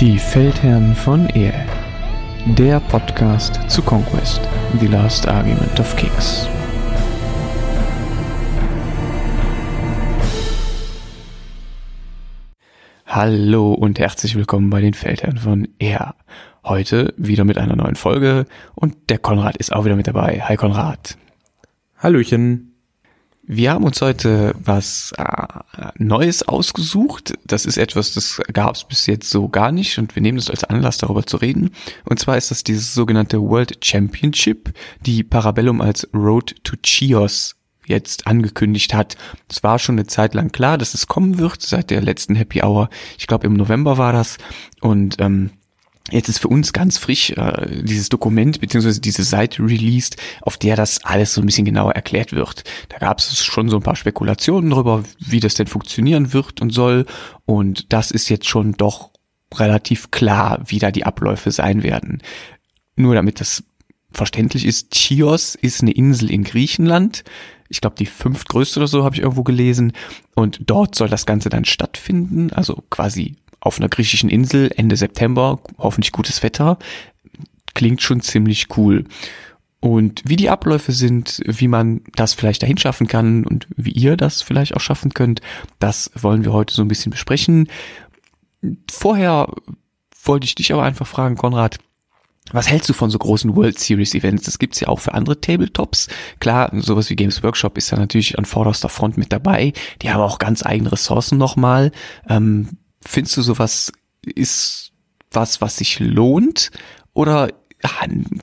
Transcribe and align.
Die 0.00 0.16
Feldherren 0.16 0.94
von 0.94 1.28
Ehe. 1.30 1.66
Der 2.56 2.78
Podcast 2.78 3.68
zu 3.68 3.82
Conquest, 3.82 4.40
The 4.78 4.86
Last 4.86 5.26
Argument 5.26 5.80
of 5.80 5.96
Kings. 5.96 6.48
Hallo 13.06 13.72
und 13.72 13.98
herzlich 13.98 14.36
willkommen 14.36 14.70
bei 14.70 14.80
den 14.80 14.94
Feldherren 14.94 15.38
von 15.38 15.66
Ehe. 15.80 16.14
Heute 16.62 17.12
wieder 17.16 17.42
mit 17.42 17.58
einer 17.58 17.74
neuen 17.74 17.96
Folge 17.96 18.46
und 18.76 19.10
der 19.10 19.18
Konrad 19.18 19.56
ist 19.56 19.72
auch 19.72 19.84
wieder 19.84 19.96
mit 19.96 20.06
dabei. 20.06 20.40
Hi 20.42 20.54
Konrad. 20.54 21.18
Hallöchen. 21.96 22.67
Wir 23.50 23.72
haben 23.72 23.84
uns 23.84 24.02
heute 24.02 24.54
was 24.62 25.14
äh, 25.16 25.24
Neues 25.96 26.46
ausgesucht. 26.46 27.32
Das 27.46 27.64
ist 27.64 27.78
etwas, 27.78 28.12
das 28.12 28.42
gab 28.52 28.74
es 28.74 28.84
bis 28.84 29.06
jetzt 29.06 29.30
so 29.30 29.48
gar 29.48 29.72
nicht 29.72 29.96
und 29.96 30.14
wir 30.14 30.20
nehmen 30.20 30.36
das 30.36 30.50
als 30.50 30.64
Anlass, 30.64 30.98
darüber 30.98 31.24
zu 31.24 31.38
reden. 31.38 31.70
Und 32.04 32.20
zwar 32.20 32.36
ist 32.36 32.50
das 32.50 32.62
dieses 32.62 32.92
sogenannte 32.92 33.40
World 33.40 33.82
Championship, 33.82 34.74
die 35.06 35.24
Parabellum 35.24 35.80
als 35.80 36.06
Road 36.12 36.56
to 36.62 36.76
Chios 36.84 37.56
jetzt 37.86 38.26
angekündigt 38.26 38.92
hat. 38.92 39.16
Es 39.48 39.62
war 39.62 39.78
schon 39.78 39.94
eine 39.94 40.06
Zeit 40.06 40.34
lang 40.34 40.52
klar, 40.52 40.76
dass 40.76 40.92
es 40.92 41.06
kommen 41.06 41.38
wird, 41.38 41.62
seit 41.62 41.88
der 41.88 42.02
letzten 42.02 42.34
Happy 42.34 42.62
Hour. 42.62 42.90
Ich 43.16 43.26
glaube, 43.26 43.46
im 43.46 43.54
November 43.54 43.96
war 43.96 44.12
das. 44.12 44.36
Und 44.82 45.16
ähm, 45.20 45.52
Jetzt 46.10 46.28
ist 46.28 46.38
für 46.38 46.48
uns 46.48 46.72
ganz 46.72 46.96
frisch 46.98 47.30
äh, 47.30 47.82
dieses 47.82 48.08
Dokument 48.08 48.60
beziehungsweise 48.60 49.00
diese 49.00 49.24
Seite 49.24 49.62
released, 49.62 50.16
auf 50.42 50.56
der 50.56 50.76
das 50.76 51.04
alles 51.04 51.34
so 51.34 51.42
ein 51.42 51.46
bisschen 51.46 51.64
genauer 51.64 51.92
erklärt 51.92 52.32
wird. 52.32 52.64
Da 52.88 52.98
gab 52.98 53.18
es 53.18 53.44
schon 53.44 53.68
so 53.68 53.76
ein 53.76 53.82
paar 53.82 53.96
Spekulationen 53.96 54.70
darüber, 54.70 55.04
wie 55.18 55.40
das 55.40 55.54
denn 55.54 55.66
funktionieren 55.66 56.32
wird 56.32 56.62
und 56.62 56.70
soll. 56.70 57.04
Und 57.44 57.92
das 57.92 58.10
ist 58.10 58.28
jetzt 58.28 58.48
schon 58.48 58.72
doch 58.72 59.10
relativ 59.54 60.10
klar, 60.10 60.62
wie 60.66 60.78
da 60.78 60.90
die 60.90 61.04
Abläufe 61.04 61.50
sein 61.50 61.82
werden. 61.82 62.22
Nur 62.96 63.14
damit 63.14 63.40
das 63.40 63.64
verständlich 64.10 64.64
ist, 64.64 64.92
Chios 64.94 65.54
ist 65.54 65.82
eine 65.82 65.92
Insel 65.92 66.30
in 66.30 66.44
Griechenland. 66.44 67.24
Ich 67.68 67.80
glaube, 67.80 67.96
die 67.96 68.06
fünftgrößte 68.06 68.80
oder 68.80 68.86
so 68.86 69.04
habe 69.04 69.14
ich 69.14 69.22
irgendwo 69.22 69.42
gelesen. 69.42 69.92
Und 70.34 70.60
dort 70.66 70.94
soll 70.94 71.08
das 71.08 71.26
Ganze 71.26 71.50
dann 71.50 71.66
stattfinden, 71.66 72.50
also 72.52 72.82
quasi 72.88 73.36
auf 73.68 73.78
einer 73.78 73.88
griechischen 73.88 74.30
Insel 74.30 74.72
Ende 74.74 74.96
September, 74.96 75.60
hoffentlich 75.78 76.12
gutes 76.12 76.42
Wetter, 76.42 76.78
klingt 77.74 78.02
schon 78.02 78.20
ziemlich 78.20 78.76
cool. 78.76 79.04
Und 79.80 80.22
wie 80.24 80.36
die 80.36 80.50
Abläufe 80.50 80.90
sind, 80.90 81.40
wie 81.44 81.68
man 81.68 82.00
das 82.16 82.34
vielleicht 82.34 82.62
dahin 82.62 82.78
schaffen 82.78 83.06
kann 83.06 83.44
und 83.44 83.68
wie 83.76 83.92
ihr 83.92 84.16
das 84.16 84.42
vielleicht 84.42 84.74
auch 84.74 84.80
schaffen 84.80 85.14
könnt, 85.14 85.40
das 85.78 86.10
wollen 86.16 86.44
wir 86.44 86.52
heute 86.52 86.74
so 86.74 86.82
ein 86.82 86.88
bisschen 86.88 87.10
besprechen. 87.10 87.68
Vorher 88.90 89.48
wollte 90.24 90.46
ich 90.46 90.56
dich 90.56 90.72
aber 90.72 90.82
einfach 90.82 91.06
fragen, 91.06 91.36
Konrad, 91.36 91.78
was 92.50 92.68
hältst 92.68 92.88
du 92.88 92.94
von 92.94 93.10
so 93.10 93.18
großen 93.18 93.54
World 93.54 93.78
Series 93.78 94.14
Events? 94.14 94.44
Das 94.44 94.58
gibt's 94.58 94.80
ja 94.80 94.88
auch 94.88 95.00
für 95.00 95.14
andere 95.14 95.40
Tabletops. 95.40 96.08
Klar, 96.40 96.70
sowas 96.80 97.10
wie 97.10 97.16
Games 97.16 97.42
Workshop 97.42 97.76
ist 97.76 97.92
da 97.92 97.96
natürlich 97.96 98.38
an 98.38 98.46
vorderster 98.46 98.88
Front 98.88 99.18
mit 99.18 99.32
dabei. 99.32 99.74
Die 100.02 100.10
haben 100.10 100.22
auch 100.22 100.38
ganz 100.38 100.64
eigene 100.64 100.90
Ressourcen 100.90 101.38
nochmal. 101.38 101.92
Ähm, 102.28 102.78
Findest 103.08 103.38
du 103.38 103.42
sowas 103.42 103.90
ist 104.22 104.92
was, 105.30 105.62
was 105.62 105.78
sich 105.78 105.98
lohnt? 105.98 106.70
Oder 107.14 107.48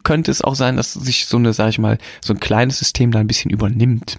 könnte 0.03 0.31
es 0.31 0.41
auch 0.41 0.55
sein, 0.55 0.75
dass 0.75 0.94
sich 0.94 1.27
so 1.27 1.38
eine, 1.38 1.53
sag 1.53 1.69
ich 1.69 1.77
mal, 1.77 1.99
so 2.19 2.33
ein 2.33 2.39
kleines 2.39 2.80
System 2.80 3.11
da 3.11 3.19
ein 3.19 3.27
bisschen 3.27 3.52
übernimmt? 3.52 4.17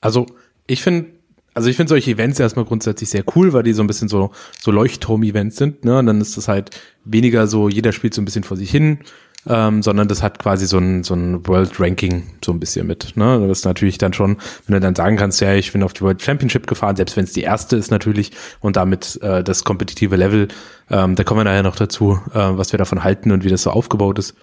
Also, 0.00 0.24
ich 0.66 0.80
finde, 0.80 1.10
also 1.52 1.68
ich 1.68 1.76
finde 1.76 1.90
solche 1.90 2.12
Events 2.12 2.40
erstmal 2.40 2.64
grundsätzlich 2.64 3.10
sehr 3.10 3.24
cool, 3.36 3.52
weil 3.52 3.64
die 3.64 3.74
so 3.74 3.82
ein 3.82 3.86
bisschen 3.86 4.08
so, 4.08 4.30
so 4.58 4.70
Leuchtturm-Events 4.70 5.56
sind, 5.56 5.84
ne? 5.84 5.98
Und 5.98 6.06
dann 6.06 6.22
ist 6.22 6.38
das 6.38 6.48
halt 6.48 6.70
weniger 7.04 7.46
so, 7.46 7.68
jeder 7.68 7.92
spielt 7.92 8.14
so 8.14 8.22
ein 8.22 8.24
bisschen 8.24 8.44
vor 8.44 8.56
sich 8.56 8.70
hin 8.70 9.00
ähm, 9.46 9.82
sondern 9.82 10.08
das 10.08 10.22
hat 10.22 10.38
quasi 10.38 10.66
so 10.66 10.78
ein, 10.78 11.04
so 11.04 11.14
ein 11.14 11.46
World 11.46 11.78
Ranking 11.78 12.24
so 12.44 12.52
ein 12.52 12.60
bisschen 12.60 12.86
mit. 12.86 13.16
Ne? 13.16 13.40
Das 13.46 13.58
ist 13.58 13.64
natürlich 13.64 13.98
dann 13.98 14.12
schon, 14.12 14.38
wenn 14.66 14.74
du 14.74 14.80
dann 14.80 14.94
sagen 14.94 15.16
kannst, 15.16 15.40
ja, 15.40 15.54
ich 15.54 15.72
bin 15.72 15.82
auf 15.82 15.92
die 15.92 16.02
World 16.02 16.22
Championship 16.22 16.66
gefahren, 16.66 16.96
selbst 16.96 17.16
wenn 17.16 17.24
es 17.24 17.32
die 17.32 17.42
erste 17.42 17.76
ist 17.76 17.90
natürlich 17.90 18.32
und 18.60 18.76
damit 18.76 19.20
äh, 19.22 19.42
das 19.44 19.64
kompetitive 19.64 20.16
Level, 20.16 20.48
ähm, 20.90 21.14
da 21.14 21.24
kommen 21.24 21.40
wir 21.40 21.44
nachher 21.44 21.62
noch 21.62 21.76
dazu, 21.76 22.20
äh, 22.32 22.38
was 22.38 22.72
wir 22.72 22.78
davon 22.78 23.04
halten 23.04 23.32
und 23.32 23.44
wie 23.44 23.50
das 23.50 23.62
so 23.62 23.70
aufgebaut 23.70 24.18
ist 24.18 24.34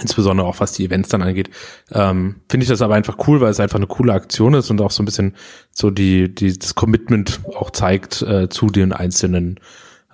insbesondere 0.00 0.46
auch 0.46 0.60
was 0.60 0.72
die 0.72 0.84
Events 0.84 1.08
dann 1.08 1.22
angeht, 1.22 1.50
ähm, 1.92 2.36
finde 2.48 2.64
ich 2.64 2.68
das 2.68 2.82
aber 2.82 2.94
einfach 2.94 3.16
cool, 3.26 3.40
weil 3.40 3.50
es 3.50 3.60
einfach 3.60 3.78
eine 3.78 3.86
coole 3.86 4.12
Aktion 4.12 4.54
ist 4.54 4.70
und 4.70 4.80
auch 4.80 4.90
so 4.90 5.02
ein 5.02 5.06
bisschen 5.06 5.34
so 5.72 5.90
die, 5.90 6.32
die 6.32 6.56
das 6.56 6.74
Commitment 6.74 7.40
auch 7.54 7.70
zeigt 7.70 8.22
äh, 8.22 8.48
zu 8.48 8.66
den 8.66 8.92
einzelnen, 8.92 9.58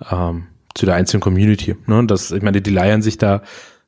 ähm, 0.09 0.47
zu 0.73 0.85
der 0.85 0.95
einzelnen 0.95 1.21
Community. 1.21 1.75
Ne? 1.87 2.05
Das, 2.07 2.31
ich 2.31 2.41
meine, 2.41 2.61
die 2.61 2.71
leiern 2.71 3.01
sich 3.01 3.17
da 3.17 3.41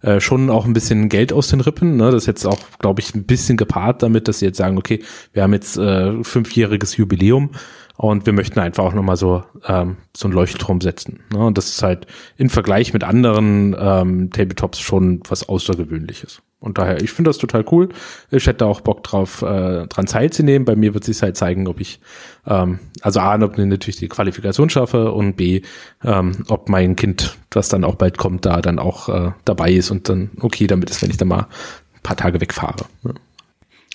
äh, 0.07 0.21
schon 0.21 0.49
auch 0.49 0.65
ein 0.65 0.71
bisschen 0.71 1.09
Geld 1.09 1.33
aus 1.33 1.49
den 1.49 1.59
Rippen. 1.59 1.97
Ne? 1.97 2.05
Das 2.11 2.23
ist 2.23 2.27
jetzt 2.27 2.45
auch, 2.45 2.59
glaube 2.79 3.01
ich, 3.01 3.13
ein 3.13 3.25
bisschen 3.25 3.57
gepaart 3.57 4.01
damit, 4.03 4.29
dass 4.29 4.39
sie 4.39 4.45
jetzt 4.45 4.57
sagen, 4.57 4.77
okay, 4.77 5.03
wir 5.33 5.43
haben 5.43 5.51
jetzt 5.51 5.77
äh, 5.77 6.23
fünfjähriges 6.23 6.95
Jubiläum 6.95 7.51
und 7.97 8.25
wir 8.25 8.31
möchten 8.31 8.59
einfach 8.59 8.85
auch 8.85 8.93
nochmal 8.93 9.17
so, 9.17 9.43
ähm, 9.65 9.97
so 10.15 10.29
ein 10.29 10.31
Leuchtturm 10.31 10.79
setzen. 10.79 11.19
Ne? 11.33 11.39
Und 11.39 11.57
das 11.57 11.67
ist 11.67 11.83
halt 11.83 12.07
im 12.37 12.49
Vergleich 12.49 12.93
mit 12.93 13.03
anderen 13.03 13.75
ähm, 13.77 14.29
Tabletops 14.31 14.79
schon 14.79 15.21
was 15.27 15.49
Außergewöhnliches. 15.49 16.41
Und 16.59 16.79
daher, 16.79 17.01
ich 17.01 17.11
finde 17.11 17.29
das 17.29 17.37
total 17.37 17.63
cool. 17.71 17.89
Ich 18.31 18.47
hätte 18.47 18.65
auch 18.65 18.81
Bock 18.81 19.03
drauf, 19.03 19.43
äh, 19.43 19.85
dran 19.87 20.07
teilzunehmen. 20.07 20.65
Bei 20.65 20.75
mir 20.75 20.95
wird 20.95 21.03
sich 21.03 21.21
halt 21.21 21.37
zeigen, 21.37 21.67
ob 21.67 21.79
ich, 21.79 21.99
ähm, 22.47 22.79
also 23.01 23.19
A, 23.19 23.39
ob 23.43 23.59
ich 23.59 23.65
natürlich 23.65 23.97
die 23.97 24.07
Qualifikation 24.07 24.69
schaffe 24.69 25.11
und 25.11 25.35
B, 25.35 25.61
ähm, 26.03 26.43
ob 26.47 26.67
mein 26.67 26.95
Kind, 26.95 27.37
das 27.51 27.69
dann 27.69 27.83
auch 27.83 27.95
bald 27.95 28.17
kommt, 28.17 28.45
da 28.45 28.61
dann 28.61 28.79
auch 28.79 29.07
äh, 29.09 29.31
dabei 29.45 29.71
ist 29.71 29.91
und 29.91 30.09
dann 30.09 30.31
okay 30.39 30.65
damit 30.65 30.89
ist, 30.89 31.01
wenn 31.03 31.11
ich 31.11 31.17
dann 31.17 31.27
mal 31.27 31.41
ein 31.41 32.01
paar 32.01 32.17
Tage 32.17 32.41
wegfahre. 32.41 32.85
Ne? 33.03 33.13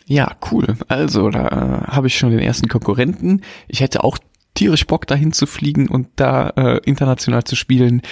Ja, 0.06 0.36
cool. 0.50 0.76
Also, 0.88 1.30
da 1.30 1.46
äh, 1.48 1.90
habe 1.90 2.06
ich 2.06 2.16
schon 2.16 2.30
den 2.30 2.38
ersten 2.40 2.68
Konkurrenten. 2.68 3.42
Ich 3.66 3.80
hätte 3.80 4.04
auch 4.04 4.18
tierisch 4.54 4.86
Bock 4.86 5.06
dahin 5.06 5.32
zu 5.32 5.46
fliegen 5.46 5.88
und 5.88 6.08
da 6.16 6.50
äh, 6.50 6.80
international 6.84 7.44
zu 7.44 7.56
spielen. 7.56 8.02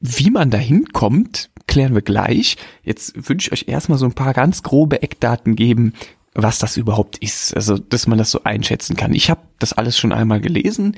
Wie 0.00 0.30
man 0.30 0.50
da 0.50 0.58
hinkommt, 0.58 1.50
klären 1.66 1.94
wir 1.94 2.02
gleich. 2.02 2.56
Jetzt 2.82 3.28
würde 3.28 3.40
ich 3.40 3.52
euch 3.52 3.64
erstmal 3.68 3.98
so 3.98 4.06
ein 4.06 4.14
paar 4.14 4.32
ganz 4.32 4.62
grobe 4.62 5.02
Eckdaten 5.02 5.56
geben, 5.56 5.92
was 6.34 6.58
das 6.58 6.76
überhaupt 6.76 7.18
ist. 7.18 7.54
Also, 7.54 7.78
dass 7.78 8.06
man 8.06 8.18
das 8.18 8.30
so 8.30 8.44
einschätzen 8.44 8.96
kann. 8.96 9.12
Ich 9.14 9.30
habe 9.30 9.40
das 9.58 9.72
alles 9.72 9.98
schon 9.98 10.12
einmal 10.12 10.40
gelesen. 10.40 10.96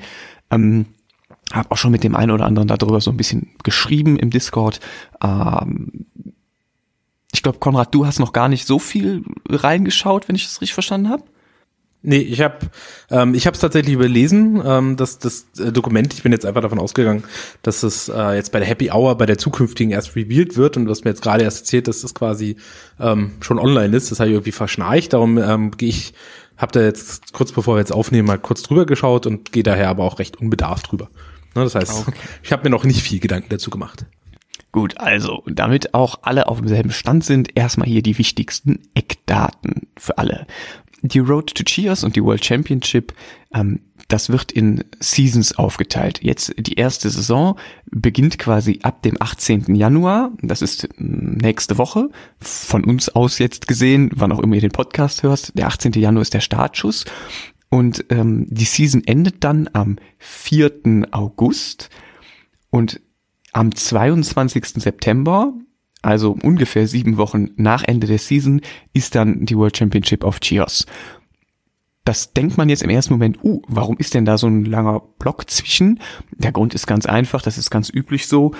Ähm, 0.51 0.85
habe 1.51 1.71
auch 1.71 1.77
schon 1.77 1.91
mit 1.91 2.03
dem 2.03 2.15
einen 2.15 2.31
oder 2.31 2.45
anderen 2.45 2.67
darüber 2.67 3.01
so 3.01 3.11
ein 3.11 3.17
bisschen 3.17 3.55
geschrieben 3.63 4.17
im 4.17 4.29
Discord. 4.29 4.79
Ähm, 5.23 6.05
ich 7.33 7.43
glaube, 7.43 7.59
Konrad, 7.59 7.93
du 7.93 8.05
hast 8.05 8.19
noch 8.19 8.33
gar 8.33 8.49
nicht 8.49 8.67
so 8.67 8.79
viel 8.79 9.23
reingeschaut, 9.49 10.27
wenn 10.27 10.35
ich 10.35 10.43
das 10.43 10.61
richtig 10.61 10.73
verstanden 10.73 11.09
habe. 11.09 11.23
Nee, 12.03 12.17
ich 12.17 12.41
habe 12.41 12.57
ähm, 13.11 13.35
ich 13.35 13.45
habe 13.45 13.53
es 13.53 13.61
tatsächlich 13.61 13.93
überlesen, 13.93 14.61
ähm, 14.65 14.97
dass 14.97 15.19
das 15.19 15.45
äh, 15.59 15.71
Dokument, 15.71 16.13
ich 16.13 16.23
bin 16.23 16.31
jetzt 16.31 16.47
einfach 16.47 16.61
davon 16.61 16.79
ausgegangen, 16.79 17.23
dass 17.61 17.83
es 17.83 18.09
äh, 18.09 18.35
jetzt 18.35 18.51
bei 18.51 18.59
der 18.59 18.67
Happy 18.67 18.89
Hour 18.91 19.17
bei 19.17 19.27
der 19.27 19.37
zukünftigen 19.37 19.91
erst 19.91 20.15
revealed 20.15 20.57
wird 20.57 20.77
und 20.77 20.89
was 20.89 21.03
mir 21.03 21.11
jetzt 21.11 21.21
gerade 21.21 21.43
erst 21.43 21.59
erzählt, 21.59 21.87
dass 21.87 22.01
das 22.01 22.15
quasi 22.15 22.55
ähm, 22.99 23.33
schon 23.41 23.59
online 23.59 23.95
ist, 23.95 24.09
das 24.09 24.19
habe 24.19 24.29
ich 24.29 24.33
irgendwie 24.33 24.51
verschnarcht, 24.51 25.13
darum 25.13 25.37
ähm, 25.37 25.71
gehe 25.77 25.89
ich 25.89 26.13
habe 26.57 26.71
da 26.71 26.81
jetzt 26.81 27.33
kurz 27.33 27.51
bevor 27.51 27.75
wir 27.75 27.79
jetzt 27.79 27.93
aufnehmen 27.93 28.27
mal 28.27 28.39
kurz 28.39 28.63
drüber 28.63 28.87
geschaut 28.87 29.27
und 29.27 29.51
gehe 29.51 29.63
daher 29.63 29.89
aber 29.89 30.03
auch 30.03 30.17
recht 30.17 30.37
unbedarft 30.37 30.91
drüber. 30.91 31.09
Ne, 31.53 31.63
das 31.63 31.75
heißt, 31.75 32.07
okay. 32.07 32.17
ich 32.41 32.51
habe 32.51 32.63
mir 32.63 32.69
noch 32.71 32.83
nicht 32.83 33.01
viel 33.03 33.19
Gedanken 33.19 33.49
dazu 33.49 33.69
gemacht. 33.69 34.05
Gut, 34.71 34.97
also 34.99 35.43
damit 35.47 35.93
auch 35.93 36.19
alle 36.21 36.47
auf 36.47 36.59
demselben 36.59 36.91
Stand 36.91 37.25
sind, 37.25 37.57
erstmal 37.57 37.87
hier 37.87 38.01
die 38.01 38.17
wichtigsten 38.17 38.79
Eckdaten 38.93 39.87
für 39.97 40.17
alle 40.17 40.47
die 41.01 41.19
Road 41.19 41.53
to 41.55 41.63
Cheers 41.63 42.03
und 42.03 42.15
die 42.15 42.23
World 42.23 42.43
Championship, 42.45 43.13
ähm, 43.53 43.79
das 44.07 44.29
wird 44.29 44.51
in 44.51 44.83
Seasons 44.99 45.57
aufgeteilt. 45.57 46.19
Jetzt 46.21 46.53
die 46.57 46.73
erste 46.73 47.09
Saison 47.09 47.57
beginnt 47.85 48.37
quasi 48.39 48.79
ab 48.83 49.01
dem 49.03 49.15
18. 49.19 49.73
Januar. 49.75 50.31
Das 50.41 50.61
ist 50.61 50.89
nächste 50.97 51.77
Woche. 51.77 52.09
Von 52.39 52.83
uns 52.83 53.09
aus 53.09 53.39
jetzt 53.39 53.67
gesehen, 53.67 54.11
wann 54.15 54.31
auch 54.31 54.39
immer 54.39 54.55
ihr 54.55 54.61
den 54.61 54.71
Podcast 54.71 55.23
hörst. 55.23 55.57
Der 55.57 55.67
18. 55.67 55.93
Januar 55.93 56.23
ist 56.23 56.33
der 56.33 56.41
Startschuss. 56.41 57.05
Und 57.69 58.05
ähm, 58.09 58.47
die 58.49 58.65
Season 58.65 59.01
endet 59.05 59.45
dann 59.45 59.69
am 59.71 59.97
4. 60.19 61.07
August. 61.11 61.89
Und 62.69 62.99
am 63.53 63.73
22. 63.73 64.65
September 64.81 65.53
also 66.01 66.37
ungefähr 66.41 66.87
sieben 66.87 67.17
Wochen 67.17 67.49
nach 67.55 67.83
Ende 67.83 68.07
der 68.07 68.19
Season, 68.19 68.61
ist 68.93 69.15
dann 69.15 69.45
die 69.45 69.57
World 69.57 69.77
Championship 69.77 70.23
of 70.23 70.39
Chios. 70.41 70.85
Das 72.03 72.33
denkt 72.33 72.57
man 72.57 72.69
jetzt 72.69 72.81
im 72.81 72.89
ersten 72.89 73.13
Moment, 73.13 73.43
uh, 73.43 73.61
warum 73.67 73.97
ist 73.97 74.15
denn 74.15 74.25
da 74.25 74.37
so 74.37 74.47
ein 74.47 74.65
langer 74.65 75.01
Block 75.19 75.49
zwischen? 75.49 75.99
Der 76.31 76.51
Grund 76.51 76.73
ist 76.73 76.87
ganz 76.87 77.05
einfach, 77.05 77.41
das 77.41 77.57
ist 77.57 77.69
ganz 77.69 77.89
üblich 77.93 78.27
so. 78.27 78.53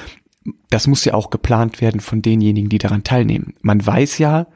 Das 0.70 0.88
muss 0.88 1.06
ja 1.06 1.14
auch 1.14 1.30
geplant 1.30 1.82
werden 1.82 2.02
von 2.02 2.22
denjenigen, 2.22 2.70
die 2.70 2.78
daran 2.78 3.04
teilnehmen. 3.04 3.54
Man 3.62 3.86
weiß 3.86 4.20
ja 4.20 4.48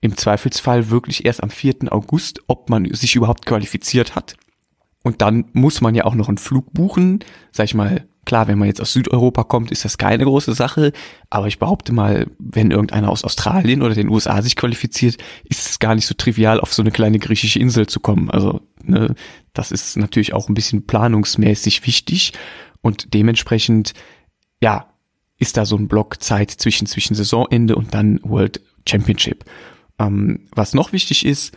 im 0.00 0.16
Zweifelsfall 0.16 0.90
wirklich 0.90 1.24
erst 1.24 1.42
am 1.42 1.50
4. 1.50 1.92
August, 1.92 2.40
ob 2.46 2.70
man 2.70 2.92
sich 2.94 3.16
überhaupt 3.16 3.46
qualifiziert 3.46 4.14
hat. 4.14 4.36
Und 5.02 5.22
dann 5.22 5.46
muss 5.52 5.80
man 5.80 5.94
ja 5.94 6.04
auch 6.04 6.14
noch 6.14 6.28
einen 6.28 6.38
Flug 6.38 6.72
buchen, 6.72 7.20
sag 7.52 7.64
ich 7.64 7.74
mal, 7.74 8.06
Klar, 8.26 8.48
wenn 8.48 8.58
man 8.58 8.68
jetzt 8.68 8.80
aus 8.80 8.92
Südeuropa 8.92 9.44
kommt, 9.44 9.70
ist 9.70 9.84
das 9.84 9.98
keine 9.98 10.24
große 10.24 10.54
Sache. 10.54 10.92
Aber 11.30 11.46
ich 11.46 11.58
behaupte 11.58 11.92
mal, 11.92 12.26
wenn 12.38 12.70
irgendeiner 12.70 13.08
aus 13.08 13.24
Australien 13.24 13.82
oder 13.82 13.94
den 13.94 14.10
USA 14.10 14.42
sich 14.42 14.56
qualifiziert, 14.56 15.16
ist 15.44 15.68
es 15.68 15.78
gar 15.78 15.94
nicht 15.94 16.06
so 16.06 16.14
trivial, 16.14 16.60
auf 16.60 16.72
so 16.74 16.82
eine 16.82 16.90
kleine 16.90 17.18
griechische 17.18 17.58
Insel 17.58 17.86
zu 17.86 17.98
kommen. 18.00 18.30
Also 18.30 18.60
ne, 18.82 19.14
das 19.52 19.72
ist 19.72 19.96
natürlich 19.96 20.34
auch 20.34 20.48
ein 20.48 20.54
bisschen 20.54 20.86
planungsmäßig 20.86 21.86
wichtig 21.86 22.32
und 22.82 23.14
dementsprechend, 23.14 23.94
ja, 24.62 24.86
ist 25.38 25.56
da 25.56 25.64
so 25.64 25.76
ein 25.76 25.88
Block 25.88 26.22
Zeit 26.22 26.50
zwischen, 26.50 26.86
zwischen 26.86 27.14
Saisonende 27.14 27.74
und 27.74 27.94
dann 27.94 28.20
World 28.22 28.60
Championship. 28.86 29.44
Ähm, 29.98 30.46
was 30.54 30.74
noch 30.74 30.92
wichtig 30.92 31.24
ist, 31.24 31.56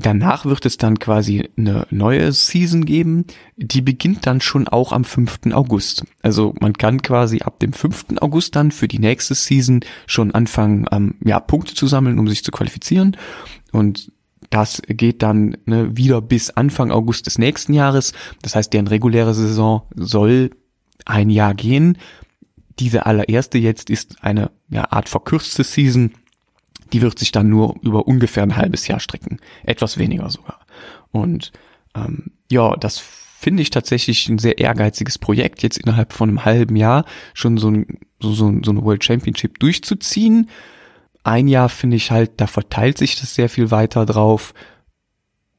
Danach 0.00 0.44
wird 0.44 0.64
es 0.64 0.76
dann 0.76 1.00
quasi 1.00 1.50
eine 1.56 1.84
neue 1.90 2.30
Season 2.30 2.84
geben. 2.84 3.24
Die 3.56 3.82
beginnt 3.82 4.26
dann 4.26 4.40
schon 4.40 4.68
auch 4.68 4.92
am 4.92 5.02
5. 5.02 5.52
August. 5.52 6.04
Also 6.22 6.54
man 6.60 6.74
kann 6.74 7.02
quasi 7.02 7.40
ab 7.40 7.58
dem 7.58 7.72
5. 7.72 8.04
August 8.20 8.54
dann 8.54 8.70
für 8.70 8.86
die 8.86 9.00
nächste 9.00 9.34
Season 9.34 9.80
schon 10.06 10.32
anfangen, 10.32 10.86
ähm, 10.92 11.16
ja, 11.24 11.40
Punkte 11.40 11.74
zu 11.74 11.88
sammeln, 11.88 12.20
um 12.20 12.28
sich 12.28 12.44
zu 12.44 12.52
qualifizieren. 12.52 13.16
Und 13.72 14.12
das 14.50 14.80
geht 14.86 15.22
dann 15.22 15.56
ne, 15.66 15.96
wieder 15.96 16.22
bis 16.22 16.50
Anfang 16.50 16.92
August 16.92 17.26
des 17.26 17.38
nächsten 17.38 17.74
Jahres. 17.74 18.12
Das 18.42 18.54
heißt, 18.54 18.72
deren 18.72 18.86
reguläre 18.86 19.34
Saison 19.34 19.82
soll 19.96 20.50
ein 21.06 21.28
Jahr 21.28 21.54
gehen. 21.54 21.98
Diese 22.78 23.04
allererste 23.04 23.58
jetzt 23.58 23.90
ist 23.90 24.22
eine 24.22 24.52
ja, 24.70 24.92
Art 24.92 25.08
verkürzte 25.08 25.64
Season 25.64 26.12
die 26.92 27.02
wird 27.02 27.18
sich 27.18 27.32
dann 27.32 27.48
nur 27.48 27.76
über 27.82 28.06
ungefähr 28.06 28.42
ein 28.42 28.56
halbes 28.56 28.86
Jahr 28.86 29.00
strecken. 29.00 29.38
Etwas 29.64 29.98
weniger 29.98 30.30
sogar. 30.30 30.60
Und 31.10 31.52
ähm, 31.94 32.32
ja, 32.50 32.76
das 32.76 32.98
finde 32.98 33.62
ich 33.62 33.70
tatsächlich 33.70 34.28
ein 34.28 34.38
sehr 34.38 34.58
ehrgeiziges 34.58 35.18
Projekt, 35.18 35.62
jetzt 35.62 35.78
innerhalb 35.78 36.12
von 36.12 36.28
einem 36.28 36.44
halben 36.44 36.76
Jahr 36.76 37.04
schon 37.34 37.56
so, 37.56 37.70
ein, 37.70 37.98
so, 38.20 38.32
so, 38.32 38.52
so 38.62 38.70
eine 38.70 38.82
World 38.82 39.04
Championship 39.04 39.58
durchzuziehen. 39.60 40.48
Ein 41.22 41.46
Jahr 41.46 41.68
finde 41.68 41.96
ich 41.96 42.10
halt, 42.10 42.32
da 42.38 42.46
verteilt 42.46 42.98
sich 42.98 43.20
das 43.20 43.34
sehr 43.34 43.48
viel 43.48 43.70
weiter 43.70 44.06
drauf. 44.06 44.54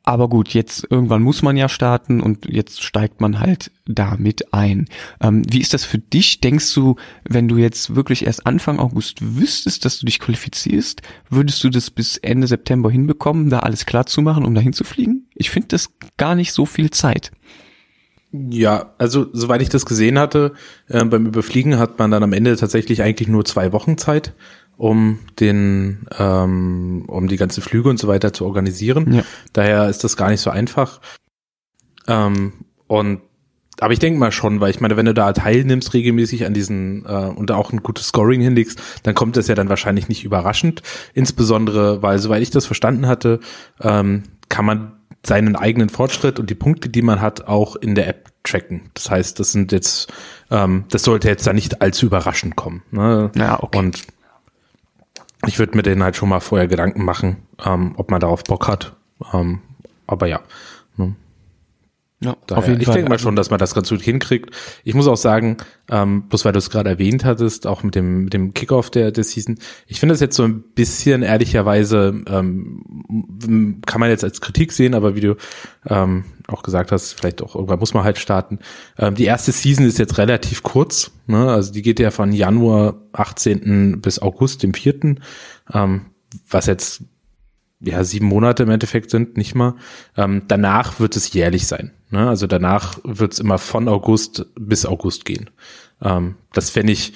Aber 0.09 0.27
gut, 0.27 0.55
jetzt 0.55 0.87
irgendwann 0.89 1.21
muss 1.21 1.43
man 1.43 1.55
ja 1.55 1.69
starten 1.69 2.19
und 2.19 2.47
jetzt 2.51 2.81
steigt 2.81 3.21
man 3.21 3.39
halt 3.39 3.69
damit 3.85 4.55
ein. 4.55 4.87
Ähm, 5.21 5.43
wie 5.47 5.61
ist 5.61 5.75
das 5.75 5.85
für 5.85 5.99
dich? 5.99 6.41
Denkst 6.41 6.73
du, 6.73 6.95
wenn 7.25 7.47
du 7.47 7.57
jetzt 7.57 7.95
wirklich 7.95 8.25
erst 8.25 8.47
Anfang 8.47 8.79
August 8.79 9.19
wüsstest, 9.21 9.85
dass 9.85 9.99
du 9.99 10.07
dich 10.07 10.17
qualifizierst, 10.17 11.03
würdest 11.29 11.63
du 11.63 11.69
das 11.69 11.91
bis 11.91 12.17
Ende 12.17 12.47
September 12.47 12.89
hinbekommen, 12.89 13.51
da 13.51 13.59
alles 13.59 13.85
klar 13.85 14.07
zu 14.07 14.23
machen, 14.23 14.45
um 14.45 14.55
dahin 14.55 14.73
zu 14.73 14.83
fliegen? 14.83 15.27
Ich 15.35 15.51
finde 15.51 15.67
das 15.67 15.91
gar 16.17 16.33
nicht 16.33 16.53
so 16.53 16.65
viel 16.65 16.89
Zeit. 16.89 17.29
Ja, 18.31 18.95
also 18.97 19.27
soweit 19.31 19.61
ich 19.61 19.69
das 19.69 19.85
gesehen 19.85 20.17
hatte, 20.17 20.53
äh, 20.87 21.05
beim 21.05 21.27
Überfliegen 21.27 21.77
hat 21.77 21.99
man 21.99 22.09
dann 22.09 22.23
am 22.23 22.33
Ende 22.33 22.55
tatsächlich 22.55 23.03
eigentlich 23.03 23.27
nur 23.27 23.45
zwei 23.45 23.73
Wochen 23.73 23.99
Zeit 23.99 24.33
um 24.79 25.19
den, 25.41 26.07
ähm, 26.17 27.03
um 27.07 27.27
die 27.27 27.35
ganzen 27.35 27.61
Flüge 27.61 27.89
und 27.89 27.99
so 27.99 28.07
weiter 28.07 28.31
zu 28.31 28.45
organisieren. 28.45 29.13
Ja. 29.13 29.23
Daher 29.51 29.89
ist 29.89 30.05
das 30.05 30.15
gar 30.15 30.29
nicht 30.29 30.39
so 30.39 30.49
einfach. 30.49 31.01
Ähm, 32.07 32.53
und 32.87 33.19
aber 33.81 33.91
ich 33.93 33.99
denke 33.99 34.19
mal 34.19 34.31
schon, 34.31 34.61
weil 34.61 34.71
ich 34.71 34.79
meine, 34.79 34.95
wenn 34.95 35.05
du 35.05 35.13
da 35.13 35.33
teilnimmst 35.33 35.93
regelmäßig 35.93 36.45
an 36.45 36.53
diesen 36.53 37.05
äh, 37.05 37.09
und 37.09 37.49
da 37.49 37.55
auch 37.55 37.73
ein 37.73 37.83
gutes 37.83 38.07
Scoring 38.07 38.41
hinlegst, 38.41 38.81
dann 39.03 39.15
kommt 39.15 39.35
das 39.35 39.47
ja 39.47 39.55
dann 39.55 39.67
wahrscheinlich 39.67 40.07
nicht 40.07 40.23
überraschend. 40.23 40.81
Insbesondere, 41.13 42.01
weil 42.01 42.17
soweit 42.19 42.41
ich 42.41 42.49
das 42.49 42.65
verstanden 42.65 43.07
hatte, 43.07 43.41
ähm, 43.81 44.23
kann 44.47 44.65
man 44.65 44.93
seinen 45.25 45.57
eigenen 45.57 45.89
Fortschritt 45.89 46.39
und 46.39 46.49
die 46.49 46.55
Punkte, 46.55 46.87
die 46.87 47.01
man 47.01 47.19
hat, 47.19 47.47
auch 47.47 47.75
in 47.75 47.95
der 47.95 48.07
App 48.07 48.29
tracken. 48.43 48.91
Das 48.93 49.11
heißt, 49.11 49.39
das 49.39 49.51
sind 49.51 49.73
jetzt, 49.73 50.11
ähm, 50.49 50.85
das 50.89 51.03
sollte 51.03 51.27
jetzt 51.27 51.45
da 51.45 51.51
nicht 51.51 51.81
allzu 51.81 52.05
überraschend 52.05 52.55
kommen. 52.55 52.83
Ne? 52.91 53.29
Ja, 53.35 53.61
okay. 53.61 53.77
Und 53.77 54.07
ich 55.45 55.59
würde 55.59 55.75
mir 55.75 55.83
den 55.83 56.03
halt 56.03 56.15
schon 56.15 56.29
mal 56.29 56.39
vorher 56.39 56.67
Gedanken 56.67 57.03
machen, 57.03 57.37
ähm, 57.63 57.93
ob 57.97 58.11
man 58.11 58.19
darauf 58.19 58.43
Bock 58.43 58.67
hat. 58.67 58.95
Ähm, 59.33 59.61
aber 60.07 60.27
ja. 60.27 60.41
Ne? 60.97 61.15
Ja, 62.21 62.35
Daher, 62.47 62.59
auf 62.59 62.67
jeden 62.67 62.81
ich 62.81 62.85
Fall. 62.85 62.95
Ich 62.95 62.97
denke 62.97 63.09
mal 63.09 63.19
schon, 63.19 63.37
dass 63.37 63.49
man 63.49 63.59
das 63.59 63.73
ganz 63.73 63.87
gut 63.87 64.01
hinkriegt. 64.01 64.53
Ich 64.83 64.93
muss 64.93 65.07
auch 65.07 65.15
sagen, 65.15 65.55
ähm, 65.89 66.23
bloß 66.23 66.43
weil 66.43 66.51
du 66.51 66.57
es 66.57 66.69
gerade 66.69 66.89
erwähnt 66.89 67.23
hattest, 67.23 67.65
auch 67.65 67.81
mit 67.81 67.95
dem, 67.95 68.25
mit 68.25 68.33
dem 68.33 68.53
Kickoff 68.53 68.89
der, 68.89 69.11
der 69.11 69.23
Season, 69.23 69.57
ich 69.87 70.01
finde 70.01 70.13
das 70.13 70.19
jetzt 70.19 70.35
so 70.35 70.43
ein 70.43 70.61
bisschen 70.61 71.21
ehrlicherweise, 71.21 72.21
ähm, 72.27 73.81
kann 73.85 74.01
man 74.01 74.09
jetzt 74.09 74.25
als 74.25 74.41
Kritik 74.41 74.73
sehen, 74.73 74.95
aber 74.95 75.15
wie 75.15 75.21
du 75.21 75.37
ähm, 75.87 76.25
auch 76.47 76.61
gesagt 76.61 76.91
hast, 76.91 77.13
vielleicht 77.13 77.41
auch 77.41 77.55
irgendwann 77.55 77.79
muss 77.79 77.93
man 77.93 78.03
halt 78.03 78.17
starten. 78.17 78.59
Ähm, 78.97 79.15
die 79.15 79.25
erste 79.25 79.53
Season 79.53 79.85
ist 79.85 79.97
jetzt 79.97 80.17
relativ 80.17 80.61
kurz, 80.61 81.11
ne? 81.25 81.49
also 81.49 81.71
die 81.71 81.81
geht 81.81 82.01
ja 82.01 82.11
von 82.11 82.33
Januar 82.33 82.95
18. 83.13 84.01
bis 84.01 84.21
August, 84.21 84.63
dem 84.63 84.73
4., 84.73 85.15
ähm, 85.73 86.01
was 86.49 86.65
jetzt 86.65 87.03
ja 87.79 88.03
sieben 88.03 88.25
Monate 88.25 88.63
im 88.63 88.69
Endeffekt 88.69 89.09
sind, 89.09 89.37
nicht 89.37 89.55
mal. 89.55 89.75
Ähm, 90.17 90.43
danach 90.47 90.99
wird 90.99 91.15
es 91.15 91.31
jährlich 91.33 91.67
sein. 91.67 91.91
Ne? 92.09 92.27
Also 92.27 92.47
danach 92.47 92.99
wird 93.03 93.33
es 93.33 93.39
immer 93.39 93.57
von 93.57 93.87
August 93.87 94.45
bis 94.55 94.85
August 94.85 95.25
gehen. 95.25 95.49
Ähm, 96.01 96.35
das 96.53 96.69
fände 96.69 96.91
ich, 96.91 97.13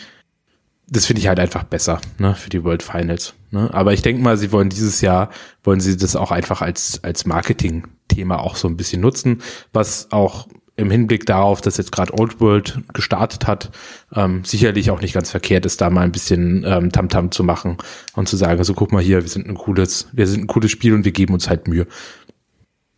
das 0.87 1.05
finde 1.05 1.21
ich 1.21 1.27
halt 1.27 1.39
einfach 1.39 1.63
besser 1.63 1.99
ne, 2.17 2.35
für 2.35 2.49
die 2.49 2.63
World 2.63 2.83
Finals. 2.83 3.33
Ne? 3.51 3.69
Aber 3.73 3.93
ich 3.93 4.01
denke 4.01 4.21
mal, 4.21 4.37
sie 4.37 4.51
wollen 4.51 4.69
dieses 4.69 5.01
Jahr, 5.01 5.29
wollen 5.63 5.79
sie 5.79 5.97
das 5.97 6.15
auch 6.15 6.31
einfach 6.31 6.61
als, 6.61 7.03
als 7.03 7.25
Marketing-Thema 7.25 8.39
auch 8.39 8.55
so 8.55 8.67
ein 8.67 8.77
bisschen 8.77 9.01
nutzen, 9.01 9.41
was 9.73 10.11
auch 10.11 10.47
im 10.75 10.89
Hinblick 10.89 11.25
darauf, 11.25 11.61
dass 11.61 11.77
jetzt 11.77 11.91
gerade 11.91 12.13
Old 12.17 12.41
World 12.41 12.79
gestartet 12.93 13.45
hat, 13.45 13.71
ähm, 14.15 14.43
sicherlich 14.43 14.89
auch 14.89 15.01
nicht 15.01 15.13
ganz 15.13 15.29
verkehrt 15.29 15.65
ist, 15.65 15.81
da 15.81 15.89
mal 15.89 16.01
ein 16.01 16.11
bisschen 16.11 16.63
ähm, 16.65 16.91
Tamtam 16.91 17.27
-Tam 17.27 17.31
zu 17.31 17.43
machen 17.43 17.77
und 18.15 18.27
zu 18.27 18.37
sagen, 18.37 18.63
so 18.63 18.73
guck 18.73 18.91
mal 18.91 19.03
hier, 19.03 19.21
wir 19.21 19.29
sind 19.29 19.47
ein 19.47 19.55
cooles, 19.55 20.07
wir 20.13 20.25
sind 20.25 20.43
ein 20.43 20.47
cooles 20.47 20.71
Spiel 20.71 20.93
und 20.93 21.05
wir 21.05 21.11
geben 21.11 21.33
uns 21.33 21.47
halt 21.47 21.67
Mühe. 21.67 21.85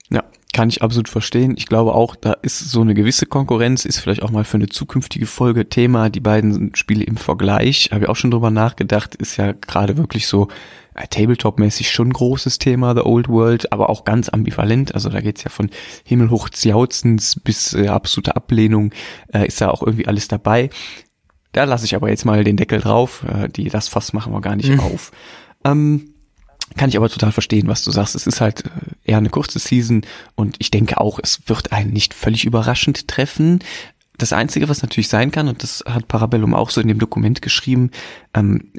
Ja, 0.10 0.24
kann 0.54 0.70
ich 0.70 0.82
absolut 0.82 1.10
verstehen. 1.10 1.56
Ich 1.58 1.66
glaube 1.66 1.94
auch, 1.94 2.16
da 2.16 2.34
ist 2.42 2.60
so 2.60 2.80
eine 2.80 2.94
gewisse 2.94 3.26
Konkurrenz, 3.26 3.84
ist 3.84 4.00
vielleicht 4.00 4.24
auch 4.24 4.32
mal 4.32 4.46
für 4.46 4.56
eine 4.56 4.70
zukünftige 4.70 5.26
Folge 5.26 5.68
Thema. 5.68 6.10
Die 6.10 6.22
beiden 6.22 6.74
Spiele 6.76 7.04
im 7.04 7.18
Vergleich, 7.18 7.90
habe 7.92 8.06
ich 8.06 8.10
auch 8.10 8.16
schon 8.16 8.32
drüber 8.32 8.52
nachgedacht, 8.52 9.16
ist 9.16 9.36
ja 9.36 9.52
gerade 9.52 9.98
wirklich 9.98 10.28
so 10.28 10.48
äh, 10.96 11.08
Tabletop-mäßig 11.08 11.92
schon 11.92 12.12
großes 12.12 12.58
Thema, 12.58 12.96
The 12.96 13.02
Old 13.02 13.30
World, 13.30 13.72
aber 13.72 13.90
auch 13.90 14.04
ganz 14.04 14.30
ambivalent. 14.30 14.96
Also 14.96 15.10
da 15.10 15.22
geht's 15.22 15.44
ja 15.44 15.50
von 15.50 15.70
himmelhoch 16.04 16.50
Zjautzens 16.50 17.40
bis 17.44 17.74
äh, 17.74 17.88
absolute 17.88 18.36
Ablehnung, 18.36 18.92
äh, 19.34 19.48
ist 19.48 19.62
da 19.62 19.70
auch 19.70 19.84
irgendwie 19.84 20.08
alles 20.08 20.28
dabei. 20.28 20.70
Da 21.52 21.64
lasse 21.64 21.86
ich 21.86 21.96
aber 21.96 22.10
jetzt 22.10 22.26
mal 22.26 22.44
den 22.44 22.58
Deckel 22.58 22.82
drauf. 22.82 23.24
Äh, 23.28 23.50
die, 23.50 23.70
das 23.70 23.88
Fass 23.88 24.14
machen 24.14 24.34
wir 24.34 24.42
gar 24.42 24.56
nicht 24.56 24.70
mhm. 24.70 24.80
auf. 24.80 25.12
Ähm, 25.64 26.14
kann 26.78 26.90
ich 26.90 26.98
aber 26.98 27.10
total 27.10 27.32
verstehen, 27.32 27.68
was 27.68 27.84
du 27.84 27.92
sagst. 27.92 28.16
Es 28.16 28.28
ist 28.28 28.42
halt 28.42 28.66
äh, 28.66 28.70
eher 29.12 29.18
eine 29.18 29.30
kurze 29.30 29.60
Season 29.60 30.02
und 30.36 30.56
ich 30.60 30.72
denke 30.72 31.00
auch, 31.00 31.20
es 31.22 31.42
wird 31.48 31.72
einen 31.72 31.94
nicht 31.94 32.14
völlig 32.14 32.46
überraschend 32.46 33.08
treffen. 33.08 33.60
Das 34.18 34.34
Einzige, 34.34 34.70
was 34.70 34.82
natürlich 34.82 35.10
sein 35.10 35.32
kann, 35.32 35.48
und 35.48 35.62
das 35.62 35.84
hat 35.86 36.08
Parabellum 36.08 36.54
auch 36.54 36.70
so 36.70 36.82
in 36.82 36.88
dem 36.88 37.00
Dokument 37.00 37.42
geschrieben, 37.42 37.92
ähm, 38.34 38.72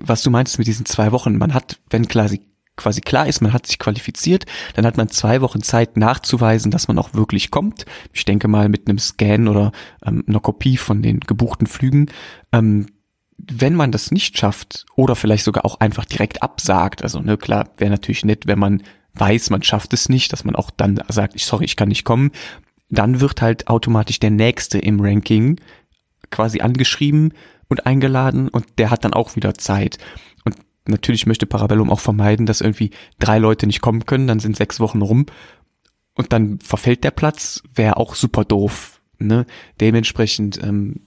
was 0.00 0.22
du 0.22 0.30
meintest 0.30 0.58
mit 0.58 0.66
diesen 0.66 0.86
zwei 0.86 1.12
Wochen, 1.12 1.36
man 1.36 1.54
hat, 1.54 1.78
wenn 1.90 2.08
quasi, 2.08 2.40
quasi 2.76 3.00
klar 3.00 3.26
ist, 3.26 3.40
man 3.40 3.52
hat 3.52 3.66
sich 3.66 3.78
qualifiziert, 3.78 4.46
dann 4.74 4.86
hat 4.86 4.96
man 4.96 5.08
zwei 5.08 5.40
Wochen 5.40 5.62
Zeit 5.62 5.96
nachzuweisen, 5.96 6.70
dass 6.70 6.88
man 6.88 6.98
auch 6.98 7.14
wirklich 7.14 7.50
kommt. 7.50 7.84
Ich 8.12 8.24
denke 8.24 8.48
mal 8.48 8.68
mit 8.68 8.88
einem 8.88 8.98
Scan 8.98 9.48
oder 9.48 9.72
ähm, 10.04 10.24
einer 10.26 10.40
Kopie 10.40 10.76
von 10.76 11.02
den 11.02 11.20
gebuchten 11.20 11.66
Flügen. 11.66 12.10
Ähm, 12.52 12.86
wenn 13.38 13.74
man 13.74 13.90
das 13.90 14.10
nicht 14.10 14.38
schafft 14.38 14.86
oder 14.94 15.16
vielleicht 15.16 15.44
sogar 15.44 15.64
auch 15.64 15.80
einfach 15.80 16.04
direkt 16.04 16.42
absagt, 16.42 17.02
also 17.02 17.20
ne, 17.20 17.36
klar, 17.36 17.70
wäre 17.76 17.90
natürlich 17.90 18.24
nett, 18.24 18.46
wenn 18.46 18.58
man 18.58 18.82
weiß, 19.14 19.50
man 19.50 19.62
schafft 19.62 19.92
es 19.92 20.08
nicht, 20.08 20.32
dass 20.32 20.44
man 20.44 20.54
auch 20.54 20.70
dann 20.70 21.02
sagt, 21.08 21.34
ich 21.34 21.44
sorry, 21.44 21.64
ich 21.64 21.76
kann 21.76 21.88
nicht 21.88 22.04
kommen, 22.04 22.30
dann 22.88 23.20
wird 23.20 23.42
halt 23.42 23.68
automatisch 23.68 24.20
der 24.20 24.30
nächste 24.30 24.78
im 24.78 25.00
Ranking 25.00 25.58
quasi 26.30 26.60
angeschrieben 26.60 27.32
und 27.72 27.86
eingeladen 27.86 28.48
und 28.48 28.66
der 28.78 28.90
hat 28.90 29.04
dann 29.04 29.14
auch 29.14 29.36
wieder 29.36 29.54
Zeit. 29.54 29.98
Und 30.44 30.56
natürlich 30.86 31.26
möchte 31.26 31.46
Parabellum 31.46 31.90
auch 31.90 32.00
vermeiden, 32.00 32.46
dass 32.46 32.60
irgendwie 32.60 32.90
drei 33.18 33.38
Leute 33.38 33.66
nicht 33.66 33.80
kommen 33.80 34.06
können, 34.06 34.26
dann 34.26 34.40
sind 34.40 34.56
sechs 34.56 34.78
Wochen 34.78 35.02
rum 35.02 35.26
und 36.14 36.32
dann 36.32 36.58
verfällt 36.60 37.04
der 37.04 37.10
Platz, 37.10 37.62
wäre 37.74 37.96
auch 37.96 38.14
super 38.14 38.44
doof. 38.44 39.00
Ne? 39.18 39.46
Dementsprechend 39.80 40.62
ähm, 40.62 41.00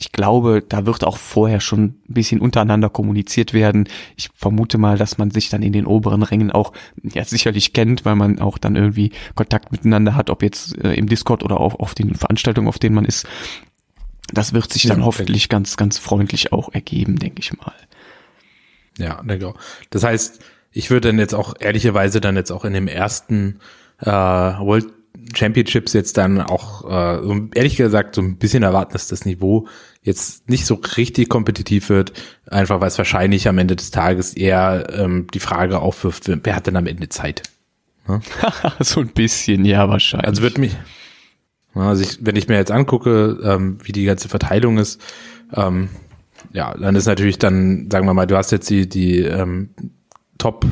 ich 0.00 0.12
glaube, 0.12 0.64
da 0.66 0.86
wird 0.86 1.04
auch 1.04 1.18
vorher 1.18 1.60
schon 1.60 1.82
ein 1.84 2.14
bisschen 2.14 2.40
untereinander 2.40 2.88
kommuniziert 2.88 3.52
werden. 3.52 3.86
Ich 4.16 4.30
vermute 4.34 4.78
mal, 4.78 4.96
dass 4.96 5.18
man 5.18 5.30
sich 5.30 5.50
dann 5.50 5.62
in 5.62 5.74
den 5.74 5.84
oberen 5.84 6.22
Rängen 6.22 6.50
auch 6.50 6.72
ja 7.02 7.22
sicherlich 7.24 7.74
kennt, 7.74 8.06
weil 8.06 8.16
man 8.16 8.38
auch 8.38 8.56
dann 8.56 8.76
irgendwie 8.76 9.12
Kontakt 9.34 9.72
miteinander 9.72 10.14
hat, 10.14 10.30
ob 10.30 10.42
jetzt 10.42 10.76
äh, 10.82 10.94
im 10.94 11.06
Discord 11.06 11.44
oder 11.44 11.60
auch 11.60 11.78
auf 11.78 11.94
den 11.94 12.14
Veranstaltungen, 12.14 12.66
auf 12.66 12.78
denen 12.78 12.94
man 12.94 13.04
ist. 13.04 13.28
Das 14.32 14.52
wird 14.52 14.72
sich 14.72 14.86
dann 14.86 15.00
ja, 15.00 15.04
hoffentlich 15.04 15.48
ganz, 15.48 15.76
ganz 15.76 15.98
freundlich 15.98 16.52
auch 16.52 16.72
ergeben, 16.72 17.18
denke 17.18 17.40
ich 17.40 17.56
mal. 17.56 17.74
Ja, 18.98 19.22
denke 19.22 19.48
auch. 19.48 19.56
Das 19.90 20.04
heißt, 20.04 20.40
ich 20.72 20.90
würde 20.90 21.08
dann 21.08 21.18
jetzt 21.18 21.34
auch 21.34 21.54
ehrlicherweise 21.58 22.20
dann 22.20 22.36
jetzt 22.36 22.50
auch 22.50 22.64
in 22.64 22.72
dem 22.72 22.88
ersten 22.88 23.60
äh, 24.00 24.06
World 24.06 24.86
Championships 25.34 25.92
jetzt 25.92 26.16
dann 26.16 26.40
auch, 26.40 26.84
äh, 26.88 27.48
ehrlich 27.54 27.76
gesagt, 27.76 28.14
so 28.14 28.22
ein 28.22 28.36
bisschen 28.36 28.62
erwarten, 28.62 28.92
dass 28.92 29.08
das 29.08 29.24
Niveau 29.24 29.68
jetzt 30.02 30.48
nicht 30.48 30.66
so 30.66 30.80
richtig 30.96 31.28
kompetitiv 31.28 31.88
wird, 31.88 32.12
einfach 32.46 32.80
weil 32.80 32.88
es 32.88 32.98
wahrscheinlich 32.98 33.48
am 33.48 33.58
Ende 33.58 33.76
des 33.76 33.90
Tages 33.90 34.34
eher 34.34 34.86
ähm, 34.92 35.26
die 35.32 35.40
Frage 35.40 35.80
aufwirft, 35.80 36.30
wer 36.42 36.56
hat 36.56 36.66
denn 36.66 36.76
am 36.76 36.86
Ende 36.86 37.08
Zeit? 37.08 37.42
Ne? 38.08 38.20
so 38.80 39.00
ein 39.00 39.08
bisschen, 39.08 39.64
ja, 39.64 39.88
wahrscheinlich. 39.88 40.28
Also 40.28 40.42
wird 40.42 40.58
mich, 40.58 40.76
also 41.74 42.02
ich, 42.02 42.24
wenn 42.24 42.36
ich 42.36 42.48
mir 42.48 42.56
jetzt 42.56 42.70
angucke, 42.70 43.38
ähm, 43.42 43.78
wie 43.82 43.92
die 43.92 44.04
ganze 44.04 44.28
Verteilung 44.28 44.78
ist, 44.78 45.00
ähm, 45.54 45.88
ja, 46.52 46.74
dann 46.76 46.96
ist 46.96 47.06
natürlich 47.06 47.38
dann, 47.38 47.88
sagen 47.90 48.06
wir 48.06 48.14
mal, 48.14 48.26
du 48.26 48.36
hast 48.36 48.50
jetzt 48.50 48.70
die, 48.70 48.88
die 48.88 49.20
ähm, 49.20 49.70
Top 50.38 50.64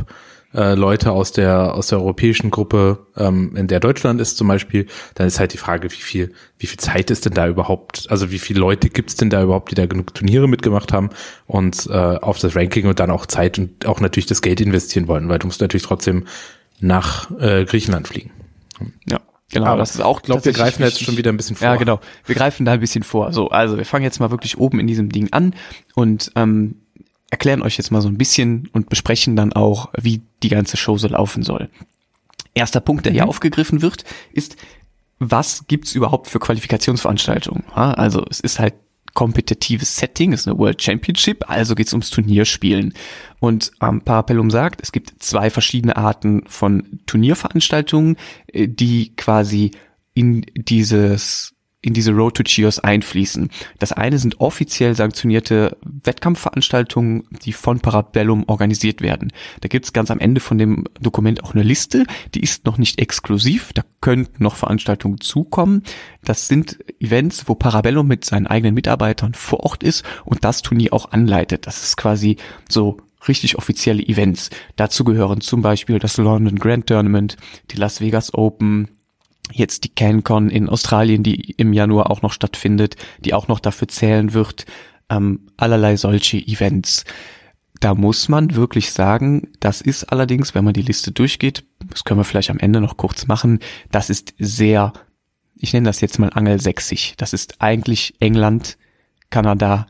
äh, 0.54 0.74
Leute 0.74 1.12
aus 1.12 1.32
der 1.32 1.74
aus 1.74 1.88
der 1.88 1.98
europäischen 1.98 2.50
Gruppe, 2.50 3.06
ähm, 3.16 3.54
in 3.54 3.68
der 3.68 3.80
Deutschland 3.80 4.20
ist 4.20 4.38
zum 4.38 4.48
Beispiel, 4.48 4.86
dann 5.14 5.26
ist 5.26 5.38
halt 5.38 5.52
die 5.52 5.58
Frage, 5.58 5.90
wie 5.92 5.96
viel 5.96 6.32
wie 6.58 6.66
viel 6.66 6.78
Zeit 6.78 7.10
ist 7.10 7.26
denn 7.26 7.34
da 7.34 7.46
überhaupt, 7.48 8.06
also 8.08 8.30
wie 8.30 8.38
viele 8.38 8.60
Leute 8.60 8.88
gibt's 8.88 9.14
denn 9.16 9.30
da 9.30 9.42
überhaupt, 9.42 9.70
die 9.70 9.74
da 9.74 9.86
genug 9.86 10.14
Turniere 10.14 10.48
mitgemacht 10.48 10.92
haben 10.92 11.10
und 11.46 11.86
äh, 11.90 11.92
auf 11.92 12.38
das 12.38 12.56
Ranking 12.56 12.86
und 12.86 12.98
dann 12.98 13.10
auch 13.10 13.26
Zeit 13.26 13.58
und 13.58 13.86
auch 13.86 14.00
natürlich 14.00 14.26
das 14.26 14.40
Geld 14.40 14.60
investieren 14.60 15.06
wollen, 15.06 15.28
weil 15.28 15.38
du 15.38 15.46
musst 15.46 15.60
natürlich 15.60 15.84
trotzdem 15.84 16.26
nach 16.80 17.30
äh, 17.38 17.64
Griechenland 17.64 18.08
fliegen. 18.08 18.30
Ja. 19.06 19.20
Genau, 19.50 19.66
Aber 19.66 19.78
das 19.78 19.94
ist 19.94 20.00
auch. 20.02 20.18
Ich 20.18 20.24
glaube, 20.24 20.44
wir 20.44 20.52
greifen 20.52 20.82
jetzt 20.82 21.02
schon 21.02 21.16
wieder 21.16 21.32
ein 21.32 21.36
bisschen 21.36 21.56
vor. 21.56 21.68
Ja, 21.68 21.76
genau. 21.76 22.00
Wir 22.26 22.34
greifen 22.34 22.66
da 22.66 22.72
ein 22.72 22.80
bisschen 22.80 23.02
vor. 23.02 23.32
So, 23.32 23.48
also 23.48 23.78
wir 23.78 23.86
fangen 23.86 24.04
jetzt 24.04 24.20
mal 24.20 24.30
wirklich 24.30 24.58
oben 24.58 24.78
in 24.78 24.86
diesem 24.86 25.10
Ding 25.10 25.32
an 25.32 25.54
und 25.94 26.30
ähm, 26.34 26.76
erklären 27.30 27.62
euch 27.62 27.78
jetzt 27.78 27.90
mal 27.90 28.02
so 28.02 28.08
ein 28.08 28.18
bisschen 28.18 28.68
und 28.72 28.90
besprechen 28.90 29.36
dann 29.36 29.52
auch, 29.54 29.90
wie 29.98 30.22
die 30.42 30.50
ganze 30.50 30.76
Show 30.76 30.98
so 30.98 31.08
laufen 31.08 31.42
soll. 31.42 31.70
Erster 32.52 32.80
Punkt, 32.80 33.06
der 33.06 33.12
hier 33.12 33.24
mhm. 33.24 33.30
aufgegriffen 33.30 33.80
wird, 33.80 34.04
ist, 34.32 34.56
was 35.18 35.66
gibt's 35.66 35.94
überhaupt 35.94 36.28
für 36.28 36.38
Qualifikationsveranstaltungen? 36.38 37.64
Also 37.72 38.24
es 38.28 38.40
ist 38.40 38.58
halt 38.58 38.74
kompetitives 39.18 39.96
Setting, 39.96 40.30
ist 40.30 40.46
eine 40.46 40.56
World 40.56 40.80
Championship, 40.80 41.50
also 41.50 41.74
geht's 41.74 41.92
ums 41.92 42.10
Turnierspielen. 42.10 42.94
Und 43.40 43.72
ähm, 43.82 44.00
Parapellum 44.00 44.48
sagt, 44.48 44.80
es 44.80 44.92
gibt 44.92 45.20
zwei 45.20 45.50
verschiedene 45.50 45.96
Arten 45.96 46.44
von 46.46 47.00
Turnierveranstaltungen, 47.06 48.16
äh, 48.46 48.68
die 48.68 49.16
quasi 49.16 49.72
in 50.14 50.46
dieses 50.54 51.56
in 51.80 51.94
diese 51.94 52.12
Road 52.12 52.34
to 52.34 52.42
Cheers 52.42 52.80
einfließen. 52.80 53.50
Das 53.78 53.92
eine 53.92 54.18
sind 54.18 54.40
offiziell 54.40 54.96
sanktionierte 54.96 55.76
Wettkampfveranstaltungen, 55.82 57.24
die 57.44 57.52
von 57.52 57.78
Parabellum 57.78 58.44
organisiert 58.48 59.00
werden. 59.00 59.32
Da 59.60 59.68
gibt's 59.68 59.92
ganz 59.92 60.10
am 60.10 60.18
Ende 60.18 60.40
von 60.40 60.58
dem 60.58 60.84
Dokument 61.00 61.44
auch 61.44 61.54
eine 61.54 61.62
Liste, 61.62 62.04
die 62.34 62.40
ist 62.40 62.66
noch 62.66 62.78
nicht 62.78 62.98
exklusiv, 62.98 63.72
da 63.74 63.82
könnten 64.00 64.42
noch 64.42 64.56
Veranstaltungen 64.56 65.20
zukommen. 65.20 65.84
Das 66.24 66.48
sind 66.48 66.78
Events, 66.98 67.48
wo 67.48 67.54
Parabellum 67.54 68.08
mit 68.08 68.24
seinen 68.24 68.48
eigenen 68.48 68.74
Mitarbeitern 68.74 69.34
vor 69.34 69.60
Ort 69.60 69.84
ist 69.84 70.04
und 70.24 70.44
das 70.44 70.62
Turnier 70.62 70.92
auch 70.92 71.12
anleitet. 71.12 71.68
Das 71.68 71.84
ist 71.84 71.96
quasi 71.96 72.38
so 72.68 72.98
richtig 73.28 73.56
offizielle 73.56 74.02
Events. 74.02 74.50
Dazu 74.76 75.04
gehören 75.04 75.40
zum 75.40 75.62
Beispiel 75.62 75.98
das 75.98 76.16
London 76.16 76.58
Grand 76.58 76.86
Tournament, 76.86 77.36
die 77.70 77.76
Las 77.76 78.00
Vegas 78.00 78.34
Open, 78.34 78.88
jetzt 79.52 79.84
die 79.84 79.88
CanCon 79.90 80.50
in 80.50 80.68
Australien, 80.68 81.22
die 81.22 81.52
im 81.52 81.72
Januar 81.72 82.10
auch 82.10 82.22
noch 82.22 82.32
stattfindet, 82.32 82.96
die 83.20 83.34
auch 83.34 83.48
noch 83.48 83.60
dafür 83.60 83.88
zählen 83.88 84.32
wird, 84.32 84.66
ähm, 85.10 85.46
allerlei 85.56 85.96
solche 85.96 86.38
Events. 86.38 87.04
Da 87.80 87.94
muss 87.94 88.28
man 88.28 88.56
wirklich 88.56 88.92
sagen, 88.92 89.48
das 89.60 89.80
ist 89.80 90.04
allerdings, 90.04 90.54
wenn 90.54 90.64
man 90.64 90.74
die 90.74 90.82
Liste 90.82 91.12
durchgeht, 91.12 91.64
das 91.88 92.04
können 92.04 92.20
wir 92.20 92.24
vielleicht 92.24 92.50
am 92.50 92.58
Ende 92.58 92.80
noch 92.80 92.96
kurz 92.96 93.26
machen, 93.26 93.60
das 93.90 94.10
ist 94.10 94.34
sehr, 94.38 94.92
ich 95.56 95.72
nenne 95.72 95.86
das 95.86 96.00
jetzt 96.00 96.18
mal 96.18 96.30
angelsächsisch. 96.30 97.14
Das 97.16 97.32
ist 97.32 97.60
eigentlich 97.60 98.14
England, 98.20 98.78
Kanada, 99.30 99.86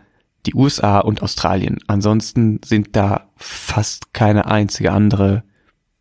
die 0.46 0.54
USA 0.54 0.98
und 1.00 1.22
Australien. 1.22 1.78
Ansonsten 1.86 2.60
sind 2.64 2.94
da 2.94 3.28
fast 3.36 4.12
keine 4.12 4.46
einzige 4.46 4.92
andere 4.92 5.44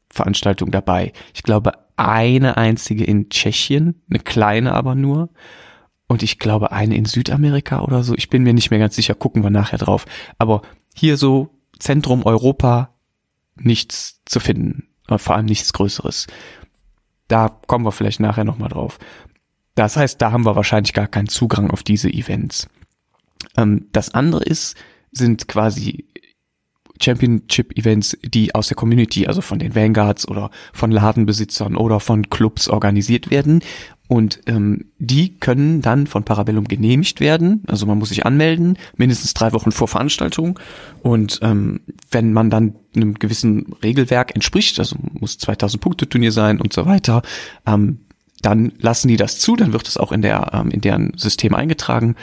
Veranstaltung 0.10 0.72
dabei. 0.72 1.14
Ich 1.34 1.44
glaube, 1.44 1.74
eine 1.98 2.58
einzige 2.58 3.04
in 3.04 3.30
Tschechien, 3.30 4.02
eine 4.10 4.20
kleine 4.20 4.74
aber 4.74 4.96
nur. 4.96 5.30
Und 6.08 6.24
ich 6.24 6.40
glaube 6.40 6.72
eine 6.72 6.96
in 6.96 7.06
Südamerika 7.06 7.82
oder 7.82 8.04
so. 8.04 8.16
Ich 8.16 8.30
bin 8.30 8.44
mir 8.44 8.54
nicht 8.54 8.70
mehr 8.70 8.80
ganz 8.80 8.96
sicher, 8.96 9.14
gucken 9.14 9.44
wir 9.44 9.50
nachher 9.50 9.78
drauf. 9.78 10.06
Aber 10.38 10.62
hier 10.96 11.18
so 11.18 11.50
Zentrum 11.80 12.24
Europa 12.24 12.94
nichts 13.56 14.22
zu 14.26 14.40
finden. 14.40 14.88
Vor 15.18 15.36
allem 15.36 15.46
nichts 15.46 15.74
Größeres. 15.74 16.28
Da 17.28 17.50
kommen 17.68 17.86
wir 17.86 17.92
vielleicht 17.92 18.20
nachher 18.20 18.46
nochmal 18.46 18.70
drauf. 18.70 19.00
Das 19.76 19.98
heißt, 19.98 20.22
da 20.22 20.32
haben 20.32 20.46
wir 20.46 20.56
wahrscheinlich 20.56 20.94
gar 20.94 21.08
keinen 21.08 21.28
Zugang 21.28 21.70
auf 21.72 21.84
diese 21.84 22.10
Events. 22.10 22.68
Ähm, 23.58 23.88
das 23.92 24.14
andere 24.14 24.44
ist, 24.44 24.76
sind 25.12 25.48
quasi 25.48 26.06
Championship-Events, 27.02 28.18
die 28.24 28.54
aus 28.56 28.68
der 28.68 28.76
Community, 28.76 29.28
also 29.28 29.42
von 29.42 29.60
den 29.60 29.76
Vanguards 29.76 30.28
oder 30.28 30.52
von 30.74 30.92
Ladenbesitzern 30.92 31.76
oder 31.76 32.00
von 32.00 32.30
Clubs 32.30 32.68
organisiert 32.68 33.32
werden. 33.32 33.62
Und 34.08 34.40
ähm, 34.46 34.86
die 35.00 35.38
können 35.38 35.82
dann 35.82 36.08
von 36.08 36.24
Parabellum 36.24 36.66
genehmigt 36.66 37.20
werden. 37.20 37.64
Also 37.68 37.86
man 37.86 37.98
muss 37.98 38.10
sich 38.10 38.26
anmelden, 38.26 38.78
mindestens 38.96 39.34
drei 39.34 39.52
Wochen 39.52 39.74
vor 39.74 39.90
Veranstaltung. 39.90 40.58
Und 41.04 41.40
ähm, 41.42 41.82
wenn 42.10 42.32
man 42.32 42.50
dann 42.50 42.76
einem 42.96 43.16
gewissen 43.16 43.74
Regelwerk 43.84 44.34
entspricht, 44.34 44.80
also 44.80 44.96
muss 45.12 45.38
2000 45.40 45.82
Punkte 45.82 46.08
Turnier 46.08 46.32
sein 46.32 46.62
und 46.62 46.72
so 46.72 46.86
weiter, 46.86 47.22
ähm, 47.66 48.00
dann 48.42 48.72
lassen 48.80 49.08
die 49.08 49.18
das 49.18 49.40
zu, 49.40 49.56
dann 49.56 49.74
wird 49.74 49.88
es 49.88 49.98
auch 49.98 50.12
in 50.12 50.22
der 50.22 50.52
ähm, 50.54 50.70
in 50.70 50.82
deren 50.82 51.18
System 51.18 51.56
eingetragen 51.56 52.16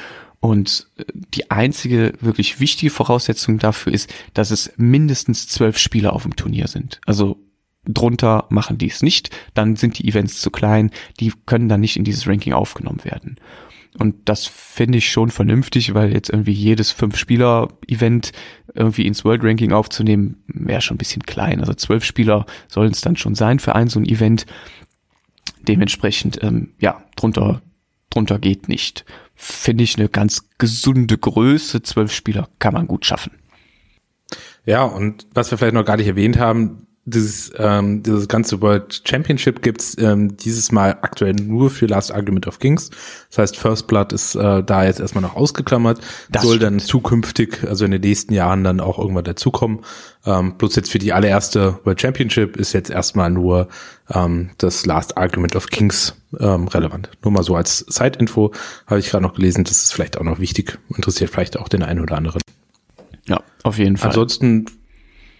und 0.44 0.88
äh, 0.98 1.04
die 1.34 1.50
einzige 1.50 2.12
wirklich 2.20 2.60
wichtige 2.60 2.90
Voraussetzung 2.90 3.58
dafür 3.58 3.94
ist, 3.94 4.12
dass 4.34 4.50
es 4.50 4.74
mindestens 4.76 5.48
zwölf 5.48 5.78
Spieler 5.78 6.12
auf 6.12 6.24
dem 6.24 6.36
Turnier 6.36 6.68
sind. 6.68 7.00
Also 7.06 7.38
drunter 7.86 8.44
machen 8.50 8.76
die 8.76 8.88
es 8.88 9.02
nicht, 9.02 9.30
dann 9.54 9.74
sind 9.76 9.98
die 9.98 10.06
Events 10.06 10.42
zu 10.42 10.50
klein, 10.50 10.90
die 11.18 11.32
können 11.46 11.70
dann 11.70 11.80
nicht 11.80 11.96
in 11.96 12.04
dieses 12.04 12.26
Ranking 12.26 12.52
aufgenommen 12.52 13.04
werden. 13.04 13.36
Und 13.98 14.16
das 14.26 14.46
finde 14.46 14.98
ich 14.98 15.10
schon 15.10 15.30
vernünftig, 15.30 15.94
weil 15.94 16.12
jetzt 16.12 16.28
irgendwie 16.28 16.52
jedes 16.52 16.90
Fünf-Spieler-Event 16.90 18.32
irgendwie 18.74 19.06
ins 19.06 19.24
World 19.24 19.44
Ranking 19.44 19.72
aufzunehmen, 19.72 20.42
wäre 20.48 20.82
schon 20.82 20.96
ein 20.96 20.98
bisschen 20.98 21.22
klein. 21.22 21.60
Also 21.60 21.72
zwölf 21.72 22.04
Spieler 22.04 22.44
sollen 22.68 22.90
es 22.90 23.00
dann 23.00 23.16
schon 23.16 23.34
sein 23.34 23.60
für 23.60 23.74
ein 23.74 23.88
so 23.88 23.98
ein 23.98 24.04
Event. 24.04 24.44
Dementsprechend, 25.66 26.42
ähm, 26.42 26.74
ja, 26.80 27.02
drunter, 27.16 27.62
drunter 28.10 28.38
geht 28.38 28.68
nicht 28.68 29.06
finde 29.34 29.84
ich 29.84 29.98
eine 29.98 30.08
ganz 30.08 30.48
gesunde 30.58 31.18
Größe. 31.18 31.82
Zwölf 31.82 32.12
Spieler 32.12 32.48
kann 32.58 32.74
man 32.74 32.86
gut 32.86 33.06
schaffen. 33.06 33.32
Ja, 34.64 34.84
und 34.84 35.26
was 35.34 35.50
wir 35.50 35.58
vielleicht 35.58 35.74
noch 35.74 35.84
gar 35.84 35.96
nicht 35.96 36.06
erwähnt 36.06 36.38
haben, 36.38 36.86
dieses, 37.06 37.52
ähm, 37.58 38.02
dieses 38.02 38.28
ganze 38.28 38.62
World 38.62 39.02
Championship 39.06 39.62
gibt's 39.62 39.96
ähm, 39.98 40.36
dieses 40.38 40.72
Mal 40.72 40.98
aktuell 41.02 41.34
nur 41.34 41.70
für 41.70 41.86
Last 41.86 42.12
Argument 42.12 42.46
of 42.46 42.58
Kings. 42.58 42.90
Das 43.28 43.38
heißt, 43.38 43.56
First 43.56 43.86
Blood 43.86 44.12
ist 44.12 44.34
äh, 44.34 44.62
da 44.62 44.84
jetzt 44.84 45.00
erstmal 45.00 45.22
noch 45.22 45.36
ausgeklammert, 45.36 46.00
das 46.30 46.42
soll 46.42 46.58
dann 46.58 46.78
zukünftig, 46.78 47.62
also 47.68 47.84
in 47.84 47.90
den 47.90 48.00
nächsten 48.00 48.32
Jahren 48.32 48.64
dann 48.64 48.80
auch 48.80 48.98
irgendwann 48.98 49.24
dazukommen. 49.24 49.80
Ähm, 50.24 50.56
bloß 50.56 50.76
jetzt 50.76 50.90
für 50.90 50.98
die 50.98 51.12
allererste 51.12 51.78
World 51.84 52.00
Championship 52.00 52.56
ist 52.56 52.72
jetzt 52.72 52.90
erstmal 52.90 53.30
nur 53.30 53.68
ähm, 54.10 54.50
das 54.56 54.86
Last 54.86 55.18
Argument 55.18 55.56
of 55.56 55.66
Kings 55.66 56.14
ähm, 56.40 56.68
relevant. 56.68 57.10
Nur 57.22 57.32
mal 57.32 57.42
so 57.42 57.54
als 57.54 57.80
Side-Info 57.80 58.52
habe 58.86 59.00
ich 59.00 59.10
gerade 59.10 59.22
noch 59.22 59.34
gelesen, 59.34 59.64
das 59.64 59.82
ist 59.82 59.92
vielleicht 59.92 60.18
auch 60.18 60.24
noch 60.24 60.38
wichtig, 60.38 60.78
interessiert 60.96 61.30
vielleicht 61.30 61.58
auch 61.58 61.68
den 61.68 61.82
einen 61.82 62.00
oder 62.00 62.16
anderen. 62.16 62.40
Ja, 63.26 63.42
auf 63.62 63.78
jeden 63.78 63.98
Fall. 63.98 64.08
Ansonsten 64.08 64.66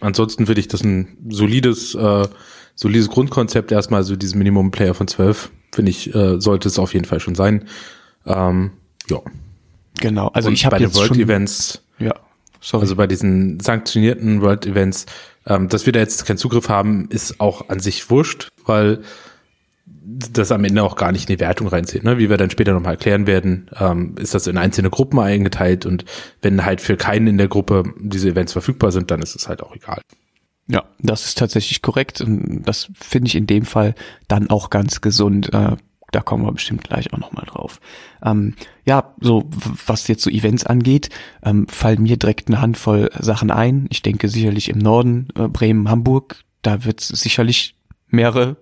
ansonsten 0.05 0.47
finde 0.47 0.61
ich 0.61 0.69
das 0.69 0.83
ein 0.83 1.17
solides, 1.29 1.95
äh, 1.95 2.29
solides 2.75 3.09
Grundkonzept 3.09 3.73
erstmal, 3.73 4.03
so 4.05 4.17
dieses 4.17 4.35
Minimum 4.35 4.71
Player 4.71 4.95
von 4.95 5.09
12, 5.09 5.51
finde 5.73 5.91
ich, 5.91 6.15
äh, 6.15 6.41
sollte 6.41 6.69
es 6.69 6.79
auf 6.79 6.95
jeden 6.95 7.05
Fall 7.05 7.21
schon 7.21 7.35
sein. 7.35 7.65
Ähm, 8.27 8.73
ja. 9.09 9.21
Genau, 10.01 10.29
also 10.29 10.49
Und 10.49 10.55
ich 10.55 10.65
habe 10.65 10.77
bei 10.77 10.81
den 10.81 10.95
World 10.95 11.09
schon, 11.09 11.21
Events, 11.21 11.83
ja, 11.99 12.15
sorry. 12.61 12.83
also 12.83 12.97
bei 12.97 13.07
diesen 13.07 13.61
sanktionierten 13.61 14.43
World 14.43 14.67
Events, 14.67 15.07
ähm, 15.47 15.69
dass 15.69 15.87
wir 15.87 15.93
da 15.93 16.01
jetzt 16.01 16.27
keinen 16.27 16.39
Zugriff 16.39 16.69
haben, 16.69 17.09
ist 17.11 17.41
auch 17.41 17.69
an 17.69 17.81
sich 17.81 18.11
wurscht, 18.11 18.49
weil 18.67 19.03
das 20.07 20.53
am 20.53 20.65
Ende 20.65 20.83
auch 20.83 20.97
gar 20.97 21.13
nicht 21.13 21.29
in 21.29 21.37
die 21.37 21.41
Wertung 21.41 21.69
reinzählt. 21.69 22.05
Ne? 22.05 22.19
Wie 22.19 22.29
wir 22.29 22.37
dann 22.37 22.51
später 22.51 22.73
nochmal 22.73 22.93
erklären 22.93 23.27
werden, 23.27 23.71
ähm, 23.79 24.15
ist 24.19 24.35
das 24.35 24.47
in 24.47 24.59
einzelne 24.59 24.91
Gruppen 24.91 25.19
eingeteilt 25.19 25.87
und 25.87 26.05
wenn 26.43 26.65
halt 26.65 26.81
für 26.81 26.97
keinen 26.97 27.27
in 27.27 27.39
der 27.39 27.49
Gruppe 27.49 27.85
diese 27.99 28.29
Events 28.29 28.53
verfügbar 28.53 28.93
sind, 28.93 29.11
dann 29.11 29.23
ist 29.23 29.35
es 29.35 29.49
halt 29.49 29.63
auch 29.63 29.75
egal. 29.75 30.01
Ja, 30.67 30.85
das 30.99 31.27
ist 31.27 31.39
tatsächlich 31.39 31.83
korrekt 31.83 32.21
und 32.21 32.63
das 32.65 32.89
finde 32.95 33.29
ich 33.29 33.35
in 33.35 33.47
dem 33.47 33.65
Fall 33.65 33.95
dann 34.29 34.51
auch 34.51 34.71
ganz 34.71 35.01
gesund. 35.01 35.53
Äh, 35.53 35.77
da 36.11 36.21
kommen 36.21 36.45
wir 36.45 36.53
bestimmt 36.53 36.85
gleich 36.85 37.13
auch 37.13 37.19
nochmal 37.19 37.45
drauf. 37.47 37.81
Ähm, 38.23 38.55
ja, 38.85 39.15
so 39.21 39.51
was 39.87 40.07
jetzt 40.07 40.23
so 40.23 40.31
Events 40.31 40.65
angeht, 40.65 41.09
ähm, 41.43 41.67
fallen 41.69 42.03
mir 42.03 42.17
direkt 42.17 42.49
eine 42.49 42.61
Handvoll 42.61 43.11
Sachen 43.19 43.51
ein. 43.51 43.87
Ich 43.91 44.03
denke 44.03 44.29
sicherlich 44.29 44.69
im 44.69 44.79
Norden, 44.79 45.29
äh, 45.35 45.49
Bremen, 45.49 45.91
Hamburg, 45.91 46.45
da 46.63 46.85
wird 46.85 47.01
es 47.01 47.09
sicherlich 47.09 47.75
mehrere 48.09 48.57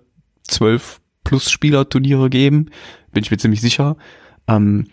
zwölf 0.47 0.99
plus 1.23 1.49
Spieler-Turniere 1.49 2.29
geben, 2.29 2.69
bin 3.11 3.23
ich 3.23 3.31
mir 3.31 3.37
ziemlich 3.37 3.61
sicher. 3.61 3.97
Ähm, 4.47 4.87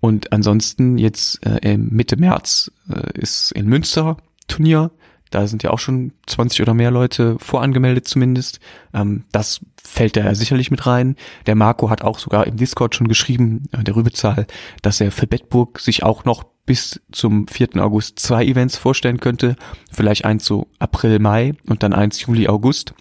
und 0.00 0.32
ansonsten 0.32 0.98
jetzt 0.98 1.44
äh, 1.44 1.76
Mitte 1.76 2.16
März 2.16 2.70
äh, 2.88 3.18
ist 3.18 3.52
in 3.52 3.66
Münster 3.66 4.16
Turnier. 4.46 4.90
Da 5.30 5.46
sind 5.46 5.62
ja 5.62 5.70
auch 5.70 5.78
schon 5.78 6.12
20 6.26 6.62
oder 6.62 6.74
mehr 6.74 6.90
Leute 6.90 7.36
vorangemeldet 7.40 8.06
zumindest. 8.06 8.60
Ähm, 8.94 9.24
das 9.32 9.60
fällt 9.82 10.16
da 10.16 10.34
sicherlich 10.34 10.70
mit 10.70 10.86
rein. 10.86 11.16
Der 11.46 11.56
Marco 11.56 11.90
hat 11.90 12.02
auch 12.02 12.18
sogar 12.18 12.46
im 12.46 12.56
Discord 12.56 12.94
schon 12.94 13.08
geschrieben, 13.08 13.64
äh, 13.72 13.82
der 13.82 13.96
Rübezahl, 13.96 14.46
dass 14.82 15.00
er 15.00 15.10
für 15.10 15.26
Bettburg 15.26 15.80
sich 15.80 16.02
auch 16.02 16.24
noch 16.24 16.44
bis 16.66 17.00
zum 17.12 17.46
4. 17.48 17.76
August 17.76 18.18
zwei 18.18 18.44
Events 18.44 18.76
vorstellen 18.76 19.18
könnte. 19.18 19.56
Vielleicht 19.90 20.24
eins 20.24 20.44
so 20.44 20.68
April, 20.78 21.18
Mai 21.18 21.54
und 21.68 21.82
dann 21.82 21.92
eins 21.92 22.20
Juli, 22.20 22.48
August. 22.48 22.94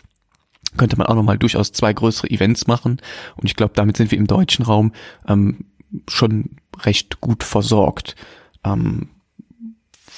Könnte 0.77 0.98
man 0.98 1.07
auch 1.07 1.15
nochmal 1.15 1.38
durchaus 1.38 1.72
zwei 1.72 1.93
größere 1.93 2.29
Events 2.29 2.67
machen. 2.67 3.01
Und 3.38 3.45
ich 3.45 3.55
glaube, 3.55 3.74
damit 3.75 3.98
sind 3.98 4.12
wir 4.12 4.17
im 4.17 4.27
deutschen 4.27 4.65
Raum 4.65 4.91
ähm, 5.27 5.65
schon 6.07 6.57
recht 6.81 7.22
gut 7.22 7.43
versorgt. 7.43 8.15
Ähm, 8.63 9.10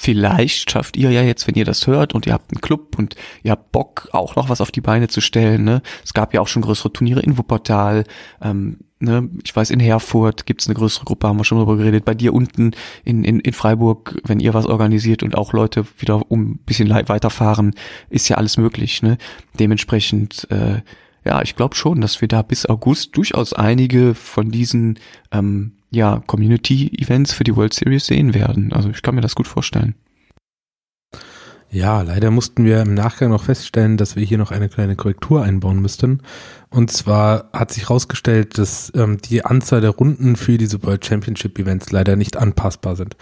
vielleicht 0.00 0.70
schafft 0.70 0.96
ihr 0.96 1.10
ja 1.10 1.22
jetzt, 1.22 1.48
wenn 1.48 1.56
ihr 1.56 1.64
das 1.64 1.88
hört 1.88 2.14
und 2.14 2.24
ihr 2.24 2.32
habt 2.32 2.52
einen 2.52 2.60
Club 2.60 2.96
und 2.96 3.16
ihr 3.42 3.50
habt 3.50 3.72
Bock, 3.72 4.08
auch 4.12 4.36
noch 4.36 4.48
was 4.48 4.60
auf 4.60 4.70
die 4.70 4.80
Beine 4.80 5.08
zu 5.08 5.20
stellen. 5.20 5.64
Ne? 5.64 5.82
Es 6.04 6.14
gab 6.14 6.32
ja 6.32 6.40
auch 6.40 6.46
schon 6.46 6.62
größere 6.62 6.92
Turniere 6.92 7.18
in 7.20 7.36
Wuppertal. 7.36 8.04
Ähm, 8.40 8.78
ne? 9.00 9.28
Ich 9.42 9.54
weiß, 9.56 9.70
in 9.70 9.80
Herfurt 9.80 10.46
gibt's 10.46 10.68
eine 10.68 10.76
größere 10.76 11.04
Gruppe, 11.04 11.26
haben 11.26 11.38
wir 11.38 11.44
schon 11.44 11.58
drüber 11.58 11.76
geredet. 11.76 12.04
Bei 12.04 12.14
dir 12.14 12.32
unten 12.32 12.70
in, 13.04 13.24
in, 13.24 13.40
in 13.40 13.52
Freiburg, 13.52 14.20
wenn 14.24 14.38
ihr 14.38 14.54
was 14.54 14.66
organisiert 14.66 15.24
und 15.24 15.36
auch 15.36 15.52
Leute 15.52 15.84
wieder 15.98 16.30
um 16.30 16.52
ein 16.52 16.58
bisschen 16.58 16.90
weiterfahren, 16.90 17.74
ist 18.08 18.28
ja 18.28 18.36
alles 18.36 18.56
möglich. 18.56 19.02
Ne? 19.02 19.18
Dementsprechend 19.58 20.46
äh, 20.50 20.80
ja, 21.24 21.42
ich 21.42 21.56
glaube 21.56 21.74
schon, 21.74 22.00
dass 22.00 22.20
wir 22.20 22.28
da 22.28 22.42
bis 22.42 22.66
August 22.66 23.16
durchaus 23.16 23.52
einige 23.52 24.14
von 24.14 24.52
diesen 24.52 25.00
ähm, 25.32 25.72
ja, 25.90 26.22
Community-Events 26.26 27.32
für 27.32 27.44
die 27.44 27.56
World 27.56 27.74
Series 27.74 28.06
sehen 28.06 28.34
werden. 28.34 28.72
Also 28.72 28.90
ich 28.90 29.02
kann 29.02 29.14
mir 29.14 29.20
das 29.20 29.34
gut 29.34 29.46
vorstellen. 29.46 29.94
Ja, 31.70 32.00
leider 32.00 32.30
mussten 32.30 32.64
wir 32.64 32.80
im 32.80 32.94
Nachgang 32.94 33.30
noch 33.30 33.44
feststellen, 33.44 33.98
dass 33.98 34.16
wir 34.16 34.24
hier 34.24 34.38
noch 34.38 34.52
eine 34.52 34.70
kleine 34.70 34.96
Korrektur 34.96 35.42
einbauen 35.42 35.80
müssten. 35.80 36.22
Und 36.70 36.92
zwar 36.92 37.48
hat 37.54 37.72
sich 37.72 37.84
herausgestellt, 37.84 38.58
dass 38.58 38.92
ähm, 38.94 39.18
die 39.18 39.42
Anzahl 39.44 39.80
der 39.80 39.90
Runden 39.90 40.36
für 40.36 40.58
diese 40.58 40.82
World 40.82 41.04
Championship 41.04 41.58
Events 41.58 41.92
leider 41.92 42.14
nicht 42.14 42.36
anpassbar 42.36 42.94
sind. 42.94 43.16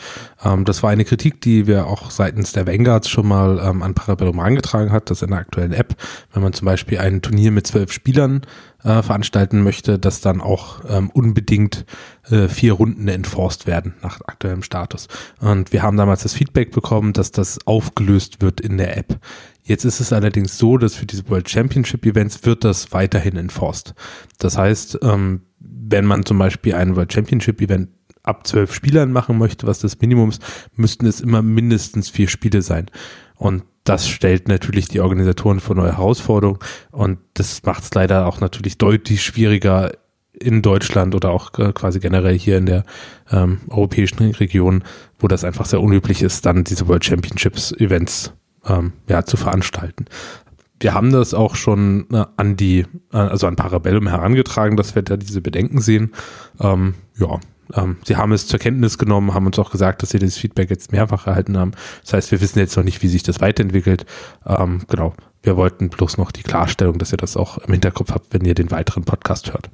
Ähm, 0.44 0.64
das 0.64 0.82
war 0.82 0.90
eine 0.90 1.04
Kritik, 1.04 1.40
die 1.42 1.68
wir 1.68 1.86
auch 1.86 2.10
seitens 2.10 2.52
der 2.52 2.66
Vanguards 2.66 3.08
schon 3.08 3.28
mal 3.28 3.60
ähm, 3.62 3.82
an 3.82 3.94
Parabellum 3.94 4.40
angetragen 4.40 4.90
hat, 4.90 5.10
dass 5.10 5.22
in 5.22 5.30
der 5.30 5.38
aktuellen 5.38 5.72
App, 5.72 5.94
wenn 6.32 6.42
man 6.42 6.54
zum 6.54 6.66
Beispiel 6.66 6.98
ein 6.98 7.22
Turnier 7.22 7.52
mit 7.52 7.68
zwölf 7.68 7.92
Spielern 7.92 8.42
äh, 8.82 9.02
veranstalten 9.02 9.62
möchte, 9.62 9.98
dass 9.98 10.20
dann 10.20 10.40
auch 10.40 10.80
ähm, 10.88 11.10
unbedingt 11.10 11.86
äh, 12.30 12.48
vier 12.48 12.72
Runden 12.72 13.06
enforced 13.06 13.68
werden 13.68 13.94
nach 14.02 14.20
aktuellem 14.26 14.64
Status. 14.64 15.06
Und 15.40 15.72
wir 15.72 15.82
haben 15.82 15.96
damals 15.96 16.24
das 16.24 16.34
Feedback 16.34 16.72
bekommen, 16.72 17.12
dass 17.12 17.30
das 17.30 17.64
aufgelöst 17.64 18.42
wird 18.42 18.60
in 18.60 18.76
der 18.76 18.96
App. 18.96 19.18
Jetzt 19.66 19.84
ist 19.84 19.98
es 19.98 20.12
allerdings 20.12 20.58
so, 20.58 20.78
dass 20.78 20.94
für 20.94 21.06
diese 21.06 21.28
World 21.28 21.50
Championship 21.50 22.06
Events 22.06 22.44
wird 22.44 22.62
das 22.62 22.92
weiterhin 22.92 23.36
enforced. 23.36 23.94
Das 24.38 24.56
heißt, 24.56 25.00
ähm, 25.02 25.42
wenn 25.58 26.04
man 26.04 26.24
zum 26.24 26.38
Beispiel 26.38 26.74
ein 26.74 26.94
World 26.94 27.12
Championship 27.12 27.60
Event 27.60 27.88
ab 28.22 28.46
zwölf 28.46 28.72
Spielern 28.72 29.10
machen 29.10 29.38
möchte, 29.38 29.66
was 29.66 29.80
das 29.80 30.00
Minimum 30.00 30.30
ist, 30.30 30.42
müssten 30.76 31.06
es 31.06 31.20
immer 31.20 31.42
mindestens 31.42 32.08
vier 32.08 32.28
Spiele 32.28 32.62
sein. 32.62 32.86
Und 33.34 33.64
das 33.82 34.08
stellt 34.08 34.46
natürlich 34.46 34.88
die 34.88 35.00
Organisatoren 35.00 35.58
vor 35.58 35.74
neue 35.74 35.96
Herausforderungen 35.96 36.58
und 36.92 37.18
das 37.34 37.62
macht 37.64 37.84
es 37.84 37.94
leider 37.94 38.26
auch 38.26 38.40
natürlich 38.40 38.78
deutlich 38.78 39.22
schwieriger 39.22 39.92
in 40.32 40.62
Deutschland 40.62 41.14
oder 41.14 41.30
auch 41.30 41.52
quasi 41.52 41.98
generell 41.98 42.38
hier 42.38 42.58
in 42.58 42.66
der 42.66 42.84
ähm, 43.30 43.60
europäischen 43.68 44.18
Region, 44.22 44.84
wo 45.18 45.28
das 45.28 45.44
einfach 45.44 45.66
sehr 45.66 45.80
unüblich 45.80 46.22
ist, 46.22 46.46
dann 46.46 46.64
diese 46.64 46.88
World 46.88 47.04
Championships 47.04 47.72
Events 47.72 48.32
ähm, 48.66 48.92
ja, 49.08 49.24
zu 49.24 49.36
veranstalten. 49.36 50.06
Wir 50.78 50.92
haben 50.92 51.10
das 51.10 51.32
auch 51.32 51.54
schon 51.54 52.06
äh, 52.12 52.24
an 52.36 52.56
die, 52.56 52.80
äh, 53.12 53.16
also 53.16 53.46
an 53.46 53.56
Parabellum 53.56 54.08
herangetragen, 54.08 54.76
dass 54.76 54.94
wir 54.94 55.02
da 55.02 55.16
diese 55.16 55.40
Bedenken 55.40 55.80
sehen. 55.80 56.12
Ähm, 56.60 56.94
ja, 57.18 57.40
ähm, 57.74 57.96
sie 58.04 58.16
haben 58.16 58.32
es 58.32 58.46
zur 58.46 58.58
Kenntnis 58.58 58.98
genommen, 58.98 59.34
haben 59.34 59.46
uns 59.46 59.58
auch 59.58 59.70
gesagt, 59.70 60.02
dass 60.02 60.10
sie 60.10 60.18
dieses 60.18 60.38
Feedback 60.38 60.70
jetzt 60.70 60.92
mehrfach 60.92 61.26
erhalten 61.26 61.56
haben. 61.56 61.72
Das 62.02 62.12
heißt, 62.12 62.30
wir 62.30 62.40
wissen 62.40 62.58
jetzt 62.58 62.76
noch 62.76 62.84
nicht, 62.84 63.02
wie 63.02 63.08
sich 63.08 63.22
das 63.22 63.40
weiterentwickelt. 63.40 64.06
Ähm, 64.46 64.82
genau. 64.88 65.14
Wir 65.42 65.56
wollten 65.56 65.88
bloß 65.90 66.18
noch 66.18 66.32
die 66.32 66.42
Klarstellung, 66.42 66.98
dass 66.98 67.12
ihr 67.12 67.18
das 67.18 67.36
auch 67.36 67.58
im 67.58 67.72
Hinterkopf 67.72 68.10
habt, 68.10 68.34
wenn 68.34 68.44
ihr 68.44 68.54
den 68.54 68.70
weiteren 68.70 69.04
Podcast 69.04 69.52
hört. 69.52 69.70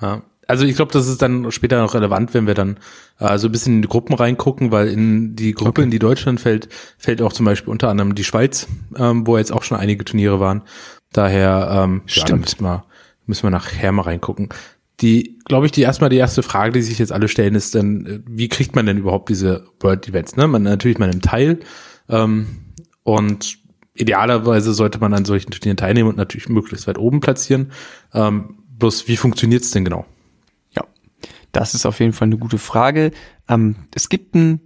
Ja. 0.00 0.22
Also 0.52 0.66
ich 0.66 0.76
glaube, 0.76 0.92
das 0.92 1.08
ist 1.08 1.22
dann 1.22 1.50
später 1.50 1.80
noch 1.80 1.94
relevant, 1.94 2.34
wenn 2.34 2.46
wir 2.46 2.52
dann 2.52 2.76
äh, 3.18 3.38
so 3.38 3.48
ein 3.48 3.52
bisschen 3.52 3.76
in 3.76 3.80
die 3.80 3.88
Gruppen 3.88 4.14
reingucken, 4.14 4.70
weil 4.70 4.88
in 4.88 5.34
die 5.34 5.54
Gruppe, 5.54 5.70
okay. 5.70 5.82
in 5.84 5.90
die 5.90 5.98
Deutschland 5.98 6.40
fällt, 6.40 6.68
fällt 6.98 7.22
auch 7.22 7.32
zum 7.32 7.46
Beispiel 7.46 7.70
unter 7.70 7.88
anderem 7.88 8.14
die 8.14 8.22
Schweiz, 8.22 8.68
ähm, 8.98 9.26
wo 9.26 9.38
jetzt 9.38 9.50
auch 9.50 9.62
schon 9.62 9.78
einige 9.78 10.04
Turniere 10.04 10.40
waren. 10.40 10.60
Daher 11.10 11.84
ähm, 11.84 12.02
Stimmt. 12.04 12.28
Ja, 12.28 12.36
müssen 12.36 12.64
wir, 12.64 12.84
müssen 13.24 13.44
wir 13.44 13.50
nachher 13.50 13.92
mal 13.92 14.02
reingucken. 14.02 14.50
Die, 15.00 15.38
glaube 15.46 15.64
ich, 15.64 15.72
die 15.72 15.80
erstmal 15.80 16.10
die 16.10 16.18
erste 16.18 16.42
Frage, 16.42 16.72
die 16.72 16.82
sich 16.82 16.98
jetzt 16.98 17.12
alle 17.12 17.28
stellen, 17.28 17.54
ist 17.54 17.74
dann, 17.74 18.04
äh, 18.04 18.20
wie 18.26 18.50
kriegt 18.50 18.76
man 18.76 18.84
denn 18.84 18.98
überhaupt 18.98 19.30
diese 19.30 19.64
World 19.80 20.06
Events? 20.06 20.36
Ne? 20.36 20.46
Man 20.48 20.64
natürlich 20.64 20.98
man 20.98 21.08
nimmt 21.08 21.24
teil 21.24 21.60
ähm, 22.10 22.46
und 23.04 23.56
idealerweise 23.94 24.74
sollte 24.74 24.98
man 24.98 25.14
an 25.14 25.24
solchen 25.24 25.50
Turnieren 25.50 25.78
teilnehmen 25.78 26.10
und 26.10 26.18
natürlich 26.18 26.50
möglichst 26.50 26.86
weit 26.86 26.98
oben 26.98 27.20
platzieren. 27.20 27.72
Ähm, 28.12 28.58
bloß 28.78 29.08
wie 29.08 29.16
funktioniert's 29.16 29.70
denn 29.70 29.86
genau? 29.86 30.04
Das 31.52 31.74
ist 31.74 31.86
auf 31.86 32.00
jeden 32.00 32.12
Fall 32.12 32.26
eine 32.26 32.38
gute 32.38 32.58
Frage. 32.58 33.12
Ähm, 33.48 33.76
es 33.94 34.08
gibt 34.08 34.34
ein 34.34 34.60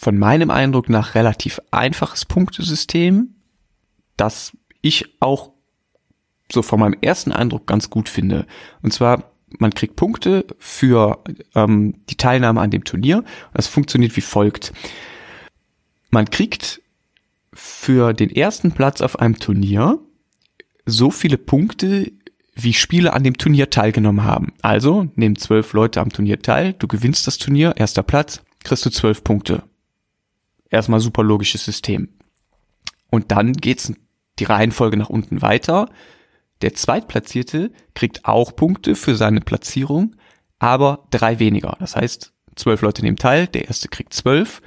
von 0.00 0.16
meinem 0.16 0.50
Eindruck 0.50 0.88
nach 0.88 1.14
relativ 1.14 1.60
einfaches 1.70 2.24
Punktesystem, 2.24 3.34
das 4.16 4.56
ich 4.80 5.20
auch 5.20 5.52
so 6.50 6.62
von 6.62 6.80
meinem 6.80 6.96
ersten 7.02 7.32
Eindruck 7.32 7.66
ganz 7.66 7.90
gut 7.90 8.08
finde. 8.08 8.46
Und 8.80 8.94
zwar, 8.94 9.32
man 9.58 9.74
kriegt 9.74 9.96
Punkte 9.96 10.46
für 10.58 11.22
ähm, 11.54 11.96
die 12.08 12.16
Teilnahme 12.16 12.62
an 12.62 12.70
dem 12.70 12.84
Turnier. 12.84 13.24
Das 13.52 13.66
funktioniert 13.66 14.16
wie 14.16 14.22
folgt. 14.22 14.72
Man 16.10 16.30
kriegt 16.30 16.80
für 17.52 18.14
den 18.14 18.30
ersten 18.30 18.72
Platz 18.72 19.02
auf 19.02 19.18
einem 19.18 19.38
Turnier 19.38 19.98
so 20.86 21.10
viele 21.10 21.36
Punkte, 21.36 22.10
wie 22.54 22.74
Spiele 22.74 23.12
an 23.12 23.24
dem 23.24 23.38
Turnier 23.38 23.70
teilgenommen 23.70 24.24
haben. 24.24 24.52
Also 24.62 25.08
nehmen 25.14 25.36
zwölf 25.36 25.72
Leute 25.72 26.00
am 26.00 26.10
Turnier 26.10 26.40
teil, 26.40 26.74
du 26.74 26.86
gewinnst 26.86 27.26
das 27.26 27.38
Turnier, 27.38 27.74
erster 27.76 28.02
Platz, 28.02 28.42
kriegst 28.64 28.84
du 28.84 28.90
zwölf 28.90 29.24
Punkte. 29.24 29.62
Erstmal 30.68 31.00
super 31.00 31.22
logisches 31.22 31.64
System. 31.64 32.08
Und 33.10 33.32
dann 33.32 33.52
geht's 33.52 33.92
die 34.38 34.44
Reihenfolge 34.44 34.96
nach 34.96 35.10
unten 35.10 35.42
weiter. 35.42 35.88
Der 36.62 36.74
Zweitplatzierte 36.74 37.72
kriegt 37.94 38.24
auch 38.24 38.54
Punkte 38.54 38.94
für 38.94 39.16
seine 39.16 39.40
Platzierung, 39.40 40.16
aber 40.58 41.06
drei 41.10 41.38
weniger. 41.38 41.76
Das 41.80 41.96
heißt, 41.96 42.32
zwölf 42.54 42.82
Leute 42.82 43.02
nehmen 43.02 43.16
teil, 43.16 43.46
der 43.46 43.66
erste 43.66 43.88
kriegt 43.88 44.14
zwölf, 44.14 44.62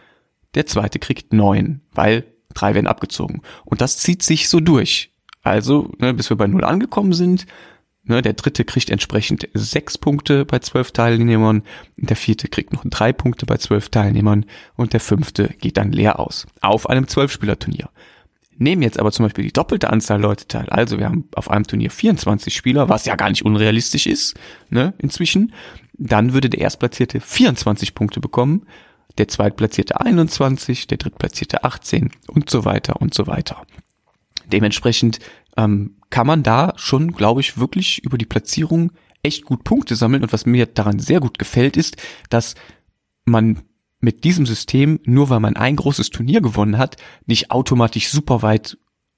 der 0.56 0.66
zweite 0.66 1.00
kriegt 1.00 1.34
neun, 1.34 1.82
weil 1.92 2.26
drei 2.54 2.74
werden 2.74 2.88
abgezogen. 2.88 3.42
Und 3.66 3.82
das 3.82 3.98
zieht 3.98 4.24
sich 4.24 4.50
so 4.50 4.60
durch. 4.60 5.12
Also, 5.42 5.92
ne, 6.00 6.14
bis 6.14 6.30
wir 6.30 6.38
bei 6.38 6.48
null 6.48 6.64
angekommen 6.64 7.14
sind, 7.14 7.46
ne, 8.04 8.22
der 8.22 8.34
dritte 8.34 8.66
kriegt 8.66 8.90
entsprechend 8.90 9.48
sechs 9.54 9.98
Punkte 9.98 10.46
bei 10.46 10.60
zwölf 10.60 10.92
Teilnehmern, 10.92 11.64
der 11.98 12.16
vierte 12.16 12.48
kriegt 12.48 12.74
noch 12.74 12.84
drei 12.86 13.14
Punkte 13.14 13.46
bei 13.46 13.58
zwölf 13.58 13.90
Teilnehmern 13.90 14.46
und 14.76 14.94
der 14.94 15.00
fünfte 15.00 15.50
geht 15.60 15.78
dann 15.78 15.92
leer 15.92 16.20
aus. 16.20 16.48
Auf 16.62 16.90
einem 16.90 17.08
Zwölfspielerturnier. 17.08 17.90
Nehmen 18.58 18.84
jetzt 18.84 19.00
aber 19.00 19.12
zum 19.12 19.26
Beispiel 19.26 19.46
die 19.46 19.54
doppelte 19.54 19.90
Anzahl 19.90 20.22
Leute 20.22 20.48
teil. 20.48 20.70
Also 20.70 21.00
wir 21.00 21.06
haben 21.06 21.28
auf 21.36 21.50
einem 21.50 21.66
Turnier 21.66 21.90
24 21.90 22.56
Spieler, 22.56 22.88
was 22.88 23.06
ja 23.06 23.16
gar 23.16 23.30
nicht 23.30 23.44
unrealistisch 23.44 24.06
ist, 24.06 24.36
ne, 24.70 24.94
inzwischen. 25.00 25.54
Dann 25.94 26.34
würde 26.34 26.50
der 26.50 26.62
Erstplatzierte 26.62 27.20
24 27.20 27.96
Punkte 27.96 28.20
bekommen, 28.20 28.68
der 29.18 29.28
Zweitplatzierte 29.28 30.00
21, 30.00 30.88
der 30.88 30.98
Drittplatzierte 30.98 31.64
18 31.64 32.12
und 32.28 32.50
so 32.50 32.66
weiter 32.66 33.02
und 33.02 33.14
so 33.14 33.28
weiter. 33.28 33.64
Dementsprechend 34.52 35.20
ähm, 35.58 35.98
kann 36.10 36.28
man 36.28 36.44
da 36.44 36.74
schon, 36.76 37.12
glaube 37.12 37.42
ich, 37.42 37.58
wirklich 37.58 38.04
über 38.04 38.18
die 38.18 38.26
Platzierung 38.26 38.92
echt 39.24 39.46
gut 39.46 39.64
Punkte 39.64 39.96
sammeln. 39.96 40.24
Und 40.24 40.34
was 40.34 40.46
mir 40.46 40.66
daran 40.66 41.00
sehr 41.00 41.20
gut 41.20 41.40
gefällt, 41.40 41.78
ist, 41.78 41.98
dass 42.30 42.56
man 43.26 43.64
mit 44.00 44.26
diesem 44.26 44.46
System, 44.46 45.00
nur 45.06 45.30
weil 45.30 45.40
man 45.40 45.56
ein 45.56 45.78
großes 45.78 46.10
Turnier 46.10 46.42
gewonnen 46.42 46.78
hat, 46.78 46.98
nicht 47.26 47.52
automatisch 47.52 48.10
super 48.10 48.42
weit 48.42 48.78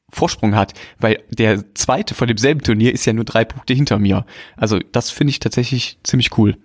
Vorsprung 0.10 0.56
hat, 0.56 0.74
weil 1.00 1.24
der 1.30 1.74
zweite 1.74 2.13
von 2.13 2.28
demselben 2.28 2.62
Turnier 2.62 2.93
ist 2.93 3.06
ja 3.06 3.13
nur 3.13 3.26
drei 3.26 3.43
Punkte 3.43 3.74
hinter 3.74 3.98
mir. 3.98 4.26
Also 4.56 4.80
das 4.91 5.10
finde 5.10 5.32
ich 5.32 5.39
tatsächlich 5.39 6.00
ziemlich 6.04 6.38
cool. 6.38 6.58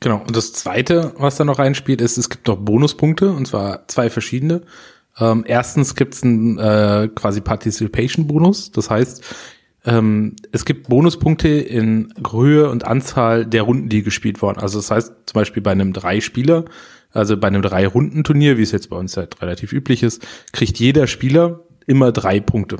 Genau. 0.00 0.22
Und 0.26 0.34
das 0.34 0.54
zweite, 0.54 1.12
was 1.18 1.36
da 1.36 1.44
noch 1.44 1.58
reinspielt, 1.58 2.00
ist, 2.00 2.16
es 2.16 2.30
gibt 2.30 2.48
noch 2.48 2.56
Bonuspunkte, 2.56 3.30
und 3.32 3.46
zwar 3.46 3.86
zwei 3.88 4.08
verschiedene. 4.08 4.62
Ähm, 5.18 5.44
erstens 5.46 5.94
gibt 5.94 6.14
es 6.14 6.22
einen 6.22 6.58
äh, 6.58 7.08
quasi 7.14 7.40
Participation-Bonus. 7.40 8.70
Das 8.70 8.90
heißt, 8.90 9.24
ähm, 9.84 10.36
es 10.52 10.64
gibt 10.64 10.88
Bonuspunkte 10.88 11.48
in 11.48 12.12
Höhe 12.30 12.68
und 12.68 12.84
Anzahl 12.84 13.46
der 13.46 13.62
Runden, 13.62 13.88
die 13.88 14.02
gespielt 14.02 14.42
wurden. 14.42 14.58
Also 14.58 14.78
das 14.78 14.90
heißt 14.90 15.12
zum 15.26 15.34
Beispiel 15.34 15.62
bei 15.62 15.72
einem 15.72 15.92
Drei-Spieler, 15.92 16.64
also 17.12 17.36
bei 17.36 17.48
einem 17.48 17.62
Drei-Runden-Turnier, 17.62 18.58
wie 18.58 18.62
es 18.62 18.72
jetzt 18.72 18.90
bei 18.90 18.96
uns 18.96 19.16
halt 19.16 19.40
relativ 19.42 19.72
üblich 19.72 20.02
ist, 20.02 20.26
kriegt 20.52 20.78
jeder 20.78 21.06
Spieler 21.06 21.60
immer 21.86 22.12
drei 22.12 22.40
Punkte 22.40 22.76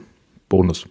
Bonus. 0.49 0.87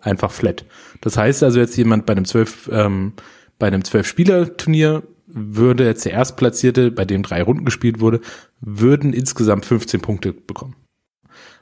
Einfach 0.00 0.30
flat. 0.30 0.64
Das 1.00 1.16
heißt 1.16 1.42
also 1.42 1.58
jetzt 1.58 1.76
jemand 1.76 2.06
bei 2.06 2.12
einem 2.12 2.24
zwölf, 2.24 2.68
ähm, 2.72 3.14
bei 3.58 3.66
einem 3.66 3.84
Zwölf-Spieler-Turnier 3.84 5.02
würde 5.34 5.84
jetzt 5.84 6.04
der 6.04 6.12
Erstplatzierte, 6.12 6.90
bei 6.90 7.04
dem 7.04 7.22
drei 7.22 7.42
Runden 7.42 7.64
gespielt 7.64 8.00
wurde, 8.00 8.20
würden 8.60 9.12
insgesamt 9.12 9.66
15 9.66 10.00
Punkte 10.00 10.32
bekommen. 10.32 10.76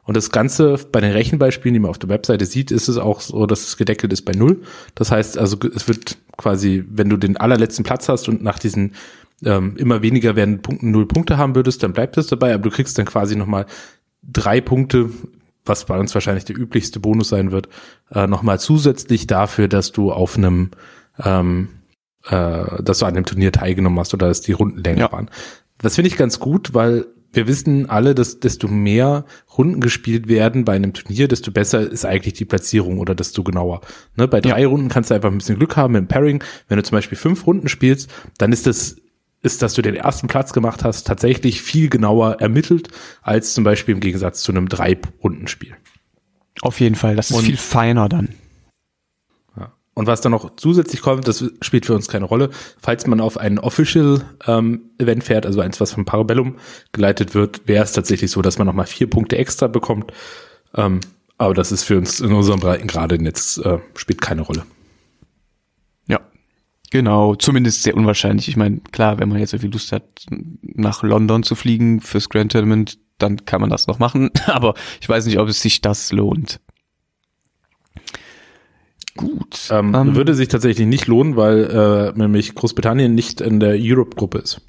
Und 0.05 0.17
das 0.17 0.31
Ganze 0.31 0.79
bei 0.91 1.01
den 1.01 1.13
Rechenbeispielen, 1.13 1.75
die 1.75 1.81
man 1.81 1.91
auf 1.91 1.99
der 1.99 2.09
Webseite 2.09 2.45
sieht, 2.45 2.71
ist 2.71 2.89
es 2.89 2.99
auch 2.99 3.21
so, 3.21 3.47
dass 3.47 3.63
es 3.63 3.77
gedeckelt 3.77 4.13
ist 4.13 4.23
bei 4.23 4.33
null. 4.33 4.63
Das 4.95 5.13
heißt 5.13 5.39
also, 5.39 5.57
es 5.75 5.87
wird 5.87 6.19
quasi, 6.37 6.85
wenn 6.89 7.09
du 7.09 7.17
den 7.17 7.37
allerletzten 7.37 7.85
Platz 7.85 8.09
hast 8.09 8.29
und 8.29 8.43
nach 8.43 8.59
diesen 8.59 8.95
ähm, 9.45 9.77
immer 9.77 10.03
weniger 10.03 10.37
werden 10.37 10.63
Punkten 10.63 10.91
null 10.91 11.07
Punkte 11.07 11.37
haben 11.39 11.55
würdest, 11.55 11.83
dann 11.83 11.93
bleibt 11.93 12.17
es 12.17 12.27
dabei, 12.27 12.53
aber 12.55 12.65
du 12.65 12.71
kriegst 12.71 12.99
dann 12.99 13.07
quasi 13.07 13.37
nochmal 13.37 13.67
drei 14.23 14.61
Punkte, 14.61 15.11
was 15.65 15.85
bei 15.85 15.99
uns 15.99 16.15
wahrscheinlich 16.15 16.45
der 16.45 16.59
üblichste 16.59 17.01
Bonus 17.01 17.29
sein 17.29 17.53
wird, 17.53 17.69
äh, 18.11 18.27
nochmal 18.27 18.59
zusätzlich 18.59 19.27
dafür, 19.27 19.69
dass 19.69 19.93
du 19.93 20.13
auf 20.13 20.37
einem, 20.37 20.71
ähm, 21.23 21.69
äh, 22.29 22.83
dass 22.83 22.99
du 22.99 23.07
an 23.07 23.15
dem 23.15 23.25
Turnier 23.25 23.53
teilgenommen 23.53 23.99
hast 23.99 24.15
oder 24.15 24.29
dass 24.29 24.41
die 24.41 24.53
Runden 24.53 24.83
länger 24.83 25.01
ja. 25.01 25.13
waren. 25.13 25.31
Das 25.79 25.97
finde 25.97 26.09
ich 26.09 26.17
ganz 26.17 26.39
gut, 26.39 26.75
weil 26.75 27.07
wir 27.33 27.47
wissen 27.47 27.89
alle, 27.89 28.15
dass 28.15 28.41
desto 28.41 28.69
mehr 28.69 29.25
Runden 29.57 29.81
gespielt 29.81 30.29
werden 30.29 30.65
bei 30.65 30.75
einem 30.75 30.93
Turnier, 30.93 31.29
desto 31.29 31.51
besser 31.51 31.81
ist 31.81 32.05
eigentlich 32.05 32.35
die 32.35 32.45
Platzierung 32.45 32.99
oder 32.99 33.15
desto 33.15 33.43
genauer. 33.43 33.81
Ne, 34.17 34.29
bei 34.29 34.41
drei 34.41 34.61
ja. 34.61 34.69
Runden 34.69 34.89
kannst 34.89 35.11
du 35.11 35.15
einfach 35.15 35.31
ein 35.31 35.39
bisschen 35.39 35.57
Glück 35.57 35.77
haben 35.77 35.95
mit 35.95 36.03
dem 36.03 36.09
Pairing. 36.09 36.45
Wenn 36.69 36.77
du 36.77 36.83
zum 36.83 36.97
Beispiel 36.97 37.17
fünf 37.17 37.47
Runden 37.47 37.69
spielst, 37.69 38.11
dann 38.39 38.53
ist 38.53 38.67
das 38.67 38.97
ist, 39.43 39.61
dass 39.61 39.75
du 39.75 39.83
den 39.83 39.97
ersten 39.97 40.29
Platz 40.29 40.53
gemacht 40.53 40.85
hast, 40.85 41.05
tatsächlich 41.07 41.63
viel 41.63 41.89
genauer 41.89 42.41
ermittelt, 42.41 42.89
als 43.23 43.55
zum 43.55 43.65
Beispiel 43.65 43.95
im 43.95 44.01
Gegensatz 44.01 44.43
zu 44.43 44.53
einem 44.53 44.69
Drei-Runden-Spiel. 44.69 45.75
Auf 46.61 46.79
jeden 46.79 46.95
Fall, 46.95 47.17
das 47.17 47.31
ist 47.31 47.37
Und 47.37 47.45
viel 47.45 47.57
feiner 47.57 48.09
dann. 48.09 48.29
Und 49.95 50.07
was 50.07 50.23
dann 50.23 50.33
noch 50.33 50.57
zusätzlich 50.57 51.03
kommt, 51.03 51.29
das 51.29 51.45
spielt 51.61 51.85
für 51.85 51.95
uns 51.95 52.09
keine 52.09 52.25
Rolle. 52.25 52.49
Falls 52.81 53.07
man 53.07 53.21
auf 53.21 53.37
ein 53.37 53.59
Official 53.59 54.25
ähm, 54.47 54.91
Event 54.99 55.25
fährt, 55.25 55.45
also 55.45 55.61
eins, 55.61 55.81
was 55.81 55.93
vom 55.93 56.07
Parabellum 56.07 56.57
geleitet 56.93 57.35
wird, 57.35 57.69
wäre 57.69 57.85
es 57.85 57.93
tatsächlich 57.93 58.31
so, 58.31 58.41
dass 58.41 58.57
man 58.57 58.67
nochmal 58.67 58.87
vier 58.87 59.09
Punkte 59.11 59.37
extra 59.37 59.67
bekommt. 59.67 60.13
Ähm, 60.75 61.01
aber 61.37 61.53
das 61.53 61.73
ist 61.73 61.85
für 61.85 61.99
uns 61.99 62.21
in 62.21 62.33
unserem 62.33 62.61
Breiten 62.61 62.87
gerade 62.87 63.17
jetzt 63.17 63.59
äh, 63.59 63.81
spielt 63.95 64.23
keine 64.23 64.43
Rolle. 64.43 64.65
Ja, 66.07 66.21
genau. 66.91 67.35
Zumindest 67.35 67.83
sehr 67.83 67.97
unwahrscheinlich. 67.97 68.49
Ich 68.49 68.57
meine, 68.57 68.81
klar, 68.93 69.19
wenn 69.19 69.29
man 69.29 69.41
jetzt 69.41 69.53
irgendwie 69.53 69.73
Lust 69.73 69.93
hat, 69.93 70.05
nach 70.63 71.03
London 71.03 71.43
zu 71.43 71.55
fliegen 71.55 72.01
fürs 72.01 72.31
Grand 72.31 72.53
Tournament, 72.53 72.99
dann 73.19 73.45
kann 73.45 73.61
man 73.61 73.69
das 73.69 73.89
noch 73.89 73.99
machen. 73.99 74.31
Aber 74.47 74.73
ich 75.03 75.09
weiß 75.09 75.27
nicht, 75.27 75.39
ob 75.39 75.49
es 75.49 75.61
sich 75.61 75.83
das 75.83 76.13
lohnt. 76.13 76.61
Gut. 79.17 79.69
Ähm, 79.71 79.95
um, 79.95 80.09
ähm, 80.09 80.17
würde 80.17 80.35
sich 80.35 80.49
tatsächlich 80.49 80.87
nicht 80.87 81.07
lohnen, 81.07 81.37
weil 81.37 82.15
äh, 82.15 82.19
nämlich 82.19 82.55
Großbritannien 82.55 83.15
nicht 83.15 83.41
in 83.41 83.61
der 83.61 83.77
Europe-Gruppe 83.79 84.39
ist. 84.39 84.63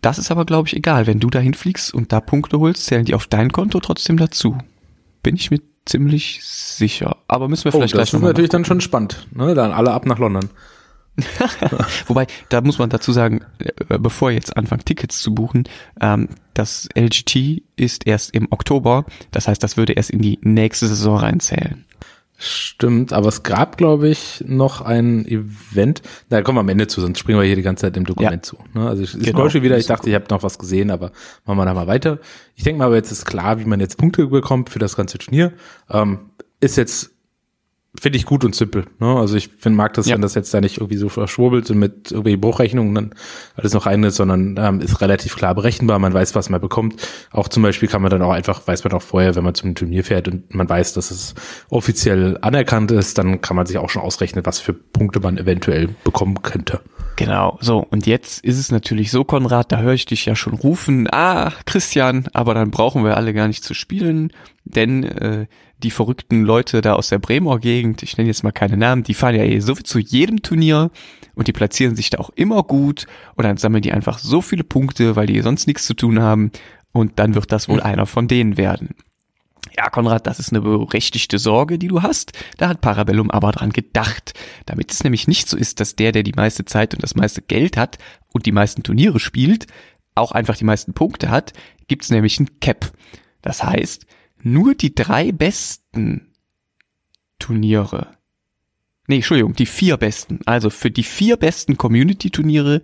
Das 0.00 0.18
ist 0.18 0.30
aber, 0.30 0.44
glaube 0.44 0.68
ich, 0.68 0.76
egal. 0.76 1.06
Wenn 1.06 1.20
du 1.20 1.30
dahin 1.30 1.54
fliegst 1.54 1.94
und 1.94 2.12
da 2.12 2.20
Punkte 2.20 2.58
holst, 2.60 2.86
zählen 2.86 3.04
die 3.04 3.14
auf 3.14 3.26
dein 3.26 3.52
Konto 3.52 3.80
trotzdem 3.80 4.16
dazu. 4.16 4.58
Bin 5.22 5.34
ich 5.36 5.50
mir 5.50 5.60
ziemlich 5.86 6.40
sicher. 6.42 7.16
Aber 7.28 7.48
müssen 7.48 7.64
wir 7.64 7.74
oh, 7.74 7.78
vielleicht 7.78 7.94
oh, 7.94 7.98
gleich 7.98 8.12
noch 8.12 8.20
Das 8.20 8.28
ist 8.28 8.32
natürlich 8.32 8.50
dann 8.50 8.64
schon 8.64 8.80
spannend. 8.80 9.26
Ne? 9.32 9.54
Dann 9.54 9.72
alle 9.72 9.92
ab 9.92 10.06
nach 10.06 10.18
London. 10.18 10.50
Wobei, 12.06 12.26
da 12.48 12.60
muss 12.60 12.78
man 12.78 12.90
dazu 12.90 13.12
sagen, 13.12 13.40
äh, 13.58 13.98
bevor 13.98 14.30
ihr 14.30 14.36
jetzt 14.36 14.56
anfangt, 14.56 14.86
Tickets 14.86 15.20
zu 15.20 15.34
buchen, 15.34 15.64
ähm, 16.00 16.28
das 16.54 16.88
LGT 16.98 17.62
ist 17.76 18.06
erst 18.06 18.34
im 18.34 18.48
Oktober. 18.50 19.04
Das 19.30 19.46
heißt, 19.46 19.62
das 19.62 19.76
würde 19.76 19.92
erst 19.92 20.10
in 20.10 20.20
die 20.20 20.38
nächste 20.42 20.86
Saison 20.86 21.16
reinzählen. 21.16 21.84
Stimmt, 22.36 23.12
aber 23.12 23.28
es 23.28 23.44
gab, 23.44 23.76
glaube 23.76 24.08
ich, 24.08 24.44
noch 24.46 24.80
ein 24.80 25.24
Event. 25.26 26.02
Da 26.28 26.42
kommen 26.42 26.56
wir 26.56 26.60
am 26.60 26.68
Ende 26.68 26.88
zu, 26.88 27.00
sonst 27.00 27.20
springen 27.20 27.38
wir 27.38 27.46
hier 27.46 27.54
die 27.54 27.62
ganze 27.62 27.82
Zeit 27.82 27.96
im 27.96 28.04
Dokument 28.04 28.32
ja. 28.32 28.42
zu. 28.42 28.58
Ne? 28.74 28.88
Also 28.88 29.04
ich, 29.04 29.12
genau. 29.12 29.48
schon 29.48 29.62
wieder, 29.62 29.78
ich 29.78 29.86
dachte, 29.86 30.08
ich 30.08 30.14
habe 30.14 30.26
noch 30.30 30.42
was 30.42 30.58
gesehen, 30.58 30.90
aber 30.90 31.12
machen 31.44 31.58
wir 31.58 31.64
da 31.64 31.74
mal 31.74 31.86
weiter. 31.86 32.18
Ich 32.56 32.64
denke 32.64 32.80
mal, 32.80 32.86
aber 32.86 32.96
jetzt 32.96 33.12
ist 33.12 33.24
klar, 33.24 33.60
wie 33.60 33.64
man 33.64 33.78
jetzt 33.78 33.98
Punkte 33.98 34.26
bekommt 34.26 34.68
für 34.68 34.80
das 34.80 34.96
ganze 34.96 35.18
Turnier. 35.18 35.52
Ähm, 35.88 36.30
ist 36.60 36.76
jetzt 36.76 37.13
finde 38.00 38.18
ich 38.18 38.26
gut 38.26 38.44
und 38.44 38.54
simpel. 38.54 38.86
Ne? 38.98 39.06
Also 39.06 39.36
ich 39.36 39.48
finde, 39.48 39.76
mag 39.76 39.94
das, 39.94 40.06
ja. 40.06 40.14
wenn 40.14 40.22
das 40.22 40.34
jetzt 40.34 40.52
da 40.52 40.60
nicht 40.60 40.78
irgendwie 40.78 40.96
so 40.96 41.08
verschwurbelt 41.08 41.70
und 41.70 41.78
mit 41.78 42.10
irgendwie 42.10 42.36
Bruchrechnungen 42.36 42.94
dann 42.94 43.14
alles 43.56 43.72
noch 43.72 43.86
rein 43.86 44.02
ist, 44.02 44.16
sondern 44.16 44.56
ähm, 44.58 44.80
ist 44.80 45.00
relativ 45.00 45.36
klar 45.36 45.54
berechenbar. 45.54 45.98
Man 45.98 46.12
weiß, 46.12 46.34
was 46.34 46.50
man 46.50 46.60
bekommt. 46.60 47.00
Auch 47.30 47.48
zum 47.48 47.62
Beispiel 47.62 47.88
kann 47.88 48.02
man 48.02 48.10
dann 48.10 48.22
auch 48.22 48.32
einfach, 48.32 48.66
weiß 48.66 48.84
man 48.84 48.92
auch 48.94 49.02
vorher, 49.02 49.34
wenn 49.36 49.44
man 49.44 49.54
zum 49.54 49.74
Turnier 49.74 50.04
fährt 50.04 50.28
und 50.28 50.54
man 50.54 50.68
weiß, 50.68 50.94
dass 50.94 51.10
es 51.10 51.34
offiziell 51.70 52.38
anerkannt 52.42 52.90
ist, 52.90 53.16
dann 53.18 53.40
kann 53.40 53.56
man 53.56 53.66
sich 53.66 53.78
auch 53.78 53.90
schon 53.90 54.02
ausrechnen, 54.02 54.44
was 54.44 54.58
für 54.58 54.72
Punkte 54.72 55.20
man 55.20 55.38
eventuell 55.38 55.88
bekommen 56.02 56.42
könnte. 56.42 56.80
Genau, 57.16 57.58
so. 57.60 57.86
Und 57.90 58.06
jetzt 58.06 58.44
ist 58.44 58.58
es 58.58 58.72
natürlich 58.72 59.12
so, 59.12 59.22
Konrad, 59.22 59.70
da 59.70 59.78
höre 59.78 59.92
ich 59.92 60.06
dich 60.06 60.26
ja 60.26 60.34
schon 60.34 60.54
rufen, 60.54 61.08
ah, 61.12 61.52
Christian, 61.64 62.26
aber 62.32 62.54
dann 62.54 62.72
brauchen 62.72 63.04
wir 63.04 63.16
alle 63.16 63.32
gar 63.32 63.46
nicht 63.46 63.62
zu 63.62 63.72
spielen, 63.72 64.32
denn 64.64 65.04
äh, 65.04 65.46
die 65.84 65.90
verrückten 65.90 66.42
Leute 66.42 66.80
da 66.80 66.94
aus 66.94 67.10
der 67.10 67.18
Bremer 67.18 67.58
Gegend, 67.58 68.02
ich 68.02 68.16
nenne 68.16 68.28
jetzt 68.28 68.42
mal 68.42 68.52
keine 68.52 68.76
Namen, 68.76 69.04
die 69.04 69.14
fahren 69.14 69.36
ja 69.36 69.44
eh 69.44 69.60
so 69.60 69.74
zu 69.74 69.98
jedem 69.98 70.42
Turnier 70.42 70.90
und 71.34 71.46
die 71.46 71.52
platzieren 71.52 71.94
sich 71.94 72.10
da 72.10 72.18
auch 72.18 72.30
immer 72.30 72.62
gut 72.62 73.06
und 73.36 73.44
dann 73.44 73.58
sammeln 73.58 73.82
die 73.82 73.92
einfach 73.92 74.18
so 74.18 74.40
viele 74.40 74.64
Punkte, 74.64 75.14
weil 75.14 75.26
die 75.26 75.40
sonst 75.42 75.66
nichts 75.66 75.86
zu 75.86 75.94
tun 75.94 76.20
haben 76.20 76.50
und 76.92 77.18
dann 77.18 77.34
wird 77.34 77.52
das 77.52 77.68
wohl 77.68 77.76
mhm. 77.76 77.84
einer 77.84 78.06
von 78.06 78.26
denen 78.26 78.56
werden. 78.56 78.94
Ja, 79.76 79.88
Konrad, 79.90 80.26
das 80.26 80.38
ist 80.38 80.52
eine 80.52 80.60
berechtigte 80.60 81.38
Sorge, 81.38 81.78
die 81.78 81.88
du 81.88 82.02
hast. 82.02 82.32
Da 82.58 82.68
hat 82.68 82.80
Parabellum 82.80 83.30
aber 83.30 83.50
dran 83.50 83.70
gedacht. 83.70 84.34
Damit 84.66 84.92
es 84.92 85.02
nämlich 85.02 85.26
nicht 85.26 85.48
so 85.48 85.56
ist, 85.56 85.80
dass 85.80 85.96
der, 85.96 86.12
der 86.12 86.22
die 86.22 86.34
meiste 86.34 86.64
Zeit 86.64 86.94
und 86.94 87.02
das 87.02 87.16
meiste 87.16 87.42
Geld 87.42 87.76
hat 87.76 87.98
und 88.32 88.46
die 88.46 88.52
meisten 88.52 88.84
Turniere 88.84 89.18
spielt, 89.18 89.66
auch 90.14 90.30
einfach 90.30 90.56
die 90.56 90.64
meisten 90.64 90.94
Punkte 90.94 91.30
hat, 91.30 91.54
gibt's 91.88 92.10
nämlich 92.10 92.38
ein 92.38 92.60
Cap. 92.60 92.92
Das 93.42 93.64
heißt, 93.64 94.06
nur 94.44 94.74
die 94.74 94.94
drei 94.94 95.32
besten 95.32 96.32
Turniere. 97.38 98.16
Nee, 99.06 99.16
Entschuldigung, 99.16 99.54
die 99.54 99.66
vier 99.66 99.96
besten. 99.96 100.40
Also 100.46 100.70
für 100.70 100.90
die 100.90 101.02
vier 101.02 101.36
besten 101.36 101.76
Community-Turniere, 101.76 102.82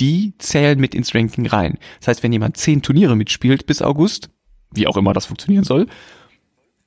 die 0.00 0.34
zählen 0.38 0.78
mit 0.78 0.94
ins 0.94 1.14
Ranking 1.14 1.46
rein. 1.46 1.78
Das 2.00 2.08
heißt, 2.08 2.22
wenn 2.22 2.32
jemand 2.32 2.56
zehn 2.56 2.82
Turniere 2.82 3.16
mitspielt 3.16 3.66
bis 3.66 3.80
August, 3.80 4.30
wie 4.72 4.86
auch 4.86 4.96
immer 4.96 5.12
das 5.12 5.26
funktionieren 5.26 5.64
soll, 5.64 5.86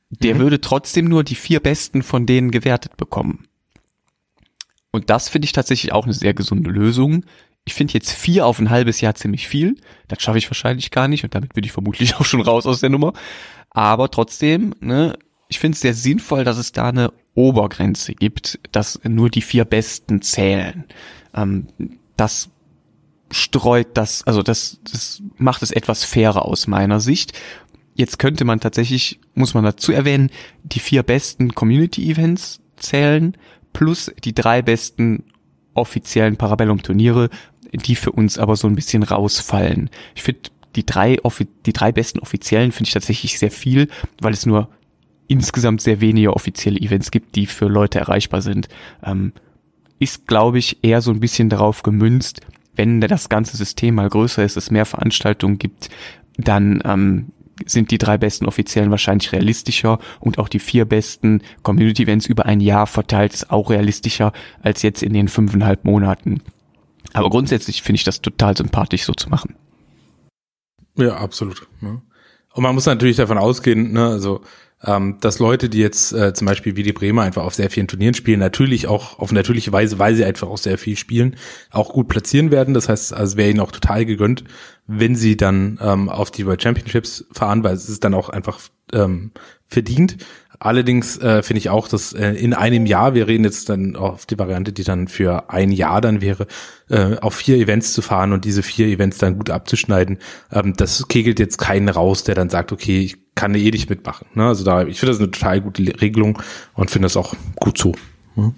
der 0.10 0.36
mhm. 0.36 0.40
würde 0.40 0.62
trotzdem 0.62 1.06
nur 1.06 1.24
die 1.24 1.36
vier 1.36 1.60
besten 1.60 2.04
von 2.04 2.26
denen 2.26 2.52
gewertet 2.52 2.98
bekommen. 2.98 3.48
Und 4.92 5.10
das 5.10 5.30
finde 5.30 5.46
ich 5.46 5.52
tatsächlich 5.52 5.92
auch 5.92 6.06
eine 6.06 6.14
sehr 6.14 6.34
gesunde 6.34 6.70
Lösung. 6.70 7.26
Ich 7.68 7.74
finde 7.74 7.96
jetzt 7.96 8.14
vier 8.14 8.46
auf 8.46 8.60
ein 8.60 8.70
halbes 8.70 9.02
Jahr 9.02 9.14
ziemlich 9.16 9.50
viel. 9.50 9.76
Das 10.08 10.22
schaffe 10.22 10.38
ich 10.38 10.50
wahrscheinlich 10.50 10.90
gar 10.90 11.10
nicht 11.10 11.26
und 11.26 11.36
damit 11.36 11.54
bin 11.54 11.66
ich 11.66 11.74
vermutlich 11.74 12.16
auch 12.20 12.24
schon 12.24 12.40
raus 12.40 12.66
aus 12.66 12.80
der 12.80 12.90
Nummer. 12.90 13.12
Aber 13.72 14.10
trotzdem, 14.10 14.74
ne, 14.80 15.20
ich 15.50 15.60
finde 15.60 15.76
es 15.76 15.82
sehr 15.82 15.94
sinnvoll, 15.94 16.46
dass 16.46 16.58
es 16.58 16.72
da 16.72 16.88
eine 16.88 17.12
Obergrenze 17.36 18.14
gibt, 18.14 18.58
dass 18.72 19.02
nur 19.04 19.30
die 19.30 19.42
vier 19.42 19.66
Besten 19.66 20.22
zählen. 20.22 20.86
Ähm, 21.36 21.68
das 22.16 22.50
streut 23.32 23.90
das, 23.96 24.26
also 24.26 24.44
das, 24.44 24.80
das 24.90 25.22
macht 25.36 25.62
es 25.62 25.72
etwas 25.72 26.06
fairer 26.06 26.46
aus 26.46 26.68
meiner 26.68 27.02
Sicht. 27.02 27.38
Jetzt 27.96 28.18
könnte 28.18 28.46
man 28.46 28.62
tatsächlich, 28.62 29.20
muss 29.36 29.54
man 29.54 29.66
dazu 29.66 29.92
erwähnen, 29.92 30.30
die 30.64 30.80
vier 30.80 31.04
besten 31.04 31.54
Community-Events 31.54 32.62
zählen, 32.78 33.36
plus 33.74 34.10
die 34.24 34.34
drei 34.34 34.62
besten 34.62 35.26
offiziellen 35.78 36.38
Parabellum-Turniere, 36.38 37.30
die 37.74 37.96
für 37.96 38.12
uns 38.12 38.38
aber 38.38 38.56
so 38.56 38.68
ein 38.68 38.76
bisschen 38.76 39.04
rausfallen. 39.04 39.90
Ich 40.16 40.24
finde, 40.24 40.42
die 40.76 40.86
drei, 40.86 41.18
die 41.66 41.74
drei 41.74 41.92
besten 41.92 42.20
offiziellen 42.20 42.72
finde 42.72 42.88
ich 42.88 42.94
tatsächlich 42.94 43.40
sehr 43.40 43.52
viel, 43.52 43.88
weil 44.22 44.34
es 44.34 44.46
nur 44.46 44.70
insgesamt 45.28 45.82
sehr 45.82 46.02
wenige 46.02 46.34
offizielle 46.34 46.80
Events 46.80 47.12
gibt, 47.12 47.36
die 47.36 47.46
für 47.46 47.68
Leute 47.68 48.00
erreichbar 48.00 48.42
sind. 48.42 48.70
Ähm, 49.04 49.34
ist, 50.00 50.28
glaube 50.28 50.60
ich, 50.60 50.78
eher 50.84 51.02
so 51.02 51.12
ein 51.12 51.20
bisschen 51.20 51.50
darauf 51.50 51.84
gemünzt, 51.84 52.42
wenn 52.76 53.02
das 53.02 53.30
ganze 53.30 53.58
System 53.58 53.96
mal 53.96 54.10
größer 54.10 54.44
ist, 54.44 54.56
es 54.56 54.72
mehr 54.72 54.86
Veranstaltungen 54.86 55.58
gibt, 55.58 55.90
dann 56.38 56.82
ähm, 56.86 57.32
sind 57.66 57.90
die 57.90 57.98
drei 57.98 58.20
besten 58.20 58.46
Offiziellen 58.46 58.92
wahrscheinlich 58.92 59.32
realistischer 59.32 59.98
und 60.20 60.38
auch 60.38 60.48
die 60.48 60.60
vier 60.60 60.86
besten 60.86 61.42
Community 61.64 62.04
Events 62.04 62.28
über 62.28 62.46
ein 62.46 62.62
Jahr 62.62 62.86
verteilt 62.86 63.34
ist 63.34 63.50
auch 63.50 63.72
realistischer 63.72 64.32
als 64.62 64.84
jetzt 64.84 65.02
in 65.02 65.14
den 65.14 65.28
fünfeinhalb 65.28 65.84
Monaten. 65.84 66.42
Aber 67.14 67.30
grundsätzlich 67.30 67.82
finde 67.82 67.98
ich 67.98 68.04
das 68.04 68.22
total 68.22 68.56
sympathisch 68.56 69.04
so 69.04 69.14
zu 69.14 69.30
machen. 69.30 69.56
Ja, 70.96 71.18
absolut. 71.18 71.68
Ne? 71.82 72.02
Und 72.54 72.64
man 72.64 72.74
muss 72.74 72.86
natürlich 72.86 73.18
davon 73.18 73.38
ausgehen, 73.38 73.94
ne, 73.94 74.08
also 74.08 74.42
ähm, 74.84 75.18
dass 75.22 75.40
Leute, 75.40 75.70
die 75.70 75.80
jetzt 75.80 76.14
äh, 76.14 76.34
zum 76.34 76.46
Beispiel 76.46 76.76
wie 76.76 76.84
die 76.84 76.94
Bremer 76.94 77.24
einfach 77.24 77.44
auf 77.44 77.56
sehr 77.56 77.70
vielen 77.70 77.88
Turnieren 77.88 78.14
spielen, 78.14 78.40
natürlich 78.40 78.88
auch 78.88 79.18
auf 79.18 79.32
natürliche 79.32 79.72
Weise, 79.72 79.98
weil 79.98 80.16
sie 80.16 80.26
einfach 80.26 80.48
auch 80.48 80.58
sehr 80.58 80.78
viel 80.78 80.96
spielen, 80.96 81.36
auch 81.72 81.94
gut 81.94 82.08
platzieren 82.08 82.52
werden. 82.52 82.74
Das 82.74 82.88
heißt, 82.88 83.14
also 83.14 83.38
wäre 83.38 83.50
ihnen 83.50 83.60
auch 83.60 83.72
total 83.72 84.06
gegönnt, 84.06 84.44
wenn 84.86 85.16
sie 85.16 85.36
dann 85.36 85.80
ähm, 85.82 86.10
auf 86.10 86.30
die 86.30 86.46
World 86.46 86.62
Championships 86.62 87.26
fahren, 87.32 87.64
weil 87.64 87.74
es 87.74 87.90
ist 87.90 88.04
dann 88.04 88.14
auch 88.14 88.30
einfach 88.30 88.60
ähm, 88.94 89.32
verdient. 89.66 90.18
Allerdings 90.60 91.18
äh, 91.20 91.44
finde 91.44 91.60
ich 91.60 91.70
auch, 91.70 91.88
dass 91.88 92.14
äh, 92.14 92.32
in 92.32 92.54
einem 92.54 92.86
Jahr, 92.86 93.14
wir 93.14 93.28
reden 93.28 93.44
jetzt 93.44 93.70
dann 93.70 93.96
auf 93.96 94.26
die 94.26 94.40
Variante, 94.40 94.74
die 94.74 94.84
dann 94.84 95.08
für 95.08 95.52
ein 95.52 95.72
Jahr 95.72 96.02
dann 96.02 96.22
wäre, 96.22 96.48
äh, 96.90 97.18
auf 97.18 97.36
vier 97.36 97.58
Events 97.58 97.94
zu 97.94 98.02
fahren 98.02 98.34
und 98.34 98.44
diese 98.44 98.64
vier 98.64 98.88
Events 98.88 99.20
dann 99.20 99.38
gut 99.38 99.52
abzuschneiden, 99.52 100.18
ähm, 100.52 100.74
das 100.76 101.08
kegelt 101.08 101.40
jetzt 101.40 101.58
keinen 101.58 101.90
raus, 101.90 102.24
der 102.24 102.34
dann 102.34 102.50
sagt, 102.50 102.72
okay, 102.72 103.02
ich 103.02 103.18
kann 103.36 103.54
eh 103.54 103.70
nicht 103.70 103.90
mitmachen. 103.90 104.28
Ne? 104.34 104.48
Also 104.48 104.64
da, 104.64 104.84
ich 104.84 105.00
finde 105.00 105.12
das 105.14 105.22
eine 105.22 105.30
total 105.30 105.62
gute 105.62 105.84
Regelung 106.02 106.42
und 106.74 106.90
finde 106.90 107.06
das 107.06 107.18
auch 107.18 107.36
gut 107.56 107.78
so. 107.78 107.94
Hm? 108.34 108.56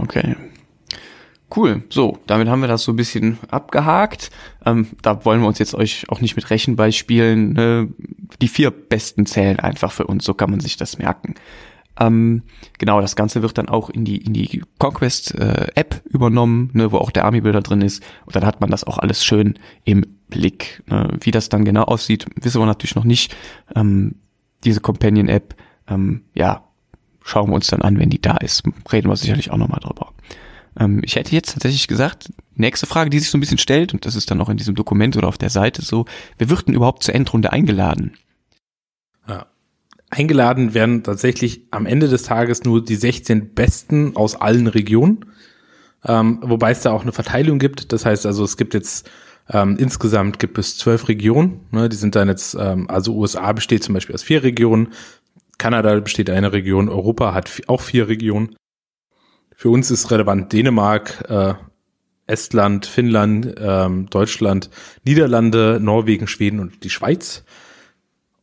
Okay. 0.00 0.34
Cool. 1.54 1.84
So, 1.90 2.18
damit 2.26 2.48
haben 2.48 2.60
wir 2.60 2.68
das 2.68 2.82
so 2.82 2.92
ein 2.92 2.96
bisschen 2.96 3.38
abgehakt. 3.50 4.30
Ähm, 4.64 4.88
da 5.02 5.24
wollen 5.24 5.40
wir 5.40 5.46
uns 5.46 5.60
jetzt 5.60 5.74
euch 5.74 6.08
auch 6.08 6.20
nicht 6.20 6.34
mit 6.34 6.50
Rechenbeispielen. 6.50 7.52
Ne? 7.52 7.88
Die 8.40 8.48
vier 8.48 8.70
besten 8.70 9.26
zählen 9.26 9.60
einfach 9.60 9.92
für 9.92 10.06
uns, 10.06 10.24
so 10.24 10.34
kann 10.34 10.50
man 10.50 10.60
sich 10.60 10.76
das 10.76 10.98
merken. 10.98 11.36
Ähm, 11.98 12.42
genau, 12.78 13.00
das 13.00 13.16
Ganze 13.16 13.42
wird 13.42 13.56
dann 13.58 13.68
auch 13.68 13.88
in 13.90 14.04
die 14.04 14.18
in 14.18 14.34
die 14.34 14.62
Conquest 14.78 15.34
äh, 15.34 15.84
übernommen, 16.04 16.70
ne, 16.74 16.92
wo 16.92 16.98
auch 16.98 17.10
der 17.10 17.24
Army 17.24 17.40
Builder 17.40 17.62
drin 17.62 17.80
ist. 17.80 18.02
Und 18.26 18.36
dann 18.36 18.44
hat 18.44 18.60
man 18.60 18.70
das 18.70 18.84
auch 18.84 18.98
alles 18.98 19.24
schön 19.24 19.58
im 19.84 20.04
Blick. 20.28 20.82
Ne? 20.88 21.16
Wie 21.20 21.30
das 21.30 21.48
dann 21.48 21.64
genau 21.64 21.84
aussieht, 21.84 22.26
wissen 22.40 22.60
wir 22.60 22.66
natürlich 22.66 22.96
noch 22.96 23.04
nicht. 23.04 23.34
Ähm, 23.74 24.16
diese 24.64 24.80
Companion 24.80 25.28
App, 25.28 25.54
ähm, 25.88 26.22
ja, 26.34 26.64
schauen 27.22 27.50
wir 27.50 27.54
uns 27.54 27.68
dann 27.68 27.82
an, 27.82 27.98
wenn 27.98 28.10
die 28.10 28.20
da 28.20 28.36
ist. 28.36 28.64
Reden 28.92 29.08
wir 29.08 29.16
sicherlich 29.16 29.50
auch 29.50 29.56
nochmal 29.56 29.80
drüber. 29.80 30.12
Ähm, 30.78 31.00
ich 31.04 31.16
hätte 31.16 31.32
jetzt 31.32 31.52
tatsächlich 31.52 31.88
gesagt, 31.88 32.32
nächste 32.54 32.86
Frage, 32.86 33.10
die 33.10 33.18
sich 33.18 33.30
so 33.30 33.38
ein 33.38 33.40
bisschen 33.40 33.58
stellt, 33.58 33.92
und 33.94 34.06
das 34.06 34.14
ist 34.14 34.30
dann 34.30 34.40
auch 34.40 34.48
in 34.48 34.56
diesem 34.56 34.74
Dokument 34.74 35.16
oder 35.16 35.28
auf 35.28 35.38
der 35.38 35.50
Seite 35.50 35.82
so, 35.82 36.06
wer 36.38 36.50
wird 36.50 36.68
denn 36.68 36.74
überhaupt 36.74 37.02
zur 37.02 37.14
Endrunde 37.14 37.52
eingeladen? 37.52 38.14
Ja. 39.28 39.46
Eingeladen 40.10 40.72
werden 40.72 41.02
tatsächlich 41.02 41.62
am 41.72 41.84
Ende 41.84 42.08
des 42.08 42.22
Tages 42.22 42.64
nur 42.64 42.84
die 42.84 42.94
16 42.94 43.54
Besten 43.54 44.16
aus 44.16 44.36
allen 44.36 44.68
Regionen, 44.68 45.26
ähm, 46.04 46.38
wobei 46.42 46.70
es 46.70 46.82
da 46.82 46.92
auch 46.92 47.02
eine 47.02 47.12
Verteilung 47.12 47.58
gibt. 47.58 47.92
Das 47.92 48.06
heißt 48.06 48.24
also, 48.24 48.44
es 48.44 48.56
gibt 48.56 48.74
jetzt 48.74 49.10
ähm, 49.48 49.76
insgesamt 49.78 50.38
gibt 50.38 50.58
es 50.58 50.76
zwölf 50.76 51.08
Regionen. 51.08 51.60
Ne, 51.70 51.88
die 51.88 51.96
sind 51.96 52.14
dann 52.14 52.28
jetzt, 52.28 52.56
ähm, 52.58 52.88
also 52.90 53.14
USA 53.14 53.52
besteht 53.52 53.84
zum 53.84 53.94
Beispiel 53.94 54.14
aus 54.14 54.22
vier 54.22 54.42
Regionen, 54.42 54.88
Kanada 55.58 55.98
besteht 56.00 56.28
eine 56.30 56.52
Region, 56.52 56.88
Europa 56.88 57.32
hat 57.32 57.62
auch 57.66 57.80
vier 57.80 58.08
Regionen. 58.08 58.56
Für 59.56 59.70
uns 59.70 59.90
ist 59.90 60.10
relevant 60.10 60.52
Dänemark, 60.52 61.24
äh, 61.30 61.54
Estland, 62.26 62.84
Finnland, 62.84 63.54
ähm, 63.58 64.10
Deutschland, 64.10 64.68
Niederlande, 65.04 65.78
Norwegen, 65.80 66.26
Schweden 66.26 66.60
und 66.60 66.84
die 66.84 66.90
Schweiz. 66.90 67.42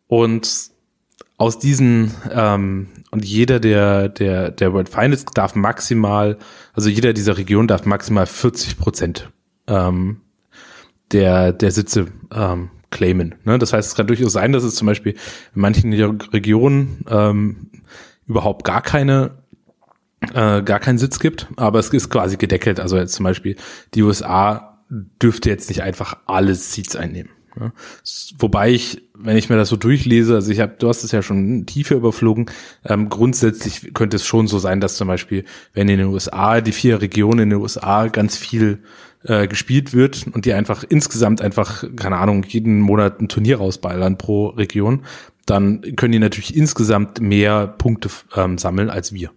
Und 0.08 0.72
aus 1.38 1.60
diesen 1.60 2.12
ähm, 2.32 2.88
und 3.12 3.24
jeder 3.26 3.60
der 3.60 4.10
der 4.10 4.50
der 4.50 4.74
World 4.74 4.90
Finals 4.90 5.26
darf 5.26 5.56
maximal, 5.56 6.38
also 6.74 6.90
jeder 6.90 7.14
dieser 7.14 7.38
Regionen 7.38 7.68
darf 7.68 7.86
maximal 7.86 8.26
40 8.26 8.78
Prozent 8.78 9.30
ähm, 9.68 10.22
der 11.12 11.54
der 11.54 11.72
Sitze 11.72 12.08
ähm, 12.34 12.72
claimen. 12.90 13.36
Ne? 13.44 13.60
Das 13.60 13.74
heißt, 13.74 13.90
es 13.90 13.96
kann 13.96 14.08
durchaus 14.08 14.34
sein, 14.34 14.52
dass 14.52 14.64
es 14.64 14.76
zum 14.76 14.88
Beispiel 14.88 15.14
in 15.14 15.62
manchen 15.62 15.94
Regionen 15.94 17.06
ähm, 17.08 17.70
überhaupt 18.26 18.64
gar 18.64 18.82
keine 18.82 19.43
äh, 20.34 20.62
gar 20.62 20.80
keinen 20.80 20.98
Sitz 20.98 21.20
gibt, 21.20 21.48
aber 21.56 21.80
es 21.80 21.90
ist 21.90 22.10
quasi 22.10 22.38
gedeckelt. 22.38 22.80
Also 22.80 22.98
jetzt 22.98 23.14
zum 23.14 23.24
Beispiel 23.24 23.56
die 23.94 24.04
USA 24.04 24.80
dürfte 24.90 25.50
jetzt 25.50 25.70
nicht 25.70 25.84
einfach 25.84 26.18
alle 26.26 26.56
Seats 26.56 26.96
einnehmen. 26.96 27.30
Ja. 27.60 27.72
Wobei 28.40 28.72
ich, 28.72 29.04
wenn 29.16 29.38
ich 29.38 29.50
mir 29.50 29.58
das 29.58 29.70
so 29.70 29.76
durchlese, 29.76 30.36
also 30.36 30.52
ich 30.52 30.60
habe, 30.60 30.74
du 30.80 30.90
hast 30.90 31.04
es 31.04 31.12
ja 31.12 31.22
schon 31.22 31.66
tiefer 31.66 31.96
überflogen, 31.96 32.48
ähm, 32.84 33.10
grundsätzlich 33.10 33.94
könnte 33.94 34.16
es 34.16 34.26
schon 34.26 34.48
so 34.48 34.58
sein, 34.60 34.82
dass 34.82 34.98
zum 34.98 35.08
Beispiel, 35.08 35.46
wenn 35.74 35.88
in 35.90 36.00
den 36.00 36.08
USA 36.08 36.62
die 36.62 36.72
vier 36.72 37.02
Regionen 37.02 37.42
in 37.42 37.50
den 37.52 37.60
USA 37.60 38.08
ganz 38.08 38.38
viel 38.38 38.80
äh, 39.24 39.48
gespielt 39.48 39.94
wird 39.94 40.26
und 40.32 40.46
die 40.46 40.54
einfach 40.54 40.84
insgesamt 40.84 41.42
einfach, 41.42 41.84
keine 41.96 42.18
Ahnung, 42.18 42.44
jeden 42.48 42.80
Monat 42.80 43.22
ein 43.22 43.30
Turnier 43.30 43.58
rausballern 43.58 44.18
pro 44.18 44.48
Region, 44.48 45.04
dann 45.46 45.82
können 45.96 46.14
die 46.14 46.20
natürlich 46.20 46.56
insgesamt 46.56 47.22
mehr 47.22 47.68
Punkte 47.68 48.10
ähm, 48.36 48.58
sammeln 48.58 48.90
als 48.90 49.14
wir. 49.14 49.32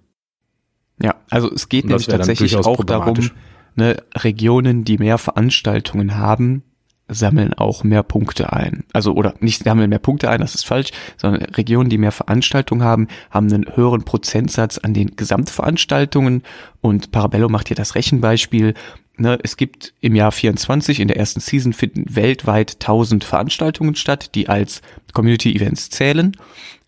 Ja, 1.03 1.15
also 1.31 1.53
es 1.53 1.69
geht 1.69 1.87
nämlich 1.87 2.07
tatsächlich 2.07 2.57
auch 2.57 2.85
darum, 2.85 3.31
ne, 3.75 3.97
Regionen, 4.15 4.85
die 4.85 4.99
mehr 4.99 5.19
Veranstaltungen 5.19 6.17
haben, 6.17 6.63
sammeln 7.09 7.55
auch 7.55 7.85
mehr 7.85 8.03
Punkte 8.03 8.53
ein. 8.53 8.85
Also 8.93 9.13
oder 9.13 9.35
nicht 9.41 9.63
sammeln 9.63 9.91
mehr 9.91 9.99
Punkte 9.99 10.29
ein, 10.31 10.41
das 10.41 10.55
ist 10.55 10.67
falsch, 10.67 10.91
sondern 11.17 11.43
Regionen, 11.55 11.89
die 11.89 11.99
mehr 11.99 12.13
Veranstaltungen 12.13 12.83
haben, 12.83 13.09
haben 13.31 13.53
einen 13.53 13.77
höheren 13.77 14.05
Prozentsatz 14.05 14.79
an 14.79 14.95
den 14.95 15.15
Gesamtveranstaltungen 15.17 16.43
und 16.81 17.13
Parabello 17.13 17.49
macht 17.49 17.69
hier 17.69 17.77
das 17.77 17.95
Rechenbeispiel. 17.95 18.75
Ne, 19.19 19.39
es 19.43 19.57
gibt 19.57 19.95
im 20.01 20.15
Jahr 20.15 20.33
24 20.33 21.01
in 21.01 21.09
der 21.09 21.17
ersten 21.17 21.41
Season 21.41 21.73
finden 21.73 22.05
weltweit 22.15 22.75
1000 22.75 23.25
Veranstaltungen 23.25 23.95
statt, 23.95 24.35
die 24.35 24.49
als 24.49 24.83
Community 25.13 25.55
Events 25.55 25.91
zählen 25.91 26.33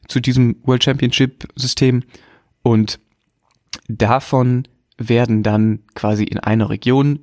zu 0.09 0.21
diesem 0.21 0.57
World 0.64 0.85
Championship 0.85 1.49
System 1.55 2.03
und 2.62 2.99
davon 3.88 4.66
werden 4.96 5.42
dann 5.42 5.81
quasi 5.94 6.24
in 6.24 6.38
einer 6.38 6.70
Region 6.70 7.20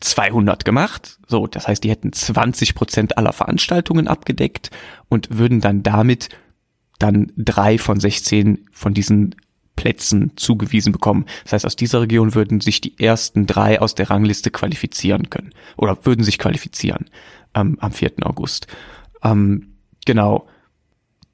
200 0.00 0.64
gemacht. 0.64 1.18
So, 1.26 1.46
das 1.46 1.66
heißt, 1.66 1.82
die 1.82 1.90
hätten 1.90 2.12
20 2.12 2.74
Prozent 2.74 3.18
aller 3.18 3.32
Veranstaltungen 3.32 4.08
abgedeckt 4.08 4.70
und 5.08 5.36
würden 5.38 5.60
dann 5.60 5.82
damit 5.82 6.28
dann 6.98 7.32
drei 7.36 7.78
von 7.78 8.00
16 8.00 8.66
von 8.72 8.94
diesen 8.94 9.34
Plätzen 9.74 10.32
zugewiesen 10.36 10.92
bekommen. 10.92 11.26
Das 11.44 11.52
heißt, 11.52 11.66
aus 11.66 11.76
dieser 11.76 12.00
Region 12.00 12.34
würden 12.34 12.60
sich 12.60 12.80
die 12.80 12.98
ersten 12.98 13.46
drei 13.46 13.80
aus 13.80 13.94
der 13.94 14.08
Rangliste 14.08 14.50
qualifizieren 14.50 15.28
können 15.28 15.52
oder 15.76 16.04
würden 16.04 16.24
sich 16.24 16.38
qualifizieren 16.38 17.06
ähm, 17.54 17.76
am 17.80 17.92
4. 17.92 18.12
August. 18.22 18.66
Ähm, 19.22 19.74
genau. 20.06 20.48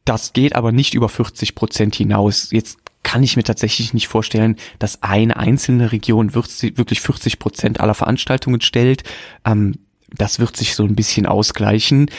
Das 0.05 0.33
geht 0.33 0.57
aber 0.57 0.73
nicht 0.73 0.95
über 0.95 1.09
40 1.09 1.55
Prozent 1.55 1.95
hinaus. 1.95 2.51
Jetzt 2.51 2.82
kann 3.03 3.23
ich 3.23 3.37
mir 3.37 3.43
tatsächlich 3.43 3.95
nicht 3.95 4.09
vorstellen, 4.09 4.57
dass 4.79 5.03
eine 5.03 5.37
einzelne 5.37 5.93
Region 5.93 6.35
wirklich 6.35 7.01
40 7.01 7.39
Prozent 7.39 7.81
aller 7.81 7.95
Veranstaltungen 7.95 8.61
stellt. 8.61 9.03
Ähm, 9.45 9.75
das 10.09 10.39
wird 10.39 10.57
sich 10.57 10.75
so 10.75 10.85
ein 10.85 10.95
bisschen 10.95 11.27
ausgleichen. 11.27 12.11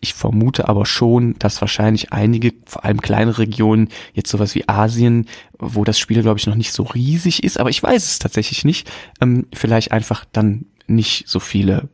Ich 0.00 0.12
vermute 0.12 0.68
aber 0.68 0.84
schon, 0.84 1.34
dass 1.38 1.60
wahrscheinlich 1.60 2.12
einige, 2.12 2.52
vor 2.66 2.84
allem 2.84 3.00
kleine 3.00 3.38
Regionen, 3.38 3.88
jetzt 4.12 4.30
sowas 4.30 4.54
wie 4.54 4.68
Asien, 4.68 5.28
wo 5.58 5.84
das 5.84 5.98
Spiel, 5.98 6.20
glaube 6.22 6.38
ich, 6.38 6.46
noch 6.46 6.56
nicht 6.56 6.72
so 6.72 6.82
riesig 6.82 7.42
ist, 7.42 7.58
aber 7.58 7.70
ich 7.70 7.82
weiß 7.82 8.04
es 8.04 8.18
tatsächlich 8.18 8.64
nicht, 8.64 8.90
ähm, 9.20 9.46
vielleicht 9.54 9.92
einfach 9.92 10.24
dann 10.30 10.66
nicht 10.86 11.26
so 11.26 11.40
viele 11.40 11.88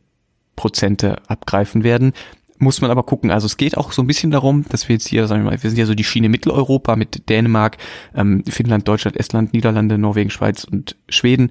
Prozente 0.57 1.21
abgreifen 1.27 1.83
werden 1.83 2.13
muss 2.61 2.79
man 2.79 2.91
aber 2.91 3.03
gucken. 3.03 3.31
Also 3.31 3.47
es 3.47 3.57
geht 3.57 3.77
auch 3.77 3.91
so 3.91 4.01
ein 4.03 4.07
bisschen 4.07 4.31
darum, 4.31 4.65
dass 4.69 4.87
wir 4.87 4.93
jetzt 4.93 5.07
hier, 5.07 5.27
sagen 5.27 5.43
wir 5.43 5.51
mal, 5.51 5.63
wir 5.63 5.69
sind 5.69 5.79
ja 5.79 5.85
so 5.85 5.95
die 5.95 6.03
Schiene 6.03 6.29
Mitteleuropa 6.29 6.95
mit 6.95 7.27
Dänemark, 7.27 7.77
ähm, 8.15 8.43
Finnland, 8.47 8.87
Deutschland, 8.87 9.17
Estland, 9.17 9.53
Niederlande, 9.53 9.97
Norwegen, 9.97 10.29
Schweiz 10.29 10.63
und 10.63 10.95
Schweden. 11.09 11.49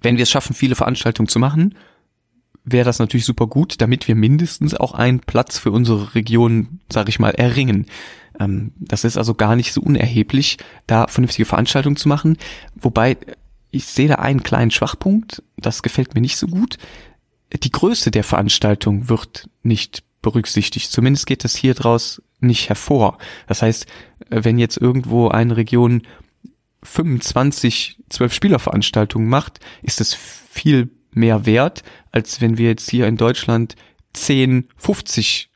Wenn 0.00 0.16
wir 0.16 0.22
es 0.22 0.30
schaffen, 0.30 0.54
viele 0.54 0.74
Veranstaltungen 0.74 1.28
zu 1.28 1.38
machen, 1.38 1.74
wäre 2.64 2.84
das 2.84 2.98
natürlich 2.98 3.26
super 3.26 3.46
gut, 3.46 3.80
damit 3.80 4.08
wir 4.08 4.14
mindestens 4.14 4.74
auch 4.74 4.94
einen 4.94 5.20
Platz 5.20 5.58
für 5.58 5.70
unsere 5.70 6.14
Region, 6.14 6.80
sage 6.90 7.10
ich 7.10 7.18
mal, 7.18 7.30
erringen. 7.30 7.86
Ähm, 8.40 8.72
das 8.78 9.04
ist 9.04 9.18
also 9.18 9.34
gar 9.34 9.56
nicht 9.56 9.74
so 9.74 9.82
unerheblich, 9.82 10.56
da 10.86 11.06
vernünftige 11.06 11.44
Veranstaltungen 11.44 11.96
zu 11.96 12.08
machen. 12.08 12.38
Wobei 12.74 13.18
ich 13.70 13.84
sehe 13.84 14.08
da 14.08 14.16
einen 14.16 14.42
kleinen 14.42 14.70
Schwachpunkt, 14.70 15.42
das 15.58 15.82
gefällt 15.82 16.14
mir 16.14 16.22
nicht 16.22 16.36
so 16.36 16.46
gut 16.46 16.78
die 17.52 17.70
Größe 17.70 18.10
der 18.10 18.24
Veranstaltung 18.24 19.08
wird 19.08 19.48
nicht 19.62 20.02
berücksichtigt. 20.22 20.90
Zumindest 20.90 21.26
geht 21.26 21.44
das 21.44 21.56
hier 21.56 21.74
draus 21.74 22.22
nicht 22.40 22.68
hervor. 22.68 23.18
Das 23.46 23.62
heißt, 23.62 23.86
wenn 24.28 24.58
jetzt 24.58 24.76
irgendwo 24.76 25.28
eine 25.28 25.56
Region 25.56 26.02
25 26.84 27.98
12 28.08 28.34
Spielerveranstaltungen 28.34 29.28
macht, 29.28 29.60
ist 29.82 30.00
das 30.00 30.14
viel 30.14 30.90
mehr 31.12 31.46
wert, 31.46 31.82
als 32.10 32.40
wenn 32.40 32.58
wir 32.58 32.68
jetzt 32.68 32.90
hier 32.90 33.06
in 33.06 33.16
Deutschland 33.16 33.76
10, 34.14 34.68
50 34.76 35.50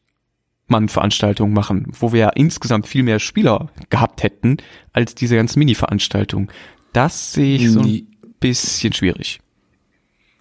Mann 0.69 0.89
Veranstaltungen 0.89 1.53
machen, 1.53 1.87
wo 1.99 2.13
wir 2.13 2.21
ja 2.21 2.29
insgesamt 2.31 2.87
viel 2.87 3.03
mehr 3.03 3.21
Spieler 3.21 3.71
gehabt 3.89 4.23
hätten 4.23 4.57
als 4.93 5.15
diese 5.15 5.37
ganzen 5.37 5.61
Mini-Veranstaltungen. 5.61 6.49
Das 6.93 7.33
sehe 7.33 7.57
ich 7.57 7.71
so 7.71 7.81
ein 7.81 8.07
bisschen 8.41 8.93
schwierig. 8.93 9.41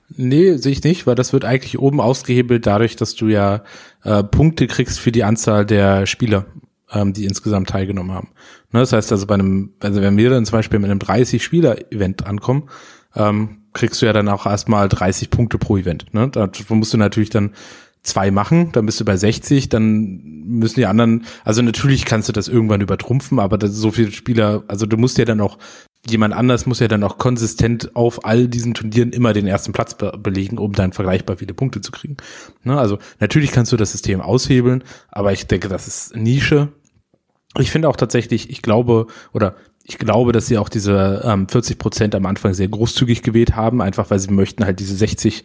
Nee, 0.09 0.57
sehe 0.57 0.71
ich 0.71 0.83
nicht, 0.83 1.07
weil 1.07 1.15
das 1.15 1.33
wird 1.33 1.45
eigentlich 1.45 1.79
oben 1.79 1.99
ausgehebelt 1.99 2.67
dadurch, 2.67 2.95
dass 2.95 3.15
du 3.15 3.27
ja 3.27 3.63
äh, 4.03 4.23
Punkte 4.23 4.67
kriegst 4.67 4.99
für 4.99 5.11
die 5.11 5.23
Anzahl 5.23 5.65
der 5.65 6.05
Spieler. 6.05 6.45
ähm, 6.91 7.13
die 7.13 7.25
insgesamt 7.25 7.69
teilgenommen 7.69 8.11
haben. 8.11 8.29
Ne, 8.71 8.79
das 8.79 8.93
heißt 8.93 9.11
also 9.11 9.25
bei 9.25 9.33
einem, 9.35 9.73
also 9.79 10.01
wenn 10.01 10.17
wir 10.17 10.29
dann 10.29 10.45
zum 10.45 10.59
Beispiel 10.59 10.79
mit 10.79 10.89
einem 10.89 10.99
30-Spieler-Event 10.99 12.25
ankommen, 12.25 12.69
ähm, 13.15 13.57
kriegst 13.73 14.01
du 14.01 14.05
ja 14.05 14.13
dann 14.13 14.29
auch 14.29 14.45
erstmal 14.45 14.87
30 14.87 15.29
Punkte 15.29 15.57
pro 15.57 15.77
Event. 15.77 16.13
Ne? 16.13 16.29
Da 16.29 16.49
musst 16.69 16.93
du 16.93 16.97
natürlich 16.97 17.29
dann 17.29 17.51
zwei 18.03 18.29
machen, 18.31 18.71
dann 18.71 18.85
bist 18.85 18.99
du 18.99 19.05
bei 19.05 19.17
60, 19.17 19.69
dann 19.69 20.21
müssen 20.45 20.75
die 20.75 20.85
anderen, 20.85 21.25
also 21.43 21.61
natürlich 21.61 22.05
kannst 22.05 22.29
du 22.29 22.33
das 22.33 22.47
irgendwann 22.47 22.81
übertrumpfen, 22.81 23.39
aber 23.39 23.57
das 23.57 23.71
so 23.71 23.91
viele 23.91 24.11
Spieler, 24.11 24.63
also 24.67 24.85
du 24.85 24.95
musst 24.95 25.17
ja 25.17 25.25
dann 25.25 25.41
auch, 25.41 25.57
jemand 26.07 26.33
anders 26.33 26.65
muss 26.65 26.79
ja 26.79 26.87
dann 26.87 27.03
auch 27.03 27.17
konsistent 27.17 27.95
auf 27.95 28.25
all 28.25 28.47
diesen 28.47 28.73
Turnieren 28.73 29.11
immer 29.11 29.33
den 29.33 29.47
ersten 29.47 29.73
Platz 29.73 29.95
be 29.95 30.17
belegen, 30.17 30.57
um 30.57 30.73
dann 30.73 30.93
vergleichbar 30.93 31.37
viele 31.37 31.53
Punkte 31.53 31.81
zu 31.81 31.91
kriegen. 31.91 32.17
Ne? 32.63 32.77
Also 32.77 32.99
natürlich 33.19 33.51
kannst 33.51 33.71
du 33.71 33.77
das 33.77 33.91
System 33.91 34.21
aushebeln, 34.21 34.83
aber 35.09 35.33
ich 35.33 35.47
denke, 35.47 35.67
das 35.67 35.87
ist 35.87 36.15
Nische. 36.15 36.69
Ich 37.57 37.71
finde 37.71 37.89
auch 37.89 37.95
tatsächlich, 37.95 38.49
ich 38.49 38.61
glaube, 38.61 39.07
oder 39.33 39.55
ich 39.83 39.97
glaube, 39.97 40.31
dass 40.31 40.47
sie 40.47 40.57
auch 40.57 40.69
diese 40.69 41.21
ähm, 41.23 41.47
40 41.47 41.77
Prozent 41.77 42.15
am 42.15 42.25
Anfang 42.25 42.53
sehr 42.53 42.67
großzügig 42.67 43.21
gewählt 43.21 43.55
haben, 43.55 43.81
einfach 43.81 44.09
weil 44.09 44.19
sie 44.19 44.31
möchten 44.31 44.65
halt 44.65 44.79
diese 44.79 44.95
60 44.95 45.43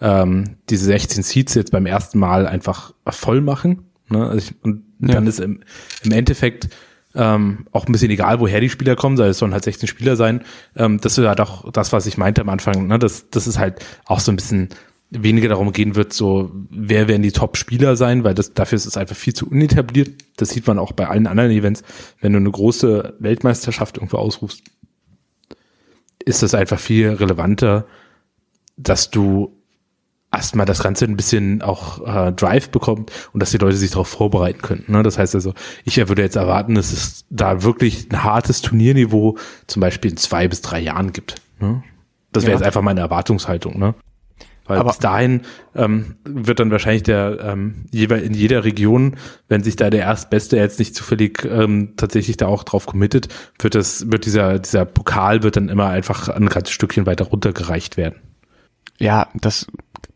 ähm, 0.00 0.56
diese 0.70 0.84
16 0.84 1.22
Seats 1.22 1.54
jetzt 1.54 1.72
beim 1.72 1.86
ersten 1.86 2.18
Mal 2.18 2.46
einfach 2.46 2.94
voll 3.08 3.40
machen. 3.40 3.90
Ne? 4.08 4.26
Also 4.28 4.38
ich, 4.38 4.64
und 4.64 4.84
ja. 5.00 5.14
dann 5.14 5.26
ist 5.26 5.40
im, 5.40 5.60
im 6.02 6.12
Endeffekt 6.12 6.68
ähm, 7.18 7.66
auch 7.72 7.86
ein 7.86 7.92
bisschen 7.92 8.10
egal, 8.10 8.38
woher 8.38 8.60
die 8.60 8.70
Spieler 8.70 8.94
kommen, 8.94 9.18
es 9.18 9.38
sollen 9.38 9.52
halt 9.52 9.64
16 9.64 9.88
Spieler 9.88 10.14
sein. 10.14 10.42
Ähm, 10.76 11.00
das 11.00 11.18
ist 11.18 11.26
halt 11.26 11.40
auch 11.40 11.70
das, 11.72 11.92
was 11.92 12.06
ich 12.06 12.16
meinte 12.16 12.40
am 12.40 12.48
Anfang, 12.48 12.86
ne? 12.86 12.98
dass 12.98 13.28
das 13.30 13.48
ist 13.48 13.58
halt 13.58 13.84
auch 14.06 14.20
so 14.20 14.30
ein 14.32 14.36
bisschen 14.36 14.68
weniger 15.10 15.48
darum 15.48 15.72
gehen 15.72 15.96
wird, 15.96 16.12
so 16.12 16.52
wer 16.70 17.08
werden 17.08 17.22
die 17.22 17.32
Top-Spieler 17.32 17.96
sein, 17.96 18.24
weil 18.24 18.34
das 18.34 18.54
dafür 18.54 18.76
ist 18.76 18.86
es 18.86 18.96
einfach 18.96 19.16
viel 19.16 19.34
zu 19.34 19.48
unetabliert. 19.48 20.10
Das 20.36 20.50
sieht 20.50 20.66
man 20.66 20.78
auch 20.78 20.92
bei 20.92 21.08
allen 21.08 21.26
anderen 21.26 21.50
Events. 21.50 21.82
Wenn 22.20 22.34
du 22.34 22.38
eine 22.38 22.50
große 22.50 23.14
Weltmeisterschaft 23.18 23.96
irgendwo 23.96 24.18
ausrufst, 24.18 24.62
ist 26.24 26.42
das 26.42 26.54
einfach 26.54 26.78
viel 26.78 27.08
relevanter, 27.08 27.86
dass 28.76 29.10
du 29.10 29.57
erstmal 30.32 30.66
das 30.66 30.82
Ganze 30.82 31.06
ein 31.06 31.16
bisschen 31.16 31.62
auch 31.62 32.06
äh, 32.06 32.32
Drive 32.32 32.70
bekommt 32.70 33.10
und 33.32 33.42
dass 33.42 33.50
die 33.50 33.58
Leute 33.58 33.76
sich 33.76 33.90
darauf 33.90 34.08
vorbereiten 34.08 34.60
können. 34.60 34.84
Ne? 34.88 35.02
Das 35.02 35.18
heißt 35.18 35.34
also, 35.34 35.54
ich 35.84 35.96
würde 35.96 36.22
jetzt 36.22 36.36
erwarten, 36.36 36.74
dass 36.74 36.92
es 36.92 37.24
da 37.30 37.62
wirklich 37.62 38.10
ein 38.10 38.22
hartes 38.22 38.60
Turnierniveau 38.60 39.38
zum 39.66 39.80
Beispiel 39.80 40.10
in 40.10 40.16
zwei 40.16 40.48
bis 40.48 40.60
drei 40.60 40.80
Jahren 40.80 41.12
gibt. 41.12 41.36
Ne? 41.60 41.82
Das 42.32 42.42
wäre 42.44 42.52
ja. 42.52 42.58
jetzt 42.58 42.66
einfach 42.66 42.82
meine 42.82 43.00
Erwartungshaltung. 43.00 43.78
Ne? 43.78 43.94
Weil 44.66 44.78
Aber 44.78 44.90
bis 44.90 44.98
dahin 44.98 45.40
ähm, 45.74 46.16
wird 46.24 46.60
dann 46.60 46.70
wahrscheinlich 46.70 47.02
der 47.02 47.38
ähm, 47.42 47.86
jeweil 47.90 48.20
in 48.22 48.34
jeder 48.34 48.64
Region, 48.64 49.16
wenn 49.48 49.62
sich 49.62 49.76
da 49.76 49.88
der 49.88 50.02
Erstbeste 50.02 50.58
jetzt 50.58 50.78
nicht 50.78 50.94
zufällig 50.94 51.42
ähm, 51.50 51.94
tatsächlich 51.96 52.36
da 52.36 52.46
auch 52.48 52.64
drauf 52.64 52.84
committet, 52.84 53.28
wird 53.58 53.74
das, 53.74 54.10
wird 54.10 54.26
dieser, 54.26 54.58
dieser 54.58 54.84
Pokal 54.84 55.42
wird 55.42 55.56
dann 55.56 55.70
immer 55.70 55.88
einfach 55.88 56.28
ein 56.28 56.46
ganzes 56.46 56.74
Stückchen 56.74 57.06
weiter 57.06 57.24
runtergereicht 57.24 57.96
werden. 57.96 58.16
Ja, 58.98 59.28
das 59.34 59.66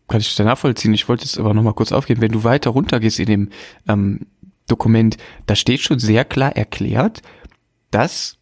kann 0.08 0.20
ich 0.20 0.34
da 0.34 0.44
nachvollziehen. 0.44 0.94
Ich 0.94 1.08
wollte 1.08 1.24
jetzt 1.24 1.38
aber 1.38 1.54
nochmal 1.54 1.74
kurz 1.74 1.92
aufgehen. 1.92 2.20
Wenn 2.20 2.32
du 2.32 2.44
weiter 2.44 2.70
runtergehst 2.70 3.20
in 3.20 3.26
dem 3.26 3.48
ähm, 3.88 4.20
Dokument, 4.66 5.16
da 5.46 5.54
steht 5.54 5.80
schon 5.80 5.98
sehr 5.98 6.24
klar 6.24 6.56
erklärt, 6.56 7.22
dass 7.90 8.38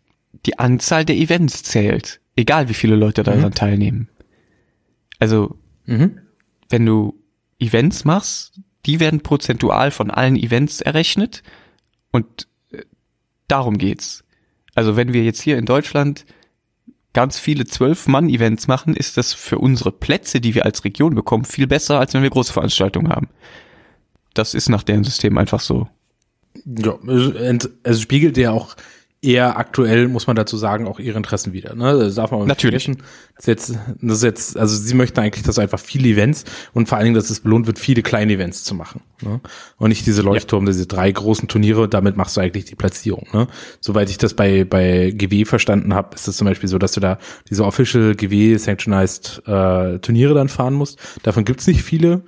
die 0.46 0.59
Anzahl 0.59 1.05
der 1.05 1.16
Events 1.16 1.62
zählt. 1.62 2.20
Egal 2.37 2.68
wie 2.68 2.75
viele 2.75 2.96
Leute 2.96 3.23
daran 3.23 3.51
mhm. 3.51 3.55
teilnehmen. 3.55 4.09
Also, 5.18 5.59
mhm. 5.87 6.18
wenn 6.68 6.87
du 6.87 7.20
Events 7.59 8.05
machst, 8.05 8.61
die 8.87 9.01
werden 9.01 9.20
prozentual 9.20 9.90
von 9.90 10.11
allen 10.11 10.37
Events 10.37 10.81
errechnet 10.81 11.42
und 12.11 12.49
äh, 12.70 12.83
darum 13.49 13.77
geht's. 13.77 14.25
Also 14.75 14.96
wenn 14.96 15.12
wir 15.12 15.25
jetzt 15.25 15.42
hier 15.42 15.59
in 15.59 15.66
Deutschland 15.66 16.25
ganz 17.12 17.38
viele 17.38 17.64
Zwölf-Mann-Events 17.64 18.68
machen, 18.68 18.94
ist 18.94 19.16
das 19.16 19.33
für 19.33 19.59
unsere 19.59 19.92
Plätze, 19.92 20.40
die 20.40 20.55
wir 20.55 20.64
als 20.64 20.85
Region 20.85 21.14
bekommen, 21.14 21.44
viel 21.44 21.66
besser, 21.66 21.99
als 21.99 22.14
wenn 22.14 22.23
wir 22.23 22.31
große 22.31 22.53
Veranstaltungen 22.53 23.11
haben. 23.11 23.29
Das 24.35 24.55
ist 24.55 24.68
nach 24.68 24.83
deren 24.83 25.05
System 25.05 25.38
einfach 25.38 25.61
so. 25.61 25.88
Ja, 26.64 26.99
es 27.83 28.01
spiegelt 28.01 28.37
ja 28.37 28.53
auch 28.53 28.77
eher 29.22 29.59
aktuell, 29.59 30.09
muss 30.09 30.26
man 30.26 30.35
dazu 30.35 30.56
sagen, 30.56 30.87
auch 30.87 30.98
ihre 30.98 31.18
Interessen 31.18 31.52
wieder. 31.52 31.74
Ne? 31.74 31.98
Das 31.98 32.14
darf 32.14 32.30
man 32.30 32.46
Natürlich. 32.46 32.85
vergessen. 32.85 33.06
Das 33.37 33.44
ist, 33.44 33.46
jetzt, 33.48 33.78
das 34.00 34.16
ist 34.18 34.22
jetzt, 34.22 34.56
also 34.56 34.76
sie 34.76 34.94
möchten 34.94 35.20
eigentlich, 35.20 35.44
dass 35.44 35.59
einfach 35.59 35.78
viele 35.78 36.09
Events 36.09 36.44
und 36.72 36.88
vor 36.88 36.96
allen 36.96 37.04
Dingen, 37.06 37.16
dass 37.16 37.28
es 37.28 37.40
belohnt 37.40 37.66
wird, 37.66 37.78
viele 37.78 38.02
kleine 38.02 38.33
Events 38.33 38.64
zu 38.64 38.74
machen. 38.74 39.02
Ne? 39.20 39.40
Und 39.76 39.90
nicht 39.90 40.06
diese 40.06 40.22
Leuchtturm, 40.22 40.64
ja. 40.64 40.72
diese 40.72 40.87
drei 40.87 41.12
großen 41.12 41.48
Turniere, 41.48 41.87
damit 41.87 42.16
machst 42.16 42.37
du 42.37 42.40
eigentlich 42.40 42.64
die 42.64 42.76
Platzierung. 42.76 43.26
Ne? 43.35 43.46
Soweit 43.80 44.09
ich 44.09 44.16
das 44.16 44.33
bei, 44.33 44.64
bei 44.64 45.11
GW 45.14 45.44
verstanden 45.44 45.92
habe, 45.92 46.14
ist 46.14 46.26
es 46.26 46.38
zum 46.38 46.46
Beispiel 46.46 46.68
so, 46.70 46.78
dass 46.78 46.92
du 46.92 47.00
da 47.00 47.18
diese 47.50 47.66
Official 47.66 48.14
GW 48.14 48.56
Sanctionized 48.56 49.42
äh, 49.46 49.98
Turniere 49.98 50.33
dann 50.33 50.48
fahren 50.48 50.74
musst. 50.74 50.98
Davon 51.24 51.44
gibt's 51.44 51.66
nicht 51.66 51.83
viele. 51.83 52.22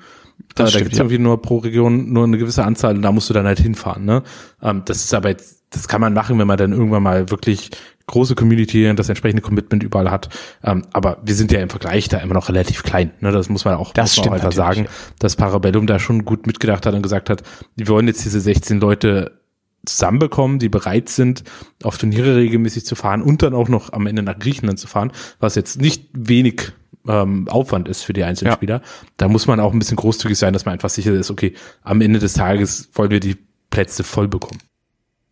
Da, 0.54 0.64
da 0.64 0.78
gibt 0.78 0.92
es 0.92 0.98
ja. 0.98 1.04
irgendwie 1.04 1.18
nur 1.18 1.40
pro 1.40 1.58
Region 1.58 2.12
nur 2.12 2.24
eine 2.24 2.38
gewisse 2.38 2.64
Anzahl 2.64 2.96
und 2.96 3.02
da 3.02 3.12
musst 3.12 3.30
du 3.30 3.34
dann 3.34 3.46
halt 3.46 3.60
hinfahren. 3.60 4.04
Ne? 4.04 4.22
Ähm, 4.62 4.82
das 4.84 4.98
ist 5.04 5.14
aber 5.14 5.30
jetzt, 5.30 5.62
das 5.70 5.88
kann 5.88 6.00
man 6.00 6.12
machen, 6.12 6.38
wenn 6.38 6.46
man 6.46 6.58
dann 6.58 6.72
irgendwann 6.72 7.02
mal 7.02 7.30
wirklich 7.30 7.70
große 8.06 8.34
Community 8.34 8.88
und 8.88 8.98
das 8.98 9.08
entsprechende 9.08 9.42
Commitment 9.42 9.82
überall 9.82 10.10
hat. 10.10 10.28
Ähm, 10.62 10.82
aber 10.92 11.18
wir 11.24 11.34
sind 11.34 11.52
ja 11.52 11.60
im 11.60 11.70
Vergleich 11.70 12.08
da 12.08 12.18
immer 12.18 12.34
noch 12.34 12.48
relativ 12.48 12.82
klein. 12.82 13.12
Ne? 13.20 13.32
Das 13.32 13.48
muss 13.48 13.64
man 13.64 13.74
auch, 13.74 13.92
das 13.92 14.16
muss 14.16 14.26
man 14.26 14.34
auch 14.34 14.36
einfach 14.36 14.52
sagen, 14.52 14.86
dass 15.18 15.36
Parabellum 15.36 15.86
da 15.86 15.98
schon 15.98 16.24
gut 16.24 16.46
mitgedacht 16.46 16.84
hat 16.84 16.94
und 16.94 17.02
gesagt 17.02 17.30
hat, 17.30 17.42
wir 17.76 17.88
wollen 17.88 18.06
jetzt 18.06 18.24
diese 18.24 18.40
16 18.40 18.80
Leute 18.80 19.38
zusammenbekommen, 19.84 20.58
die 20.58 20.68
bereit 20.68 21.08
sind, 21.08 21.42
auf 21.82 21.98
Turniere 21.98 22.36
regelmäßig 22.36 22.86
zu 22.86 22.94
fahren 22.94 23.22
und 23.22 23.42
dann 23.42 23.54
auch 23.54 23.68
noch 23.68 23.92
am 23.92 24.06
Ende 24.06 24.22
nach 24.22 24.38
Griechenland 24.38 24.78
zu 24.78 24.86
fahren, 24.86 25.12
was 25.40 25.54
jetzt 25.54 25.80
nicht 25.80 26.08
wenig 26.12 26.72
ähm, 27.08 27.48
Aufwand 27.48 27.88
ist 27.88 28.02
für 28.02 28.12
die 28.12 28.24
einzelnen 28.24 28.52
ja. 28.52 28.56
Spieler. 28.56 28.82
Da 29.16 29.28
muss 29.28 29.46
man 29.46 29.60
auch 29.60 29.72
ein 29.72 29.78
bisschen 29.78 29.96
großzügig 29.96 30.38
sein, 30.38 30.52
dass 30.52 30.64
man 30.64 30.74
einfach 30.74 30.90
sicher 30.90 31.12
ist, 31.12 31.30
okay, 31.30 31.54
am 31.82 32.00
Ende 32.00 32.18
des 32.18 32.34
Tages 32.34 32.90
wollen 32.94 33.10
wir 33.10 33.20
die 33.20 33.36
Plätze 33.70 34.04
voll 34.04 34.28
bekommen. 34.28 34.60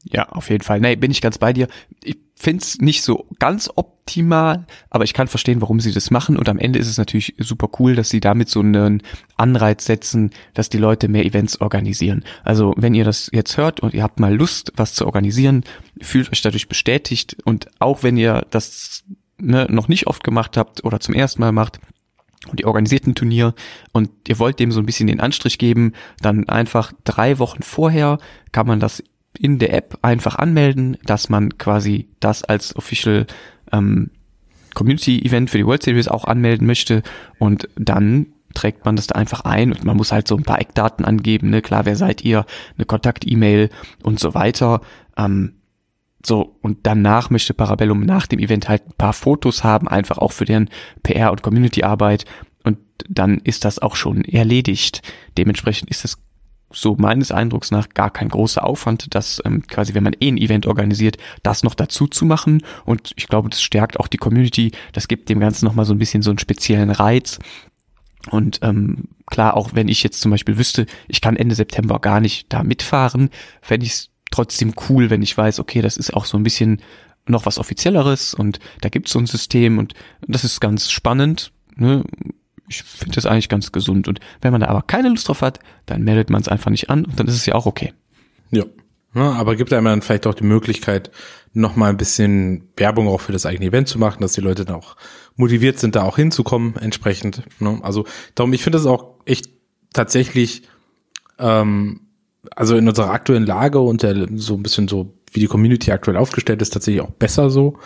Ja, 0.04 0.28
auf 0.30 0.48
jeden 0.48 0.64
Fall. 0.64 0.80
Nee, 0.80 0.96
bin 0.96 1.10
ich 1.10 1.20
ganz 1.20 1.38
bei 1.38 1.52
dir. 1.52 1.68
Ich 2.02 2.16
find's 2.34 2.78
nicht 2.78 3.02
so 3.02 3.26
ganz 3.38 3.70
optimal, 3.74 4.66
aber 4.88 5.04
ich 5.04 5.12
kann 5.12 5.28
verstehen, 5.28 5.60
warum 5.60 5.78
sie 5.78 5.92
das 5.92 6.10
machen. 6.10 6.38
Und 6.38 6.48
am 6.48 6.58
Ende 6.58 6.78
ist 6.78 6.88
es 6.88 6.96
natürlich 6.96 7.34
super 7.38 7.68
cool, 7.78 7.94
dass 7.94 8.08
sie 8.08 8.20
damit 8.20 8.48
so 8.48 8.60
einen 8.60 9.02
Anreiz 9.36 9.84
setzen, 9.84 10.30
dass 10.54 10.70
die 10.70 10.78
Leute 10.78 11.08
mehr 11.08 11.26
Events 11.26 11.60
organisieren. 11.60 12.24
Also 12.42 12.72
wenn 12.78 12.94
ihr 12.94 13.04
das 13.04 13.28
jetzt 13.32 13.58
hört 13.58 13.80
und 13.80 13.92
ihr 13.92 14.02
habt 14.02 14.20
mal 14.20 14.34
Lust, 14.34 14.72
was 14.76 14.94
zu 14.94 15.04
organisieren, 15.04 15.64
fühlt 16.00 16.32
euch 16.32 16.40
dadurch 16.40 16.66
bestätigt. 16.66 17.36
Und 17.44 17.66
auch 17.78 18.02
wenn 18.02 18.16
ihr 18.16 18.46
das 18.50 19.04
ne, 19.40 19.66
noch 19.68 19.88
nicht 19.88 20.06
oft 20.06 20.24
gemacht 20.24 20.56
habt 20.56 20.84
oder 20.84 21.00
zum 21.00 21.14
ersten 21.14 21.40
Mal 21.40 21.52
macht, 21.52 21.80
und 22.48 22.60
ihr 22.60 22.66
organisiert 22.66 23.06
ein 23.06 23.14
Turnier 23.14 23.54
und 23.92 24.10
ihr 24.26 24.38
wollt 24.38 24.58
dem 24.60 24.72
so 24.72 24.80
ein 24.80 24.86
bisschen 24.86 25.06
den 25.06 25.20
Anstrich 25.20 25.58
geben, 25.58 25.92
dann 26.22 26.48
einfach 26.48 26.92
drei 27.04 27.38
Wochen 27.38 27.62
vorher 27.62 28.18
kann 28.52 28.66
man 28.66 28.80
das 28.80 29.02
in 29.38 29.58
der 29.58 29.74
App 29.74 29.98
einfach 30.02 30.36
anmelden, 30.36 30.96
dass 31.04 31.28
man 31.28 31.58
quasi 31.58 32.08
das 32.18 32.42
als 32.42 32.74
Official 32.76 33.26
ähm, 33.72 34.10
Community 34.74 35.20
Event 35.20 35.50
für 35.50 35.58
die 35.58 35.66
World 35.66 35.82
Series 35.82 36.08
auch 36.08 36.24
anmelden 36.24 36.66
möchte 36.66 37.02
und 37.38 37.68
dann 37.76 38.26
trägt 38.54 38.84
man 38.84 38.96
das 38.96 39.06
da 39.06 39.16
einfach 39.16 39.42
ein 39.42 39.72
und 39.72 39.84
man 39.84 39.96
muss 39.96 40.10
halt 40.10 40.26
so 40.26 40.36
ein 40.36 40.42
paar 40.42 40.60
Eckdaten 40.60 41.04
angeben, 41.04 41.50
ne? 41.50 41.62
Klar, 41.62 41.84
wer 41.84 41.94
seid 41.94 42.24
ihr, 42.24 42.46
eine 42.76 42.84
Kontakt-E-Mail 42.84 43.70
und 44.02 44.18
so 44.18 44.34
weiter. 44.34 44.80
Ähm, 45.16 45.59
so, 46.24 46.56
und 46.60 46.78
danach 46.82 47.30
möchte 47.30 47.54
Parabellum 47.54 48.00
nach 48.00 48.26
dem 48.26 48.38
Event 48.38 48.68
halt 48.68 48.86
ein 48.86 48.96
paar 48.96 49.12
Fotos 49.12 49.64
haben, 49.64 49.88
einfach 49.88 50.18
auch 50.18 50.32
für 50.32 50.44
deren 50.44 50.68
PR- 51.02 51.30
und 51.30 51.42
Community-Arbeit. 51.42 52.24
Und 52.62 52.78
dann 53.08 53.38
ist 53.38 53.64
das 53.64 53.78
auch 53.78 53.96
schon 53.96 54.24
erledigt. 54.24 55.02
Dementsprechend 55.38 55.90
ist 55.90 56.04
es 56.04 56.18
so 56.72 56.94
meines 56.96 57.32
Eindrucks 57.32 57.70
nach 57.70 57.88
gar 57.88 58.10
kein 58.10 58.28
großer 58.28 58.64
Aufwand, 58.64 59.14
das 59.14 59.42
ähm, 59.44 59.66
quasi, 59.66 59.94
wenn 59.94 60.04
man 60.04 60.14
eh 60.20 60.28
ein 60.28 60.36
Event 60.36 60.66
organisiert, 60.66 61.16
das 61.42 61.64
noch 61.64 61.74
dazu 61.74 62.06
zu 62.06 62.24
machen. 62.24 62.62
Und 62.84 63.12
ich 63.16 63.26
glaube, 63.26 63.48
das 63.48 63.62
stärkt 63.62 63.98
auch 63.98 64.06
die 64.06 64.18
Community. 64.18 64.72
Das 64.92 65.08
gibt 65.08 65.28
dem 65.28 65.40
Ganzen 65.40 65.64
nochmal 65.64 65.84
so 65.84 65.94
ein 65.94 65.98
bisschen 65.98 66.22
so 66.22 66.30
einen 66.30 66.38
speziellen 66.38 66.90
Reiz. 66.90 67.38
Und 68.30 68.60
ähm, 68.62 69.08
klar, 69.26 69.56
auch 69.56 69.70
wenn 69.72 69.88
ich 69.88 70.02
jetzt 70.02 70.20
zum 70.20 70.30
Beispiel 70.30 70.58
wüsste, 70.58 70.86
ich 71.08 71.20
kann 71.20 71.36
Ende 71.36 71.54
September 71.54 71.98
gar 71.98 72.20
nicht 72.20 72.52
da 72.52 72.62
mitfahren, 72.62 73.30
fände 73.62 73.86
ich 73.86 73.92
es 73.92 74.10
trotzdem 74.30 74.74
cool, 74.88 75.10
wenn 75.10 75.22
ich 75.22 75.36
weiß, 75.36 75.60
okay, 75.60 75.82
das 75.82 75.96
ist 75.96 76.14
auch 76.14 76.24
so 76.24 76.36
ein 76.36 76.42
bisschen 76.42 76.80
noch 77.26 77.46
was 77.46 77.58
Offizielleres 77.58 78.34
und 78.34 78.58
da 78.80 78.88
gibt 78.88 79.06
es 79.06 79.12
so 79.12 79.18
ein 79.18 79.26
System 79.26 79.78
und 79.78 79.94
das 80.26 80.44
ist 80.44 80.60
ganz 80.60 80.90
spannend. 80.90 81.52
Ne? 81.76 82.02
ich 82.70 82.84
finde 82.84 83.16
das 83.16 83.26
eigentlich 83.26 83.48
ganz 83.48 83.72
gesund. 83.72 84.08
Und 84.08 84.20
wenn 84.40 84.52
man 84.52 84.60
da 84.60 84.68
aber 84.68 84.82
keine 84.82 85.08
Lust 85.08 85.28
drauf 85.28 85.42
hat, 85.42 85.58
dann 85.86 86.02
meldet 86.02 86.30
man 86.30 86.40
es 86.40 86.48
einfach 86.48 86.70
nicht 86.70 86.88
an 86.88 87.04
und 87.04 87.18
dann 87.18 87.26
ist 87.26 87.34
es 87.34 87.44
ja 87.44 87.54
auch 87.54 87.66
okay. 87.66 87.92
Ja. 88.50 88.64
ja 89.14 89.32
aber 89.32 89.56
gibt 89.56 89.72
einem 89.72 89.86
dann 89.86 90.02
vielleicht 90.02 90.26
auch 90.26 90.34
die 90.34 90.44
Möglichkeit, 90.44 91.10
noch 91.52 91.74
mal 91.74 91.90
ein 91.90 91.96
bisschen 91.96 92.68
Werbung 92.76 93.08
auch 93.08 93.20
für 93.20 93.32
das 93.32 93.44
eigene 93.44 93.66
Event 93.66 93.88
zu 93.88 93.98
machen, 93.98 94.22
dass 94.22 94.34
die 94.34 94.40
Leute 94.40 94.64
dann 94.64 94.76
auch 94.76 94.96
motiviert 95.34 95.80
sind, 95.80 95.96
da 95.96 96.04
auch 96.04 96.16
hinzukommen 96.16 96.76
entsprechend. 96.76 97.42
Ne? 97.58 97.80
Also 97.82 98.06
darum, 98.36 98.52
ich 98.52 98.62
finde 98.62 98.78
das 98.78 98.86
auch 98.86 99.16
echt 99.24 99.50
tatsächlich 99.92 100.62
ähm, 101.40 102.02
also 102.54 102.76
in 102.76 102.88
unserer 102.88 103.10
aktuellen 103.10 103.46
Lage 103.46 103.80
und 103.80 104.02
der, 104.02 104.26
so 104.36 104.54
ein 104.54 104.62
bisschen 104.62 104.88
so, 104.88 105.12
wie 105.32 105.40
die 105.40 105.46
Community 105.46 105.92
aktuell 105.92 106.16
aufgestellt 106.16 106.62
ist, 106.62 106.70
tatsächlich 106.70 107.02
auch 107.02 107.10
besser 107.10 107.50
so, 107.50 107.78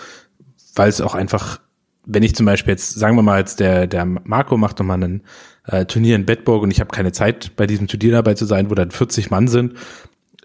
weil 0.74 0.88
es 0.88 1.00
auch 1.00 1.14
einfach, 1.14 1.60
wenn 2.04 2.22
ich 2.22 2.34
zum 2.34 2.46
Beispiel 2.46 2.72
jetzt, 2.72 2.94
sagen 2.94 3.16
wir 3.16 3.22
mal, 3.22 3.40
jetzt 3.40 3.60
der, 3.60 3.86
der 3.86 4.04
Marco 4.04 4.56
macht 4.56 4.78
nochmal 4.78 5.02
ein 5.02 5.22
äh, 5.66 5.84
Turnier 5.86 6.16
in 6.16 6.26
Bedburg 6.26 6.62
und 6.62 6.70
ich 6.70 6.80
habe 6.80 6.90
keine 6.90 7.12
Zeit, 7.12 7.52
bei 7.56 7.66
diesem 7.66 7.88
Turnier 7.88 8.12
dabei 8.12 8.34
zu 8.34 8.44
sein, 8.44 8.70
wo 8.70 8.74
dann 8.74 8.90
40 8.90 9.30
Mann 9.30 9.48
sind, 9.48 9.74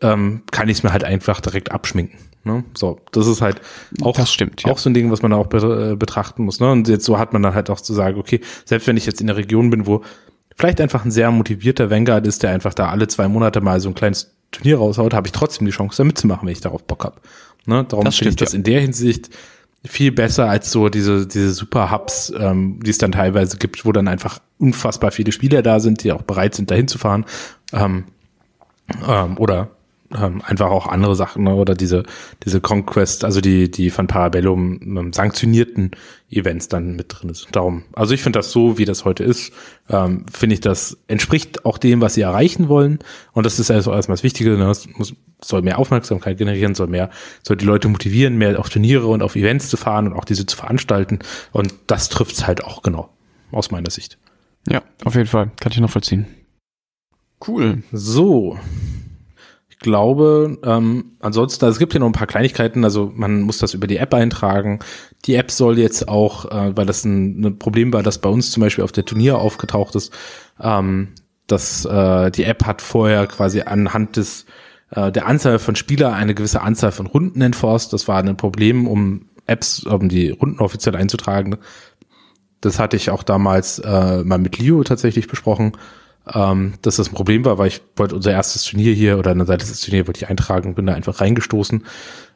ähm, 0.01 0.43
kann 0.51 0.69
ich 0.69 0.77
es 0.77 0.83
mir 0.83 0.93
halt 0.93 1.03
einfach 1.03 1.41
direkt 1.41 1.71
abschminken. 1.71 2.19
Ne? 2.45 2.63
So, 2.73 3.01
das 3.11 3.27
ist 3.27 3.41
halt 3.41 3.61
auch, 4.01 4.25
stimmt, 4.25 4.63
ja. 4.63 4.71
auch 4.71 4.77
so 4.77 4.89
ein 4.89 4.93
Ding, 4.93 5.11
was 5.11 5.21
man 5.21 5.33
auch 5.33 5.47
be 5.47 5.91
äh, 5.91 5.95
betrachten 5.95 6.45
muss. 6.45 6.59
Ne? 6.59 6.71
Und 6.71 6.87
jetzt 6.87 7.05
so 7.05 7.19
hat 7.19 7.33
man 7.33 7.43
dann 7.43 7.53
halt 7.53 7.69
auch 7.69 7.81
zu 7.81 7.93
sagen, 7.93 8.17
okay, 8.17 8.39
selbst 8.65 8.87
wenn 8.87 8.97
ich 8.97 9.05
jetzt 9.05 9.19
in 9.19 9.27
der 9.27 9.35
Region 9.35 9.69
bin, 9.69 9.85
wo 9.87 10.03
vielleicht 10.59 10.81
einfach 10.81 11.05
ein 11.05 11.11
sehr 11.11 11.31
motivierter 11.31 11.89
Vanguard 11.89 12.27
ist, 12.27 12.43
der 12.43 12.51
einfach 12.51 12.73
da 12.73 12.89
alle 12.89 13.07
zwei 13.07 13.27
Monate 13.29 13.61
mal 13.61 13.79
so 13.79 13.89
ein 13.89 13.95
kleines 13.95 14.35
Turnier 14.51 14.77
raushaut, 14.77 15.13
habe 15.13 15.27
ich 15.27 15.31
trotzdem 15.31 15.65
die 15.65 15.71
Chance, 15.71 15.97
da 15.97 16.03
mitzumachen, 16.03 16.45
wenn 16.45 16.51
ich 16.51 16.59
darauf 16.59 16.83
Bock 16.83 17.05
habe. 17.05 17.21
Ne? 17.65 17.85
Darum 17.85 18.11
finde 18.11 18.29
ich 18.29 18.35
das 18.35 18.51
ja. 18.51 18.57
in 18.57 18.63
der 18.63 18.81
Hinsicht 18.81 19.29
viel 19.85 20.11
besser 20.11 20.49
als 20.49 20.71
so 20.71 20.89
diese, 20.89 21.25
diese 21.25 21.51
super 21.51 21.91
Hubs, 21.91 22.33
ähm, 22.37 22.81
die 22.83 22.89
es 22.89 22.97
dann 22.97 23.13
teilweise 23.13 23.57
gibt, 23.57 23.85
wo 23.85 23.93
dann 23.93 24.09
einfach 24.09 24.39
unfassbar 24.57 25.11
viele 25.11 25.31
Spieler 25.31 25.61
da 25.61 25.79
sind, 25.79 26.03
die 26.03 26.11
auch 26.11 26.23
bereit 26.23 26.55
sind, 26.55 26.69
dahin 26.69 26.89
zu 26.89 26.97
fahren. 26.97 27.25
Ähm, 27.71 28.03
ähm, 29.07 29.37
oder 29.37 29.69
ähm, 30.15 30.41
einfach 30.43 30.67
auch 30.71 30.87
andere 30.87 31.15
Sachen 31.15 31.43
ne? 31.43 31.53
oder 31.53 31.75
diese 31.75 32.03
diese 32.43 32.61
Conquest, 32.61 33.23
also 33.23 33.41
die 33.41 33.69
die 33.69 33.89
von 33.89 34.07
Parabellum 34.07 34.79
ähm, 34.81 35.13
sanktionierten 35.13 35.91
Events 36.31 36.67
dann 36.67 36.95
mit 36.95 37.07
drin 37.09 37.29
ist. 37.29 37.47
Darum, 37.51 37.83
also 37.93 38.13
ich 38.13 38.21
finde 38.21 38.39
das 38.39 38.51
so, 38.51 38.77
wie 38.77 38.85
das 38.85 39.05
heute 39.05 39.23
ist, 39.23 39.53
ähm, 39.89 40.25
finde 40.31 40.55
ich 40.55 40.61
das 40.61 40.97
entspricht 41.07 41.65
auch 41.65 41.77
dem, 41.77 42.01
was 42.01 42.15
sie 42.15 42.21
erreichen 42.21 42.69
wollen 42.69 42.99
und 43.33 43.45
das 43.45 43.59
ist 43.59 43.69
also 43.71 43.91
erstmal 43.91 44.15
das 44.15 44.23
Wichtige. 44.23 44.57
Ne? 44.57 44.69
Es 44.69 44.87
muss, 44.97 45.13
soll 45.41 45.61
mehr 45.61 45.79
Aufmerksamkeit 45.79 46.37
generieren, 46.37 46.75
soll 46.75 46.87
mehr, 46.87 47.09
soll 47.43 47.57
die 47.57 47.65
Leute 47.65 47.87
motivieren, 47.87 48.37
mehr 48.37 48.59
auf 48.59 48.69
Turniere 48.69 49.07
und 49.07 49.21
auf 49.21 49.35
Events 49.35 49.69
zu 49.69 49.77
fahren 49.77 50.07
und 50.07 50.13
auch 50.13 50.25
diese 50.25 50.45
zu 50.45 50.57
veranstalten 50.57 51.19
und 51.51 51.73
das 51.87 52.09
trifft's 52.09 52.47
halt 52.47 52.63
auch 52.63 52.81
genau 52.81 53.09
aus 53.51 53.71
meiner 53.71 53.89
Sicht. 53.89 54.17
Ja, 54.67 54.81
auf 55.05 55.15
jeden 55.15 55.27
Fall, 55.27 55.51
kann 55.59 55.71
ich 55.71 55.79
noch 55.79 55.89
vollziehen. 55.89 56.27
Cool. 57.45 57.83
So, 57.91 58.59
glaube, 59.79 60.57
ähm, 60.63 61.13
ansonsten, 61.19 61.65
also 61.65 61.75
es 61.75 61.79
gibt 61.79 61.93
hier 61.93 62.01
noch 62.01 62.07
ein 62.07 62.13
paar 62.13 62.27
Kleinigkeiten, 62.27 62.83
also 62.83 63.11
man 63.15 63.41
muss 63.41 63.57
das 63.59 63.73
über 63.73 63.87
die 63.87 63.97
App 63.97 64.13
eintragen. 64.13 64.79
Die 65.25 65.35
App 65.35 65.51
soll 65.51 65.79
jetzt 65.79 66.07
auch, 66.07 66.45
äh, 66.51 66.75
weil 66.75 66.85
das 66.85 67.05
ein, 67.05 67.45
ein 67.45 67.59
Problem 67.59 67.93
war, 67.93 68.03
das 68.03 68.19
bei 68.19 68.29
uns 68.29 68.51
zum 68.51 68.61
Beispiel 68.61 68.83
auf 68.83 68.91
der 68.91 69.05
Turnier 69.05 69.39
aufgetaucht 69.39 69.95
ist, 69.95 70.13
ähm, 70.61 71.09
dass 71.47 71.85
äh, 71.85 72.29
die 72.31 72.43
App 72.43 72.65
hat 72.65 72.81
vorher 72.81 73.25
quasi 73.27 73.61
anhand 73.61 74.17
des 74.17 74.45
äh, 74.91 75.11
der 75.11 75.27
Anzahl 75.27 75.59
von 75.59 75.75
Spieler 75.75 76.13
eine 76.13 76.35
gewisse 76.35 76.61
Anzahl 76.61 76.91
von 76.91 77.07
Runden 77.07 77.41
enforced. 77.41 77.93
Das 77.93 78.07
war 78.07 78.19
ein 78.19 78.37
Problem, 78.37 78.87
um 78.87 79.27
Apps, 79.45 79.83
um 79.83 80.09
die 80.09 80.29
Runden 80.29 80.59
offiziell 80.59 80.95
einzutragen. 80.95 81.57
Das 82.61 82.79
hatte 82.79 82.97
ich 82.97 83.09
auch 83.09 83.23
damals 83.23 83.79
äh, 83.79 84.23
mal 84.23 84.37
mit 84.37 84.57
Leo 84.59 84.83
tatsächlich 84.83 85.27
besprochen 85.27 85.71
ähm, 86.33 86.73
dass 86.81 86.97
das 86.97 87.09
ein 87.09 87.15
Problem 87.15 87.45
war, 87.45 87.57
weil 87.57 87.67
ich 87.67 87.81
wollte 87.95 88.15
unser 88.15 88.31
erstes 88.31 88.63
Turnier 88.63 88.93
hier 88.93 89.17
oder 89.17 89.31
ein 89.31 89.45
zweites 89.45 89.81
Turnier 89.81 90.07
wollte 90.07 90.23
ich 90.23 90.29
eintragen, 90.29 90.75
bin 90.75 90.85
da 90.85 90.93
einfach 90.93 91.21
reingestoßen, 91.21 91.85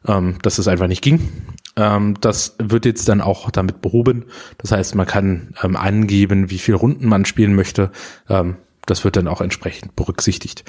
ähm, 0.08 0.38
dass 0.42 0.58
das 0.58 0.68
einfach 0.68 0.88
nicht 0.88 1.02
ging. 1.02 1.30
Ähm, 1.76 2.16
das 2.22 2.56
wird 2.60 2.86
jetzt 2.86 3.08
dann 3.08 3.22
auch 3.22 3.50
damit 3.52 3.82
behoben. 3.82 4.26
Das 4.58 4.72
heißt, 4.72 4.96
man 4.96 5.08
kann 5.08 5.56
ähm, 5.64 5.76
angeben, 5.76 6.50
wie 6.50 6.60
viele 6.60 6.78
Runden 6.78 7.08
man 7.08 7.26
spielen 7.26 7.56
möchte. 7.56 7.92
Ähm, 8.30 8.58
das 8.86 9.04
wird 9.04 9.16
dann 9.16 9.28
auch 9.28 9.42
entsprechend 9.42 9.96
berücksichtigt. 9.96 10.66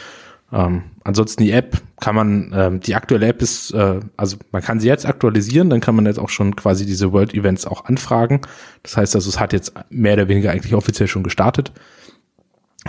Ähm, 0.52 0.82
ansonsten 1.02 1.42
die 1.42 1.50
App 1.50 1.82
kann 2.00 2.14
man, 2.14 2.52
ähm, 2.54 2.80
die 2.80 2.94
aktuelle 2.94 3.26
App 3.26 3.42
ist, 3.42 3.72
äh, 3.72 4.00
also 4.16 4.36
man 4.52 4.62
kann 4.62 4.78
sie 4.78 4.86
jetzt 4.86 5.06
aktualisieren, 5.06 5.68
dann 5.68 5.80
kann 5.80 5.96
man 5.96 6.06
jetzt 6.06 6.18
auch 6.18 6.28
schon 6.28 6.54
quasi 6.54 6.86
diese 6.86 7.12
World 7.12 7.34
Events 7.34 7.66
auch 7.66 7.86
anfragen. 7.86 8.40
Das 8.82 8.96
heißt 8.96 9.14
also, 9.16 9.28
es 9.28 9.40
hat 9.40 9.52
jetzt 9.52 9.72
mehr 9.90 10.14
oder 10.14 10.28
weniger 10.28 10.52
eigentlich 10.52 10.74
offiziell 10.74 11.08
schon 11.08 11.24
gestartet. 11.24 11.72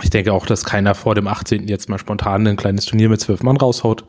Ich 0.02 0.10
denke 0.10 0.32
auch, 0.32 0.46
dass 0.46 0.64
keiner 0.64 0.94
vor 0.94 1.14
dem 1.14 1.26
18. 1.26 1.68
jetzt 1.68 1.88
mal 1.88 1.98
spontan 1.98 2.46
ein 2.46 2.56
kleines 2.56 2.84
Turnier 2.84 3.08
mit 3.08 3.20
zwölf 3.20 3.42
Mann 3.42 3.56
raushaut, 3.56 4.04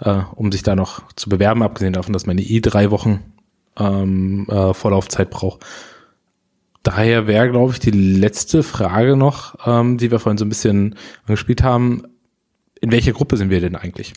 äh, 0.00 0.20
um 0.34 0.52
sich 0.52 0.62
da 0.62 0.76
noch 0.76 1.02
zu 1.16 1.28
bewerben, 1.28 1.62
abgesehen 1.62 1.92
davon, 1.92 2.12
dass 2.12 2.26
man 2.26 2.38
eh 2.38 2.60
drei 2.60 2.90
Wochen 2.90 3.32
ähm, 3.78 4.46
äh, 4.48 4.72
Vorlaufzeit 4.72 5.30
braucht. 5.30 5.64
Daher 6.82 7.26
wäre, 7.26 7.50
glaube 7.50 7.72
ich, 7.72 7.80
die 7.80 7.90
letzte 7.90 8.62
Frage 8.62 9.16
noch, 9.16 9.56
ähm, 9.66 9.98
die 9.98 10.10
wir 10.12 10.20
vorhin 10.20 10.38
so 10.38 10.44
ein 10.44 10.48
bisschen 10.48 10.94
angespielt 11.26 11.64
haben. 11.64 12.04
In 12.80 12.92
welcher 12.92 13.12
Gruppe 13.12 13.36
sind 13.36 13.50
wir 13.50 13.60
denn 13.60 13.74
eigentlich? 13.74 14.12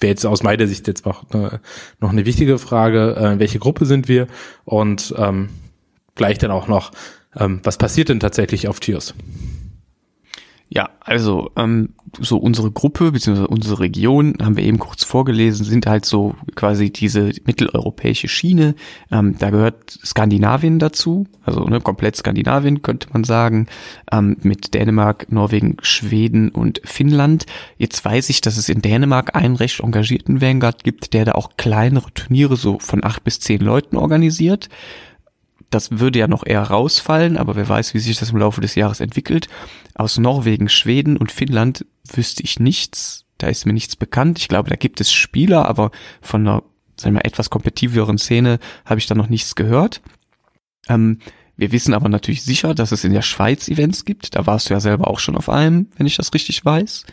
Wäre 0.00 0.10
jetzt 0.10 0.24
aus 0.24 0.42
meiner 0.42 0.66
Sicht 0.66 0.88
jetzt 0.88 1.04
noch, 1.04 1.30
äh, 1.34 1.58
noch 2.00 2.10
eine 2.10 2.24
wichtige 2.24 2.58
Frage. 2.58 3.16
Äh, 3.18 3.32
in 3.34 3.38
welche 3.40 3.58
Gruppe 3.58 3.84
sind 3.84 4.08
wir? 4.08 4.26
Und 4.64 5.14
ähm, 5.18 5.50
gleich 6.14 6.38
dann 6.38 6.50
auch 6.50 6.66
noch, 6.66 6.92
ähm, 7.36 7.60
was 7.62 7.76
passiert 7.76 8.08
denn 8.08 8.20
tatsächlich 8.20 8.68
auf 8.68 8.80
Tiers? 8.80 9.14
Ja, 10.68 10.90
also 11.00 11.52
ähm, 11.54 11.90
so 12.18 12.38
unsere 12.38 12.72
Gruppe 12.72 13.12
bzw. 13.12 13.44
unsere 13.44 13.78
Region, 13.78 14.34
haben 14.42 14.56
wir 14.56 14.64
eben 14.64 14.80
kurz 14.80 15.04
vorgelesen, 15.04 15.64
sind 15.64 15.86
halt 15.86 16.04
so 16.04 16.34
quasi 16.56 16.90
diese 16.90 17.30
mitteleuropäische 17.44 18.26
Schiene. 18.26 18.74
Ähm, 19.12 19.36
da 19.38 19.50
gehört 19.50 19.90
Skandinavien 20.04 20.80
dazu, 20.80 21.28
also 21.44 21.64
ne, 21.64 21.80
komplett 21.80 22.16
Skandinavien 22.16 22.82
könnte 22.82 23.08
man 23.12 23.22
sagen, 23.22 23.68
ähm, 24.10 24.38
mit 24.42 24.74
Dänemark, 24.74 25.30
Norwegen, 25.30 25.76
Schweden 25.82 26.48
und 26.48 26.80
Finnland. 26.84 27.46
Jetzt 27.78 28.04
weiß 28.04 28.28
ich, 28.30 28.40
dass 28.40 28.56
es 28.56 28.68
in 28.68 28.82
Dänemark 28.82 29.36
einen 29.36 29.54
recht 29.54 29.78
engagierten 29.78 30.40
Vanguard 30.40 30.82
gibt, 30.82 31.12
der 31.14 31.26
da 31.26 31.32
auch 31.32 31.50
kleinere 31.56 32.12
Turniere 32.12 32.56
so 32.56 32.80
von 32.80 33.04
acht 33.04 33.22
bis 33.22 33.38
zehn 33.38 33.60
Leuten 33.60 33.96
organisiert 33.96 34.68
das 35.70 35.98
würde 35.98 36.18
ja 36.18 36.28
noch 36.28 36.46
eher 36.46 36.62
rausfallen, 36.62 37.36
aber 37.36 37.56
wer 37.56 37.68
weiß, 37.68 37.94
wie 37.94 37.98
sich 37.98 38.18
das 38.18 38.30
im 38.30 38.38
Laufe 38.38 38.60
des 38.60 38.74
Jahres 38.74 39.00
entwickelt. 39.00 39.48
Aus 39.94 40.18
Norwegen, 40.18 40.68
Schweden 40.68 41.16
und 41.16 41.32
Finnland 41.32 41.84
wüsste 42.12 42.42
ich 42.42 42.60
nichts. 42.60 43.24
Da 43.38 43.48
ist 43.48 43.66
mir 43.66 43.72
nichts 43.72 43.96
bekannt. 43.96 44.38
Ich 44.38 44.48
glaube, 44.48 44.70
da 44.70 44.76
gibt 44.76 45.00
es 45.00 45.12
Spieler, 45.12 45.68
aber 45.68 45.90
von 46.20 46.46
einer, 46.46 46.62
sagen 46.96 47.16
wir, 47.16 47.24
etwas 47.24 47.50
kompetitiveren 47.50 48.18
Szene 48.18 48.58
habe 48.84 48.98
ich 48.98 49.06
da 49.06 49.14
noch 49.14 49.28
nichts 49.28 49.54
gehört. 49.54 50.00
Ähm, 50.88 51.18
wir 51.56 51.72
wissen 51.72 51.94
aber 51.94 52.08
natürlich 52.08 52.42
sicher, 52.42 52.74
dass 52.74 52.92
es 52.92 53.04
in 53.04 53.12
der 53.12 53.22
Schweiz 53.22 53.68
Events 53.68 54.04
gibt. 54.04 54.36
Da 54.36 54.46
warst 54.46 54.68
du 54.68 54.74
ja 54.74 54.80
selber 54.80 55.08
auch 55.08 55.18
schon 55.18 55.36
auf 55.36 55.48
einem, 55.48 55.88
wenn 55.96 56.06
ich 56.06 56.16
das 56.16 56.32
richtig 56.34 56.64
weiß. 56.64 57.04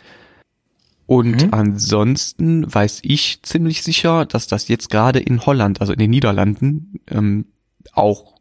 Und 1.06 1.46
mhm. 1.46 1.48
ansonsten 1.52 2.72
weiß 2.72 3.00
ich 3.02 3.42
ziemlich 3.42 3.82
sicher, 3.82 4.24
dass 4.24 4.46
das 4.46 4.68
jetzt 4.68 4.90
gerade 4.90 5.18
in 5.18 5.44
Holland, 5.44 5.80
also 5.80 5.92
in 5.92 5.98
den 5.98 6.10
Niederlanden, 6.10 7.00
ähm, 7.10 7.46
auch 7.92 8.33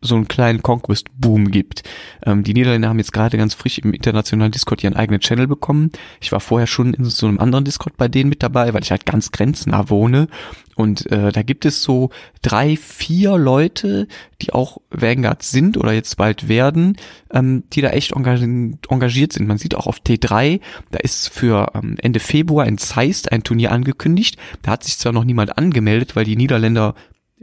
so 0.00 0.14
einen 0.14 0.28
kleinen 0.28 0.62
Conquest-Boom 0.62 1.50
gibt. 1.50 1.82
Ähm, 2.24 2.42
die 2.42 2.54
Niederländer 2.54 2.88
haben 2.88 2.98
jetzt 2.98 3.12
gerade 3.12 3.36
ganz 3.36 3.54
frisch 3.54 3.78
im 3.78 3.92
internationalen 3.92 4.52
Discord 4.52 4.82
ihren 4.82 4.96
eigenen 4.96 5.20
Channel 5.20 5.46
bekommen. 5.46 5.90
Ich 6.20 6.32
war 6.32 6.40
vorher 6.40 6.66
schon 6.66 6.94
in 6.94 7.04
so 7.04 7.26
einem 7.26 7.38
anderen 7.38 7.64
Discord 7.64 7.96
bei 7.96 8.08
denen 8.08 8.30
mit 8.30 8.42
dabei, 8.42 8.72
weil 8.72 8.82
ich 8.82 8.90
halt 8.90 9.04
ganz 9.04 9.30
grenznah 9.30 9.90
wohne. 9.90 10.28
Und 10.74 11.10
äh, 11.12 11.30
da 11.30 11.42
gibt 11.42 11.66
es 11.66 11.82
so 11.82 12.08
drei, 12.40 12.74
vier 12.76 13.36
Leute, 13.36 14.08
die 14.40 14.54
auch 14.54 14.78
Vanguard 14.90 15.42
sind 15.42 15.76
oder 15.76 15.92
jetzt 15.92 16.16
bald 16.16 16.48
werden, 16.48 16.96
ähm, 17.30 17.64
die 17.74 17.82
da 17.82 17.90
echt 17.90 18.12
engagiert 18.12 19.34
sind. 19.34 19.46
Man 19.46 19.58
sieht 19.58 19.74
auch 19.74 19.86
auf 19.86 19.98
T3, 19.98 20.60
da 20.90 20.98
ist 20.98 21.28
für 21.28 21.72
ähm, 21.74 21.96
Ende 22.00 22.20
Februar 22.20 22.66
in 22.66 22.78
Zeist 22.78 23.30
ein 23.30 23.42
Turnier 23.42 23.72
angekündigt. 23.72 24.38
Da 24.62 24.70
hat 24.70 24.84
sich 24.84 24.96
zwar 24.96 25.12
noch 25.12 25.24
niemand 25.24 25.58
angemeldet, 25.58 26.16
weil 26.16 26.24
die 26.24 26.36
Niederländer 26.36 26.94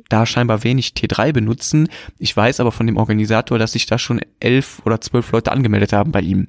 da 0.09 0.25
scheinbar 0.25 0.63
wenig 0.63 0.89
T3 0.89 1.33
benutzen. 1.33 1.89
Ich 2.17 2.35
weiß 2.35 2.59
aber 2.59 2.71
von 2.71 2.87
dem 2.87 2.97
Organisator, 2.97 3.59
dass 3.59 3.73
sich 3.73 3.85
da 3.85 3.97
schon 3.97 4.21
elf 4.39 4.81
oder 4.85 5.01
zwölf 5.01 5.31
Leute 5.31 5.51
angemeldet 5.51 5.93
haben 5.93 6.11
bei 6.11 6.21
ihm. 6.21 6.47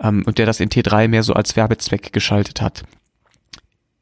Ähm, 0.00 0.22
und 0.26 0.38
der 0.38 0.46
das 0.46 0.60
in 0.60 0.68
T3 0.68 1.08
mehr 1.08 1.22
so 1.22 1.34
als 1.34 1.56
Werbezweck 1.56 2.12
geschaltet 2.12 2.60
hat. 2.60 2.84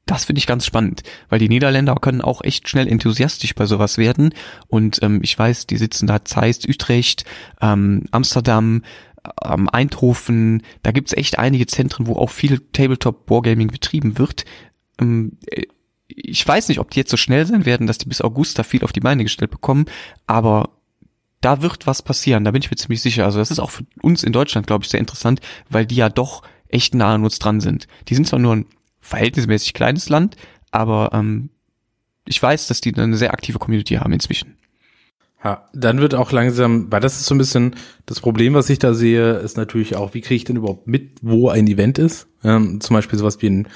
Das 0.07 0.25
finde 0.25 0.39
ich 0.39 0.47
ganz 0.47 0.65
spannend, 0.65 1.03
weil 1.29 1.41
die 1.41 1.49
Niederländer 1.49 1.97
können 1.97 2.21
auch 2.21 2.43
echt 2.45 2.69
schnell 2.69 2.87
enthusiastisch 2.87 3.57
bei 3.57 3.67
sowas 3.67 3.99
werden. 3.99 4.33
Und 4.69 5.03
ähm, 5.03 5.19
ich 5.23 5.37
weiß, 5.37 5.67
die 5.67 5.77
sitzen 5.77 6.07
da 6.07 6.25
Zeist, 6.25 6.69
Utrecht, 6.69 7.25
ähm, 7.61 8.05
Amsterdam, 8.13 8.83
ähm, 9.45 9.69
Eindhoven. 9.69 10.63
Da 10.85 10.93
gibt's 10.93 11.13
echt 11.13 11.41
einige 11.41 11.67
Zentren, 11.67 12.07
wo 12.07 12.15
auch 12.15 12.31
viel 12.31 12.61
Tabletop-Wargaming 12.73 13.67
betrieben 13.67 14.17
wird. 14.17 14.45
Ähm, 15.01 15.39
ich 16.17 16.47
weiß 16.47 16.69
nicht, 16.69 16.81
ob 16.81 16.91
die 16.91 16.99
jetzt 17.01 17.11
so 17.11 17.17
schnell 17.17 17.47
sein 17.47 17.67
werden, 17.67 17.87
dass 17.87 17.99
die 17.99 18.09
bis 18.09 18.23
August 18.23 18.59
da 18.59 18.63
viel 18.63 18.83
auf 18.83 18.93
die 18.93 19.01
Beine 19.01 19.23
gestellt 19.23 19.51
bekommen, 19.51 19.85
aber 20.27 20.71
da 21.43 21.63
wird 21.63 21.87
was 21.87 22.03
passieren, 22.03 22.45
da 22.45 22.51
bin 22.51 22.63
ich 22.63 22.71
mir 22.71 22.77
ziemlich 22.77 23.03
sicher. 23.03 23.25
Also 23.27 23.39
das 23.39 23.51
ist 23.51 23.61
auch 23.61 23.71
für 23.71 23.85
uns 24.03 24.25
in 24.25 24.33
Deutschland, 24.33 24.67
glaube 24.67 24.85
ich, 24.85 24.91
sehr 24.91 25.01
interessant, 25.01 25.41
weil 25.69 25.87
die 25.87 25.97
ja 25.97 26.09
doch 26.09 26.43
echt 26.69 26.95
nah 26.95 27.15
an 27.15 27.25
uns 27.25 27.39
dran 27.39 27.61
sind. 27.61 27.87
Die 28.09 28.15
sind 28.15 28.27
zwar 28.27 28.39
nur 28.39 28.57
ein 28.57 28.67
verhältnismäßig 29.01 29.75
kleines 29.75 30.09
Land, 30.09 30.37
aber 30.71 31.11
ähm, 31.13 31.51
ich 32.25 32.43
weiß, 32.43 32.67
dass 32.67 32.81
die 32.81 32.95
eine 32.95 33.17
sehr 33.17 33.33
aktive 33.33 33.59
Community 33.59 33.95
haben 33.95 34.13
inzwischen. 34.13 34.57
Ja, 35.45 35.69
dann 35.75 36.01
wird 36.01 36.15
auch 36.15 36.33
langsam, 36.33 36.91
weil 36.91 37.01
das 37.01 37.21
ist 37.21 37.27
so 37.27 37.35
ein 37.35 37.39
bisschen 37.39 37.77
das 38.07 38.21
Problem, 38.21 38.55
was 38.55 38.71
ich 38.71 38.79
da 38.81 38.95
sehe, 38.95 39.35
ist 39.35 39.57
natürlich 39.57 39.95
auch, 39.95 40.15
wie 40.15 40.23
kriege 40.23 40.35
ich 40.35 40.45
denn 40.45 40.57
überhaupt 40.57 40.89
mit, 40.89 41.19
wo 41.23 41.51
ein 41.51 41.69
Event 41.69 41.99
ist? 41.99 42.27
Ähm, 42.43 42.81
zum 42.81 42.95
Beispiel 42.95 43.19
sowas 43.19 43.41
wie 43.43 43.47
in, 43.47 43.65
äh, 43.65 43.69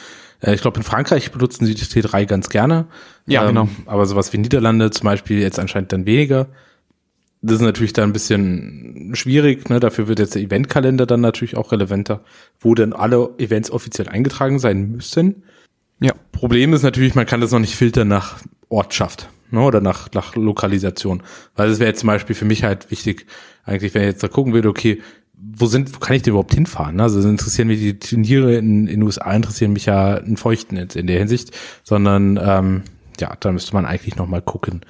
ich 0.42 0.60
glaube 0.60 0.78
in 0.78 0.82
Frankreich 0.82 1.30
benutzen 1.30 1.66
sie 1.66 1.74
die 1.74 1.84
T3 1.84 2.26
ganz 2.26 2.48
gerne. 2.48 2.86
Ja, 3.26 3.42
ähm, 3.42 3.48
genau. 3.48 3.68
Aber 3.86 4.06
sowas 4.06 4.32
wie 4.32 4.38
Niederlande 4.38 4.90
zum 4.90 5.04
Beispiel 5.04 5.38
jetzt 5.38 5.58
anscheinend 5.58 5.92
dann 5.92 6.06
weniger. 6.06 6.48
Das 7.42 7.56
ist 7.56 7.62
natürlich 7.62 7.94
dann 7.94 8.10
ein 8.10 8.12
bisschen 8.12 9.12
schwierig, 9.14 9.68
ne? 9.70 9.80
Dafür 9.80 10.08
wird 10.08 10.18
jetzt 10.18 10.34
der 10.34 10.42
Eventkalender 10.42 11.06
dann 11.06 11.22
natürlich 11.22 11.56
auch 11.56 11.72
relevanter, 11.72 12.22
wo 12.58 12.74
dann 12.74 12.92
alle 12.92 13.30
Events 13.38 13.70
offiziell 13.70 14.08
eingetragen 14.08 14.58
sein 14.58 14.90
müssen. 14.90 15.44
Ja. 16.00 16.12
Problem 16.32 16.72
ist 16.74 16.82
natürlich, 16.82 17.14
man 17.14 17.26
kann 17.26 17.40
das 17.40 17.52
noch 17.52 17.58
nicht 17.58 17.76
filtern 17.76 18.08
nach 18.08 18.40
Ortschaft 18.68 19.28
ne, 19.50 19.60
oder 19.60 19.80
nach, 19.80 20.10
nach 20.12 20.34
Lokalisation. 20.36 21.22
Weil 21.54 21.68
das 21.68 21.78
wäre 21.78 21.88
jetzt 21.90 22.00
zum 22.00 22.08
Beispiel 22.08 22.34
für 22.34 22.44
mich 22.44 22.64
halt 22.64 22.90
wichtig, 22.90 23.26
eigentlich, 23.64 23.94
wenn 23.94 24.02
ich 24.02 24.08
jetzt 24.08 24.22
da 24.22 24.28
gucken 24.28 24.52
würde, 24.52 24.68
okay, 24.68 25.00
wo 25.42 25.66
sind, 25.66 25.94
wo 25.94 25.98
kann 25.98 26.16
ich 26.16 26.22
denn 26.22 26.32
überhaupt 26.32 26.54
hinfahren? 26.54 26.96
ne? 26.96 27.04
Also 27.04 27.26
interessieren 27.28 27.68
mich 27.68 27.80
die 27.80 27.98
Turniere 27.98 28.56
in, 28.56 28.86
den 28.86 29.02
USA 29.02 29.32
interessieren 29.32 29.72
mich 29.72 29.86
ja 29.86 30.16
in 30.16 30.36
Feuchten 30.36 30.76
jetzt 30.76 30.96
in 30.96 31.06
der 31.06 31.18
Hinsicht, 31.18 31.56
sondern 31.82 32.38
ähm, 32.42 32.82
ja, 33.18 33.34
da 33.38 33.52
müsste 33.52 33.74
man 33.74 33.86
eigentlich 33.86 34.16
noch 34.16 34.26
mal 34.26 34.42
gucken. 34.42 34.80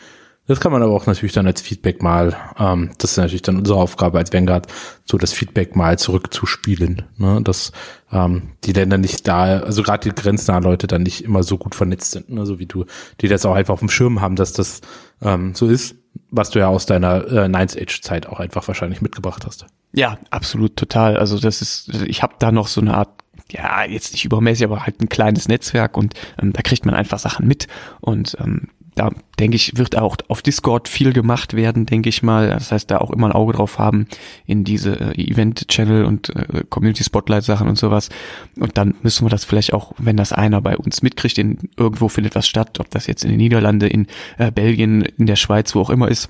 Das 0.47 0.59
kann 0.59 0.73
man 0.73 0.83
aber 0.83 0.93
auch 0.93 1.07
natürlich 1.07 1.33
dann 1.33 1.47
als 1.47 1.61
Feedback 1.61 2.03
mal, 2.03 2.37
ähm, 2.59 2.91
das 2.99 3.13
ist 3.13 3.17
natürlich 3.19 3.43
dann 3.43 3.59
unsere 3.59 3.79
Aufgabe 3.79 4.19
als 4.19 4.33
Vanguard, 4.33 4.67
so 5.05 5.17
das 5.17 5.33
Feedback 5.33 5.77
mal 5.77 5.97
zurückzuspielen, 5.97 7.03
ne? 7.19 7.41
dass 7.43 7.71
ähm, 8.11 8.51
die 8.65 8.73
Länder 8.73 8.99
nicht 8.99 9.29
da, 9.29 9.61
also 9.61 9.85
gerade 9.85 10.11
die 10.11 10.15
grenznahen 10.21 10.65
Leute 10.65 10.89
dann 10.89 11.05
nicht 11.05 11.23
immer 11.23 11.45
so 11.45 11.57
gut 11.57 11.77
vernetzt 11.77 12.11
sind, 12.11 12.31
ne? 12.31 12.47
so 12.47 12.59
wie 12.59 12.67
du, 12.67 12.85
die 13.21 13.29
das 13.29 13.47
auch 13.47 13.55
einfach 13.55 13.75
auf 13.75 13.79
dem 13.79 13.91
Schirm 13.91 14.21
haben, 14.21 14.35
dass 14.35 14.53
das 14.53 14.81
ähm, 15.23 15.55
so 15.55 15.69
ist, 15.69 15.95
was 16.31 16.51
du 16.51 16.59
ja 16.59 16.67
aus 16.67 16.85
deiner 16.85 17.29
äh, 17.29 17.49
Ninth 17.49 17.77
Age 17.81 18.01
Zeit 18.01 18.27
auch 18.27 18.41
einfach 18.41 18.67
wahrscheinlich 18.67 19.01
mitgebracht 19.01 19.47
hast. 19.47 19.67
Ja, 19.93 20.18
absolut, 20.30 20.76
total. 20.76 21.16
Also 21.16 21.38
das 21.38 21.62
ist, 21.62 21.88
ich 22.05 22.22
habe 22.22 22.34
da 22.38 22.53
noch 22.53 22.68
so 22.68 22.80
eine 22.80 22.95
Art, 22.95 23.11
ja, 23.51 23.84
jetzt 23.84 24.12
nicht 24.12 24.24
übermäßig, 24.24 24.64
aber 24.64 24.84
halt 24.84 25.01
ein 25.01 25.09
kleines 25.09 25.49
Netzwerk 25.49 25.97
und 25.97 26.14
ähm, 26.41 26.53
da 26.53 26.62
kriegt 26.62 26.86
man 26.86 26.95
einfach 26.95 27.18
Sachen 27.18 27.49
mit 27.49 27.66
und 28.01 28.36
ähm, 28.41 28.68
da 28.95 29.11
denke 29.38 29.57
ich, 29.57 29.78
wird 29.78 29.97
auch 29.97 30.16
auf 30.28 30.43
Discord 30.43 30.88
viel 30.88 31.12
gemacht 31.12 31.55
werden, 31.55 31.86
denke 31.86 32.09
ich 32.09 32.22
mal. 32.22 32.51
Das 32.51 32.72
heißt, 32.72 32.91
da 32.91 32.99
auch 32.99 33.11
immer 33.11 33.28
ein 33.28 33.32
Auge 33.32 33.53
drauf 33.55 33.78
haben 33.78 34.07
in 34.47 34.64
diese 34.64 35.01
äh, 35.01 35.14
Event-Channel 35.14 36.05
und 36.05 36.34
äh, 36.36 36.64
Community-Spotlight-Sachen 36.68 37.68
und 37.68 37.78
sowas. 37.78 38.11
Und 38.57 38.76
dann 38.76 38.95
müssen 39.03 39.24
wir 39.24 39.30
das 39.30 39.45
vielleicht 39.45 39.72
auch, 39.72 39.93
wenn 39.99 40.16
das 40.16 40.32
einer 40.32 40.61
bei 40.61 40.76
uns 40.76 41.03
mitkriegt, 41.03 41.38
in 41.38 41.70
irgendwo 41.76 42.09
findet 42.09 42.34
was 42.34 42.49
statt, 42.49 42.80
ob 42.80 42.91
das 42.91 43.07
jetzt 43.07 43.24
in 43.24 43.30
den 43.30 43.38
Niederlande, 43.38 43.86
in 43.86 44.07
äh, 44.38 44.51
Belgien, 44.51 45.03
in 45.03 45.26
der 45.26 45.36
Schweiz, 45.36 45.74
wo 45.74 45.80
auch 45.80 45.91
immer 45.91 46.09
ist, 46.09 46.28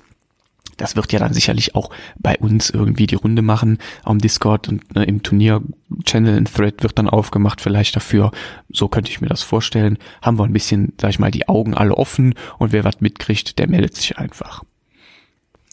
das 0.81 0.95
wird 0.95 1.13
ja 1.13 1.19
dann 1.19 1.33
sicherlich 1.33 1.75
auch 1.75 1.91
bei 2.19 2.37
uns 2.37 2.69
irgendwie 2.69 3.07
die 3.07 3.15
Runde 3.15 3.41
machen 3.41 3.77
am 4.03 4.19
Discord 4.19 4.67
und 4.67 4.95
ne, 4.95 5.03
im 5.05 5.21
Turnier-Channel 5.23 6.37
ein 6.37 6.45
Thread 6.45 6.83
wird 6.83 6.97
dann 6.97 7.07
aufgemacht 7.07 7.61
vielleicht 7.61 7.95
dafür. 7.95 8.31
So 8.71 8.87
könnte 8.87 9.11
ich 9.11 9.21
mir 9.21 9.27
das 9.27 9.43
vorstellen. 9.43 9.97
Haben 10.21 10.39
wir 10.39 10.43
ein 10.43 10.53
bisschen, 10.53 10.93
sag 10.99 11.11
ich 11.11 11.19
mal, 11.19 11.31
die 11.31 11.47
Augen 11.47 11.73
alle 11.75 11.95
offen 11.95 12.33
und 12.57 12.71
wer 12.71 12.83
was 12.83 12.99
mitkriegt, 12.99 13.59
der 13.59 13.69
meldet 13.69 13.95
sich 13.95 14.17
einfach. 14.17 14.63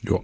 Ja. 0.03 0.19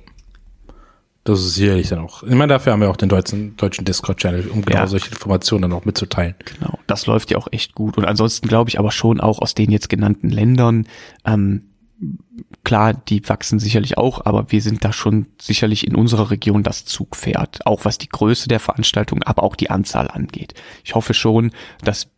Das 1.26 1.40
ist 1.40 1.54
sicherlich 1.54 1.88
dann 1.88 2.00
auch. 2.00 2.22
Ich 2.22 2.34
meine, 2.34 2.48
dafür 2.52 2.74
haben 2.74 2.80
wir 2.80 2.90
auch 2.90 2.98
den 2.98 3.08
deutschen, 3.08 3.56
deutschen 3.56 3.86
Discord-Channel, 3.86 4.48
um 4.48 4.62
genau 4.62 4.80
Ja. 4.80 4.86
solche 4.86 5.08
Informationen 5.10 5.62
dann 5.62 5.72
auch 5.72 5.86
mitzuteilen. 5.86 6.34
Genau, 6.44 6.78
das 6.86 7.06
läuft 7.06 7.30
ja 7.30 7.38
auch 7.38 7.48
echt 7.50 7.74
gut. 7.74 7.96
Und 7.96 8.04
ansonsten 8.04 8.46
glaube 8.46 8.68
ich 8.68 8.78
aber 8.78 8.90
schon 8.92 9.20
auch 9.20 9.38
aus 9.38 9.54
den 9.54 9.70
jetzt 9.70 9.88
genannten 9.88 10.28
Ländern, 10.28 10.86
ähm, 11.24 11.62
klar, 12.64 12.94
die 12.94 13.26
wachsen 13.28 13.58
sicherlich 13.58 13.98
auch, 13.98 14.24
aber 14.24 14.50
wir 14.50 14.62
sind 14.62 14.84
da 14.84 14.92
schon 14.92 15.26
sicherlich 15.40 15.86
in 15.86 15.94
unserer 15.94 16.30
Region 16.30 16.62
das 16.62 16.84
Zugpferd, 16.84 17.66
auch 17.66 17.84
was 17.84 17.98
die 17.98 18.08
Größe 18.08 18.48
der 18.48 18.60
Veranstaltung, 18.60 19.22
aber 19.22 19.42
auch 19.42 19.56
die 19.56 19.70
Anzahl 19.70 20.08
angeht. 20.08 20.54
Ich 20.84 20.94
hoffe 20.94 21.14
schon, 21.14 21.52
dass 21.82 22.08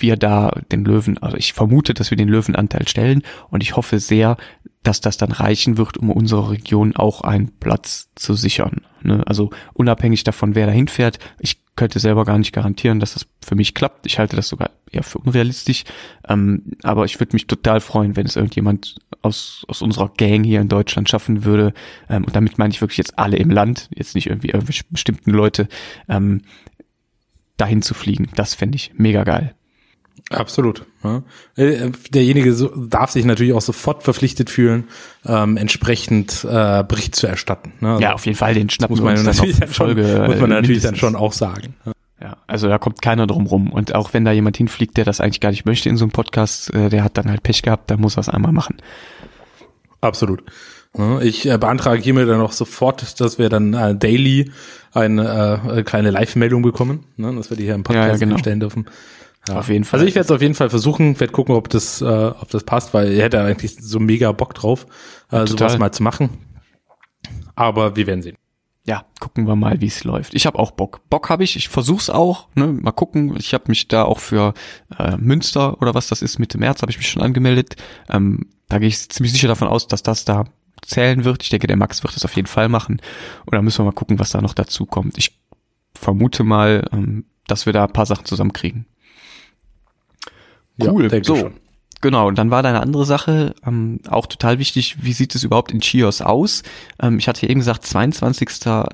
wir 0.00 0.16
da 0.16 0.50
den 0.70 0.84
Löwen, 0.84 1.18
also 1.18 1.36
ich 1.36 1.52
vermute, 1.52 1.94
dass 1.94 2.10
wir 2.10 2.16
den 2.16 2.28
Löwenanteil 2.28 2.88
stellen 2.88 3.22
und 3.50 3.62
ich 3.62 3.76
hoffe 3.76 3.98
sehr, 3.98 4.36
dass 4.82 5.00
das 5.00 5.16
dann 5.16 5.32
reichen 5.32 5.76
wird, 5.76 5.98
um 5.98 6.10
unserer 6.10 6.50
Region 6.50 6.96
auch 6.96 7.20
einen 7.20 7.50
Platz 7.58 8.10
zu 8.14 8.34
sichern. 8.34 8.82
Ne? 9.02 9.22
Also 9.26 9.50
unabhängig 9.74 10.24
davon, 10.24 10.54
wer 10.54 10.66
da 10.66 10.72
hinfährt, 10.72 11.18
ich 11.38 11.58
könnte 11.76 12.00
selber 12.00 12.24
gar 12.24 12.38
nicht 12.38 12.52
garantieren, 12.52 12.98
dass 12.98 13.14
das 13.14 13.26
für 13.40 13.54
mich 13.54 13.74
klappt. 13.74 14.06
Ich 14.06 14.18
halte 14.18 14.34
das 14.34 14.48
sogar 14.48 14.70
eher 14.90 15.04
für 15.04 15.18
unrealistisch. 15.18 15.84
Ähm, 16.28 16.72
aber 16.82 17.04
ich 17.04 17.20
würde 17.20 17.36
mich 17.36 17.46
total 17.46 17.80
freuen, 17.80 18.16
wenn 18.16 18.26
es 18.26 18.34
irgendjemand 18.34 18.96
aus, 19.22 19.64
aus 19.68 19.80
unserer 19.80 20.10
Gang 20.16 20.44
hier 20.44 20.60
in 20.60 20.68
Deutschland 20.68 21.08
schaffen 21.08 21.44
würde. 21.44 21.72
Ähm, 22.08 22.24
und 22.24 22.34
damit 22.34 22.58
meine 22.58 22.72
ich 22.72 22.80
wirklich 22.80 22.98
jetzt 22.98 23.18
alle 23.18 23.36
im 23.36 23.50
Land, 23.50 23.90
jetzt 23.94 24.16
nicht 24.16 24.26
irgendwie 24.26 24.48
irgendwelche 24.48 24.84
bestimmten 24.90 25.30
Leute, 25.30 25.68
ähm, 26.08 26.42
dahin 27.56 27.82
zu 27.82 27.94
fliegen. 27.94 28.28
Das 28.34 28.54
fände 28.54 28.76
ich 28.76 28.92
mega 28.96 29.22
geil. 29.22 29.54
Absolut. 30.30 30.84
Ja. 31.02 31.22
Äh, 31.56 31.90
Derjenige 32.10 32.52
so, 32.52 32.68
darf 32.76 33.10
sich 33.12 33.24
natürlich 33.24 33.54
auch 33.54 33.62
sofort 33.62 34.02
verpflichtet 34.02 34.50
fühlen, 34.50 34.84
ähm, 35.24 35.56
entsprechend 35.56 36.44
äh, 36.44 36.84
Bericht 36.84 37.16
zu 37.16 37.26
erstatten. 37.26 37.72
Ne? 37.80 37.88
Also 37.92 38.02
Ja, 38.02 38.12
auf 38.12 38.26
jeden 38.26 38.36
Fall, 38.36 38.52
den 38.54 38.68
schnappen 38.68 38.94
muss 38.94 39.02
man 39.02 39.16
dann 39.16 39.24
natürlich 39.24 39.58
dann 39.58 39.72
schon, 39.72 39.86
Folge. 39.86 40.02
muss 40.26 40.36
man 40.40 40.50
äh, 40.50 40.54
natürlich 40.54 40.82
dann 40.82 40.96
schon 40.96 41.16
auch 41.16 41.32
sagen. 41.32 41.74
Ja. 41.86 41.92
Ja, 42.20 42.36
also 42.48 42.66
da 42.66 42.78
kommt 42.78 43.00
keiner 43.00 43.28
drum 43.28 43.46
rum. 43.46 43.72
Und 43.72 43.94
auch 43.94 44.12
wenn 44.12 44.24
da 44.24 44.32
jemand 44.32 44.56
hinfliegt, 44.56 44.96
der 44.96 45.04
das 45.04 45.20
eigentlich 45.20 45.38
gar 45.38 45.50
nicht 45.50 45.64
möchte 45.66 45.88
in 45.88 45.96
so 45.96 46.04
einem 46.04 46.10
Podcast, 46.10 46.74
äh, 46.74 46.88
der 46.88 47.04
hat 47.04 47.16
dann 47.16 47.30
halt 47.30 47.44
Pech 47.44 47.62
gehabt, 47.62 47.92
dann 47.92 48.00
muss 48.00 48.16
er 48.16 48.22
es 48.22 48.28
einmal 48.28 48.50
machen. 48.50 48.76
Absolut. 50.00 50.42
Ja, 50.96 51.20
Ich 51.20 51.48
äh, 51.48 51.56
beantrage 51.58 52.02
hiermit 52.02 52.28
dann 52.28 52.40
auch 52.40 52.50
sofort, 52.52 53.20
dass 53.20 53.38
wir 53.38 53.48
dann 53.48 53.72
äh, 53.74 53.94
daily 53.94 54.50
eine 54.92 55.60
äh, 55.76 55.82
kleine 55.84 56.10
Live-Meldung 56.10 56.62
bekommen, 56.62 57.04
ne, 57.16 57.32
dass 57.36 57.50
wir 57.50 57.56
die 57.56 57.64
hier 57.64 57.74
im 57.74 57.84
Podcast 57.84 58.06
Ja, 58.06 58.12
ja, 58.14 58.18
genau. 58.18 58.38
stellen 58.38 58.58
dürfen. 58.60 58.86
Ja. 59.48 59.58
Auf 59.58 59.68
jeden 59.68 59.84
Fall. 59.84 60.00
Also 60.00 60.08
ich 60.08 60.14
werde 60.14 60.26
es 60.26 60.30
auf 60.30 60.42
jeden 60.42 60.54
Fall 60.54 60.70
versuchen, 60.70 61.18
werde 61.18 61.32
gucken, 61.32 61.54
ob 61.54 61.68
das, 61.68 62.00
äh, 62.00 62.04
ob 62.04 62.48
das 62.50 62.64
passt, 62.64 62.94
weil 62.94 63.12
er 63.12 63.24
hätte 63.24 63.40
eigentlich 63.42 63.76
so 63.80 63.98
mega 63.98 64.32
Bock 64.32 64.54
drauf, 64.54 64.86
äh, 65.30 65.46
sowas 65.46 65.78
mal 65.78 65.92
zu 65.92 66.02
machen. 66.02 66.30
Aber 67.54 67.96
wir 67.96 68.06
werden 68.06 68.22
sehen. 68.22 68.36
ja, 68.84 69.04
gucken 69.20 69.46
wir 69.46 69.54
mal, 69.54 69.80
wie 69.82 69.86
es 69.86 70.04
läuft. 70.04 70.34
Ich 70.34 70.46
habe 70.46 70.58
auch 70.58 70.70
Bock. 70.70 71.02
Bock 71.10 71.28
habe 71.28 71.44
ich, 71.44 71.56
ich 71.56 71.68
versuch's 71.68 72.08
auch. 72.08 72.48
Ne? 72.54 72.68
Mal 72.68 72.92
gucken. 72.92 73.36
Ich 73.36 73.52
habe 73.52 73.64
mich 73.68 73.86
da 73.88 74.04
auch 74.04 74.18
für 74.18 74.54
äh, 74.98 75.16
Münster 75.18 75.80
oder 75.82 75.94
was 75.94 76.08
das 76.08 76.22
ist, 76.22 76.38
Mitte 76.38 76.56
März 76.56 76.80
habe 76.80 76.90
ich 76.90 76.96
mich 76.96 77.08
schon 77.10 77.20
angemeldet. 77.22 77.76
Ähm, 78.08 78.46
da 78.68 78.78
gehe 78.78 78.88
ich 78.88 79.08
ziemlich 79.10 79.32
sicher 79.32 79.48
davon 79.48 79.68
aus, 79.68 79.88
dass 79.88 80.02
das 80.02 80.24
da 80.24 80.44
zählen 80.82 81.24
wird. 81.24 81.42
Ich 81.42 81.50
denke, 81.50 81.66
der 81.66 81.76
Max 81.76 82.02
wird 82.02 82.16
das 82.16 82.24
auf 82.24 82.34
jeden 82.36 82.48
Fall 82.48 82.68
machen. 82.70 83.02
Und 83.44 83.54
dann 83.54 83.64
müssen 83.64 83.80
wir 83.80 83.84
mal 83.84 83.92
gucken, 83.92 84.18
was 84.18 84.30
da 84.30 84.40
noch 84.40 84.54
dazu 84.54 84.86
kommt. 84.86 85.18
Ich 85.18 85.38
vermute 85.94 86.44
mal, 86.44 86.88
ähm, 86.92 87.26
dass 87.46 87.66
wir 87.66 87.74
da 87.74 87.84
ein 87.84 87.92
paar 87.92 88.06
Sachen 88.06 88.24
zusammenkriegen. 88.24 88.86
Ja, 90.78 90.92
Cool. 90.92 91.08
denke 91.08 91.26
so, 91.26 91.36
schon. 91.36 91.54
Genau, 92.00 92.28
und 92.28 92.38
dann 92.38 92.50
war 92.52 92.62
da 92.62 92.68
eine 92.68 92.80
andere 92.80 93.04
Sache, 93.04 93.54
ähm, 93.66 93.98
auch 94.08 94.26
total 94.26 94.60
wichtig, 94.60 94.98
wie 95.02 95.12
sieht 95.12 95.34
es 95.34 95.42
überhaupt 95.42 95.72
in 95.72 95.80
Chios 95.80 96.20
aus? 96.20 96.62
Ähm, 97.02 97.18
ich 97.18 97.26
hatte 97.26 97.48
eben 97.48 97.58
gesagt, 97.58 97.84
22. 97.84 98.48
Äh, 98.66 98.84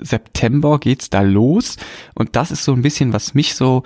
September 0.00 0.78
geht's 0.78 1.10
da 1.10 1.22
los 1.22 1.76
und 2.14 2.36
das 2.36 2.52
ist 2.52 2.62
so 2.64 2.72
ein 2.72 2.82
bisschen, 2.82 3.12
was 3.12 3.34
mich 3.34 3.56
so, 3.56 3.82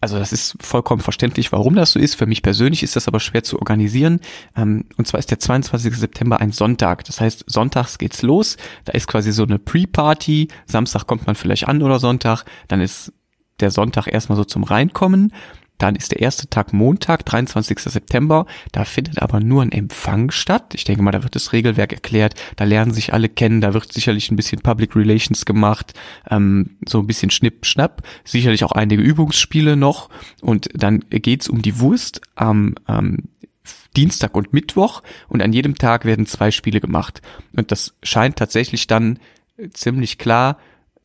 also 0.00 0.16
das 0.18 0.32
ist 0.32 0.56
vollkommen 0.60 1.02
verständlich, 1.02 1.50
warum 1.50 1.74
das 1.74 1.92
so 1.92 1.98
ist. 1.98 2.14
Für 2.14 2.26
mich 2.26 2.42
persönlich 2.42 2.84
ist 2.84 2.94
das 2.94 3.08
aber 3.08 3.18
schwer 3.18 3.42
zu 3.42 3.58
organisieren. 3.58 4.20
Ähm, 4.56 4.84
und 4.96 5.08
zwar 5.08 5.18
ist 5.18 5.32
der 5.32 5.40
22. 5.40 5.94
September 5.96 6.40
ein 6.40 6.52
Sonntag. 6.52 7.04
Das 7.04 7.20
heißt, 7.20 7.44
sonntags 7.48 7.98
geht's 7.98 8.22
los. 8.22 8.56
Da 8.84 8.92
ist 8.92 9.08
quasi 9.08 9.32
so 9.32 9.42
eine 9.42 9.58
Pre-Party. 9.58 10.48
Samstag 10.66 11.06
kommt 11.08 11.26
man 11.26 11.34
vielleicht 11.34 11.66
an 11.66 11.82
oder 11.82 11.98
Sonntag. 11.98 12.44
Dann 12.68 12.80
ist 12.80 13.12
der 13.58 13.72
Sonntag 13.72 14.06
erstmal 14.06 14.36
so 14.36 14.44
zum 14.44 14.62
Reinkommen. 14.62 15.34
Dann 15.80 15.96
ist 15.96 16.12
der 16.12 16.20
erste 16.20 16.46
Tag 16.48 16.72
Montag, 16.74 17.24
23. 17.24 17.78
September. 17.78 18.46
Da 18.70 18.84
findet 18.84 19.20
aber 19.20 19.40
nur 19.40 19.62
ein 19.62 19.72
Empfang 19.72 20.30
statt. 20.30 20.74
Ich 20.74 20.84
denke 20.84 21.02
mal, 21.02 21.10
da 21.10 21.22
wird 21.22 21.34
das 21.34 21.54
Regelwerk 21.54 21.92
erklärt. 21.94 22.34
Da 22.56 22.64
lernen 22.64 22.92
sich 22.92 23.14
alle 23.14 23.30
kennen. 23.30 23.62
Da 23.62 23.72
wird 23.72 23.90
sicherlich 23.90 24.30
ein 24.30 24.36
bisschen 24.36 24.60
Public 24.60 24.94
Relations 24.94 25.46
gemacht. 25.46 25.94
Ähm, 26.30 26.76
so 26.86 26.98
ein 26.98 27.06
bisschen 27.06 27.30
Schnipp, 27.30 27.64
Schnapp. 27.64 28.02
Sicherlich 28.24 28.62
auch 28.62 28.72
einige 28.72 29.02
Übungsspiele 29.02 29.74
noch. 29.74 30.10
Und 30.42 30.68
dann 30.74 31.00
geht's 31.08 31.48
um 31.48 31.62
die 31.62 31.80
Wurst 31.80 32.20
am 32.34 32.74
ähm, 32.86 33.30
Dienstag 33.96 34.36
und 34.36 34.52
Mittwoch. 34.52 35.02
Und 35.28 35.40
an 35.40 35.54
jedem 35.54 35.76
Tag 35.76 36.04
werden 36.04 36.26
zwei 36.26 36.50
Spiele 36.50 36.80
gemacht. 36.80 37.22
Und 37.56 37.72
das 37.72 37.94
scheint 38.02 38.36
tatsächlich 38.36 38.86
dann 38.86 39.18
ziemlich 39.72 40.18
klar 40.18 40.58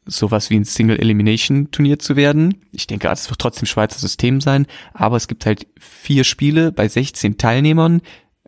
sowas 0.06 0.50
wie 0.50 0.56
ein 0.56 0.66
Single-Elimination-Turnier 0.66 2.00
zu 2.00 2.16
werden. 2.16 2.62
Ich 2.72 2.88
denke, 2.88 3.08
es 3.10 3.30
wird 3.30 3.40
trotzdem 3.40 3.66
Schweizer 3.66 4.00
System 4.00 4.42
sein, 4.42 4.68
aber 4.94 5.18
es 5.18 5.28
gibt 5.28 5.46
halt 5.46 5.68
vier 5.80 6.24
Spiele 6.24 6.72
bei 6.72 6.88
16 6.88 7.38
Teilnehmern, 7.38 8.02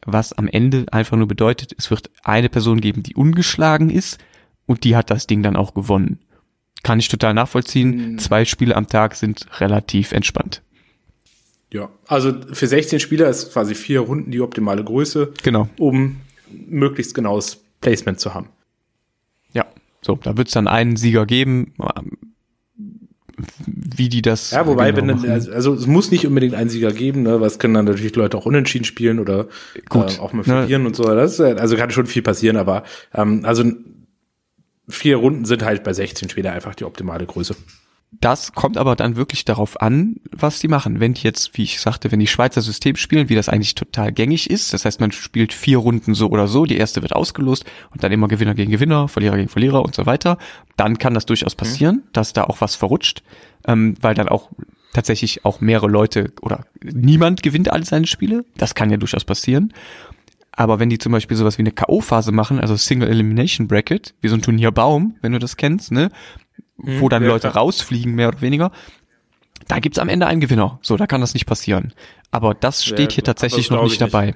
was 0.05 0.34
am 0.34 0.47
Ende 0.47 0.86
einfach 0.91 1.18
nur 1.18 1.28
bedeutet, 1.28 1.74
es 1.78 1.89
wird 1.89 2.10
eine 2.24 2.49
Person 2.49 2.80
geben, 2.80 3.03
die 3.03 3.16
ungeschlagen 3.16 3.89
ist 3.89 4.20
und 4.66 4.84
die 4.84 4.95
hat 4.95 5.10
das 5.10 5.28
Ding 5.28 5.43
dann 5.43 5.55
auch 5.55 5.74
gewonnen. 5.74 6.20
Kann 6.84 6.99
ich 6.99 7.10
total 7.10 7.34
nachvollziehen. 7.34 8.20
Zwei 8.20 8.45
Spiele 8.45 8.76
am 8.76 8.88
Tag 8.88 9.16
sind 9.16 9.47
relativ 9.60 10.12
entspannt. 10.12 10.62
Ja, 11.74 11.89
also 12.05 12.34
für 12.53 12.68
16 12.68 12.99
Spieler 12.99 13.28
ist 13.30 13.51
quasi 13.51 13.76
vier 13.76 13.99
Runden 14.01 14.32
die 14.32 14.39
optimale 14.39 14.84
Größe, 14.84 15.34
Genau. 15.43 15.68
um 15.78 16.18
möglichst 16.49 17.14
genaues 17.14 17.62
Placement 17.82 18.20
zu 18.20 18.34
haben. 18.34 18.49
So, 20.08 20.18
da 20.24 20.38
wird 20.38 20.47
es 20.47 20.53
dann 20.53 20.70
einen 20.70 20.95
Sieger 20.95 21.26
geben. 21.26 21.74
wie 23.66 24.08
die 24.08 24.22
das. 24.22 24.51
Ja, 24.51 24.66
wobei, 24.66 24.91
genau 24.93 25.22
wenn 25.22 25.30
also, 25.30 25.51
also 25.51 25.74
es 25.74 25.86
muss 25.86 26.12
nicht 26.12 26.26
unbedingt 26.26 26.55
einen 26.55 26.70
Sieger 26.70 26.93
geben, 26.93 27.24
ne? 27.24 27.41
Was 27.41 27.60
können 27.60 27.74
dann 27.74 27.86
natürlich 27.86 28.16
Leute 28.16 28.38
auch 28.38 28.45
unentschieden 28.45 28.86
spielen 28.86 29.20
oder 29.20 29.47
Gut, 29.89 30.18
äh, 30.18 30.22
auch 30.22 30.32
mal 30.32 30.39
ne? 30.39 30.45
verlieren 30.45 30.86
und 30.86 30.95
so. 30.95 31.03
Das 31.03 31.34
ist, 31.34 31.41
also 31.41 31.76
kann 31.76 31.91
schon 31.91 32.08
viel 32.08 32.22
passieren, 32.22 32.55
aber 32.55 32.84
ähm, 33.14 33.41
also 33.43 33.66
vier 34.88 35.18
Runden 35.18 35.43
sind 35.43 35.64
halt 35.64 35.84
bei 35.84 35.91
16 35.91 36.30
Spieler 36.30 36.53
einfach 36.53 36.74
die 36.74 36.86
optimale 36.86 37.26
Größe. 37.26 37.55
Das 38.12 38.53
kommt 38.53 38.78
aber 38.78 38.95
dann 38.95 39.18
wirklich 39.18 39.43
darauf 39.43 39.82
an, 39.82 40.16
was 40.32 40.60
die 40.60 40.70
machen. 40.70 41.01
Wenn 41.01 41.14
die 41.14 41.24
jetzt, 41.24 41.58
wie 41.58 41.64
ich 41.64 41.82
sagte, 41.82 42.12
wenn 42.12 42.20
die 42.20 42.28
Schweizer 42.28 42.62
System 42.62 42.95
spielen, 42.95 43.28
wie 43.28 43.36
das 43.36 43.49
eigentlich 43.49 43.76
total 43.76 44.14
gängig 44.14 44.49
ist, 44.49 44.74
das 44.74 44.86
heißt, 44.86 45.01
man 45.01 45.12
spielt 45.12 45.51
vier 45.51 45.80
Runden 45.80 46.16
so 46.16 46.30
oder 46.30 46.47
so, 46.47 46.66
die 46.66 46.78
erste 46.78 47.01
wird 47.01 47.14
ausgelost 47.14 47.66
und 47.91 48.03
dann 48.03 48.14
immer 48.14 48.30
Gewinner 48.30 48.55
gegen 48.55 48.72
Gewinner, 48.72 49.10
Verlierer 49.10 49.36
gegen 49.36 49.49
Verlierer 49.49 49.84
und 49.84 49.93
so 49.93 50.05
weiter, 50.05 50.38
dann 50.78 50.97
kann 50.97 51.14
das 51.14 51.26
durchaus 51.26 51.55
passieren, 51.55 52.03
dass 52.14 52.32
da 52.32 52.45
auch 52.45 52.62
was 52.62 52.76
verrutscht, 52.76 53.24
ähm, 53.68 53.95
weil 54.01 54.16
dann 54.16 54.30
auch 54.30 54.51
tatsächlich 54.93 55.43
auch 55.43 55.60
mehrere 55.60 55.88
Leute 55.88 56.32
oder 56.41 56.66
niemand 56.82 57.43
gewinnt 57.43 57.72
alle 57.72 57.86
seine 57.86 58.08
Spiele. 58.08 58.45
Das 58.55 58.74
kann 58.74 58.89
ja 58.89 58.97
durchaus 58.97 59.26
passieren. 59.26 59.74
Aber 60.53 60.80
wenn 60.80 60.89
die 60.89 60.97
zum 60.97 61.12
Beispiel 61.12 61.38
sowas 61.38 61.60
wie 61.60 61.62
eine 61.62 61.72
K.O.-Phase 61.72 62.32
machen, 62.32 62.60
also 62.60 62.76
Single 62.76 63.10
Elimination 63.10 63.68
Bracket, 63.68 64.16
wie 64.22 64.28
so 64.28 64.36
ein 64.36 64.41
Turnierbaum, 64.41 65.16
wenn 65.22 65.34
du 65.34 65.39
das 65.39 65.55
kennst, 65.55 65.91
ne, 65.91 66.10
wo 66.78 67.09
dann 67.09 67.23
ja, 67.23 67.30
Leute 67.30 67.49
klar. 67.49 67.63
rausfliegen, 67.63 68.13
mehr 68.15 68.28
oder 68.30 68.41
weniger, 68.41 68.71
da 69.67 69.80
gibt's 69.80 69.99
am 69.99 70.09
Ende 70.09 70.28
einen 70.28 70.39
Gewinner. 70.41 70.80
So, 70.82 70.95
da 70.97 71.07
kann 71.07 71.21
das 71.21 71.34
nicht 71.34 71.45
passieren. 71.45 71.93
Aber 72.32 72.53
das 72.53 72.84
steht 72.86 73.11
hier 73.13 73.21
aber 73.23 73.34
tatsächlich 73.34 73.69
noch 73.69 73.84
nicht 73.84 73.93
ich 73.95 73.99
nicht. 73.99 74.13
dabei. 74.13 74.36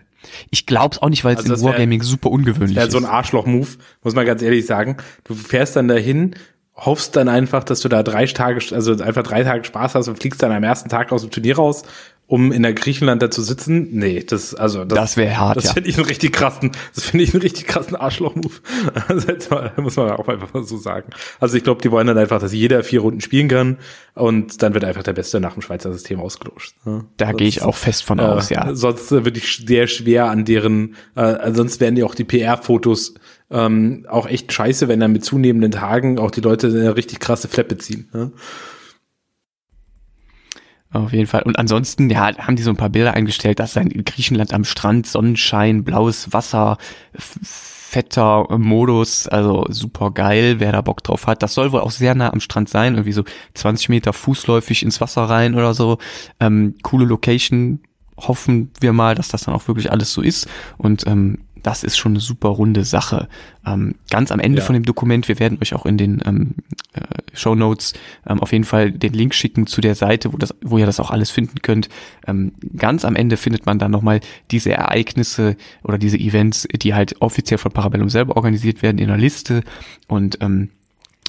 Ich 0.49 0.65
glaub's 0.65 0.97
auch 1.01 1.09
nicht, 1.09 1.23
weil 1.23 1.35
es 1.35 1.41
Also 1.41 1.53
im 1.55 1.61
wär- 1.61 1.69
Wargaming 1.73 2.01
super 2.03 2.29
ungewöhnlich 2.31 2.75
Ja, 2.77 2.83
ist. 2.83 2.91
so 2.91 2.97
ein 2.97 3.05
Arschloch-Move, 3.05 3.67
muss 4.03 4.15
man 4.15 4.25
ganz 4.25 4.41
ehrlich 4.41 4.65
sagen. 4.65 4.97
Du 5.23 5.33
fährst 5.35 5.75
dann 5.75 5.87
dahin, 5.87 6.35
hoffst 6.75 7.15
dann 7.15 7.27
einfach, 7.27 7.63
dass 7.63 7.81
du 7.81 7.89
da 7.89 8.01
drei 8.03 8.25
Tage, 8.25 8.63
also 8.73 8.91
einfach 9.03 9.23
drei 9.23 9.43
Tage 9.43 9.63
Spaß 9.65 9.95
hast 9.95 10.07
und 10.07 10.19
fliegst 10.19 10.41
dann 10.41 10.51
am 10.51 10.63
ersten 10.63 10.89
Tag 10.89 11.11
aus 11.11 11.21
dem 11.21 11.31
Turnier 11.31 11.55
raus, 11.57 11.83
um 12.31 12.53
in 12.53 12.63
der 12.63 12.71
Griechenland 12.71 13.21
da 13.21 13.29
zu 13.29 13.41
sitzen. 13.41 13.89
Nee, 13.91 14.23
das, 14.25 14.55
also, 14.55 14.85
Das 14.85 15.17
wär 15.17 15.37
hart, 15.37 15.57
Das 15.57 15.65
ja. 15.65 15.73
finde 15.73 15.89
ich 15.89 15.97
einen 15.97 16.05
richtig 16.05 16.31
krassen, 16.31 16.71
das 16.95 17.03
finde 17.03 17.25
ich 17.25 17.33
einen 17.33 17.41
richtig 17.41 17.67
krassen 17.67 17.97
Arschloch-Move. 17.97 18.53
Also 19.09 19.27
muss 19.81 19.97
man 19.97 20.11
auch 20.11 20.29
einfach 20.29 20.53
mal 20.53 20.63
so 20.63 20.77
sagen. 20.77 21.11
Also 21.41 21.57
ich 21.57 21.63
glaube, 21.63 21.81
die 21.81 21.91
wollen 21.91 22.07
dann 22.07 22.17
einfach, 22.17 22.39
dass 22.39 22.53
jeder 22.53 22.83
vier 22.85 23.01
Runden 23.01 23.19
spielen 23.19 23.49
kann 23.49 23.77
und 24.13 24.63
dann 24.63 24.73
wird 24.73 24.85
einfach 24.85 25.03
der 25.03 25.11
Beste 25.11 25.41
nach 25.41 25.53
dem 25.53 25.61
Schweizer 25.61 25.91
System 25.91 26.21
ausgelost. 26.21 26.75
ne? 26.85 27.03
da 27.17 27.33
gehe 27.33 27.49
ich 27.49 27.63
auch 27.63 27.75
fest 27.75 28.03
von 28.03 28.21
aus, 28.21 28.49
äh, 28.49 28.55
ja. 28.55 28.75
Sonst 28.75 29.11
würde 29.11 29.37
ich 29.37 29.63
sehr 29.67 29.87
schwer 29.87 30.29
an 30.29 30.45
deren, 30.45 30.95
äh, 31.15 31.51
sonst 31.51 31.81
werden 31.81 31.95
die 31.95 32.03
auch 32.03 32.15
die 32.15 32.23
PR-Fotos 32.23 33.15
ähm, 33.49 34.05
auch 34.07 34.27
echt 34.27 34.53
scheiße, 34.53 34.87
wenn 34.87 35.01
dann 35.01 35.11
mit 35.11 35.25
zunehmenden 35.25 35.71
Tagen 35.71 36.17
auch 36.17 36.31
die 36.31 36.41
Leute 36.41 36.67
eine 36.67 36.95
richtig 36.95 37.19
krasse 37.19 37.49
Fleppe 37.49 37.77
ziehen. 37.77 38.07
Ne? 38.13 38.31
Auf 40.93 41.13
jeden 41.13 41.27
Fall. 41.27 41.43
Und 41.43 41.57
ansonsten, 41.57 42.09
ja, 42.09 42.35
haben 42.37 42.57
die 42.57 42.63
so 42.63 42.69
ein 42.69 42.77
paar 42.77 42.89
Bilder 42.89 43.13
eingestellt, 43.13 43.59
dass 43.59 43.73
dann 43.73 43.87
in 43.87 44.03
Griechenland 44.03 44.53
am 44.53 44.65
Strand 44.65 45.07
Sonnenschein, 45.07 45.85
blaues 45.85 46.33
Wasser, 46.33 46.77
fetter 47.91 48.45
Modus, 48.57 49.27
also 49.27 49.65
super 49.69 50.11
geil, 50.11 50.59
wer 50.59 50.73
da 50.73 50.81
Bock 50.81 51.03
drauf 51.03 51.27
hat. 51.27 51.43
Das 51.43 51.53
soll 51.53 51.71
wohl 51.71 51.79
auch 51.79 51.91
sehr 51.91 52.15
nah 52.15 52.31
am 52.31 52.41
Strand 52.41 52.69
sein, 52.69 52.95
irgendwie 52.95 53.13
so 53.13 53.23
20 53.53 53.89
Meter 53.89 54.11
fußläufig 54.11 54.83
ins 54.83 54.99
Wasser 54.99 55.23
rein 55.23 55.55
oder 55.55 55.73
so. 55.73 55.97
Ähm, 56.39 56.75
coole 56.83 57.05
Location. 57.05 57.81
Hoffen 58.17 58.71
wir 58.79 58.93
mal, 58.93 59.15
dass 59.15 59.29
das 59.29 59.43
dann 59.43 59.55
auch 59.55 59.67
wirklich 59.67 59.91
alles 59.91 60.13
so 60.13 60.21
ist. 60.21 60.47
Und 60.77 61.07
ähm, 61.07 61.39
das 61.63 61.83
ist 61.83 61.97
schon 61.97 62.13
eine 62.13 62.19
super 62.19 62.49
runde 62.49 62.83
Sache. 62.83 63.27
Ähm, 63.65 63.95
ganz 64.09 64.31
am 64.31 64.39
Ende 64.39 64.59
Ja. 64.59 64.65
von 64.65 64.73
dem 64.73 64.83
Dokument, 64.83 65.27
wir 65.27 65.39
werden 65.39 65.57
euch 65.61 65.73
auch 65.73 65.85
in 65.85 65.97
den 65.97 66.21
ähm, 66.25 66.55
äh, 66.93 67.01
Show 67.33 67.55
Notes 67.55 67.93
ähm, 68.27 68.39
auf 68.39 68.51
jeden 68.51 68.63
Fall 68.63 68.91
den 68.91 69.13
Link 69.13 69.33
schicken 69.35 69.67
zu 69.67 69.81
der 69.81 69.95
Seite, 69.95 70.33
wo 70.33 70.37
das, 70.37 70.53
wo 70.63 70.77
ihr 70.77 70.85
das 70.85 70.99
auch 70.99 71.11
alles 71.11 71.29
finden 71.31 71.61
könnt. 71.61 71.89
Ähm, 72.27 72.53
ganz 72.75 73.05
am 73.05 73.15
Ende 73.15 73.37
findet 73.37 73.65
man 73.65 73.79
dann 73.79 73.91
nochmal 73.91 74.19
diese 74.49 74.71
Ereignisse 74.71 75.55
oder 75.83 75.97
diese 75.97 76.17
Events, 76.17 76.67
die 76.81 76.93
halt 76.93 77.21
offiziell 77.21 77.57
von 77.57 77.71
Parabellum 77.71 78.09
selber 78.09 78.35
organisiert 78.37 78.81
werden 78.81 78.97
in 78.97 79.09
einer 79.09 79.21
Liste 79.21 79.63
und 80.07 80.37
ähm, 80.41 80.69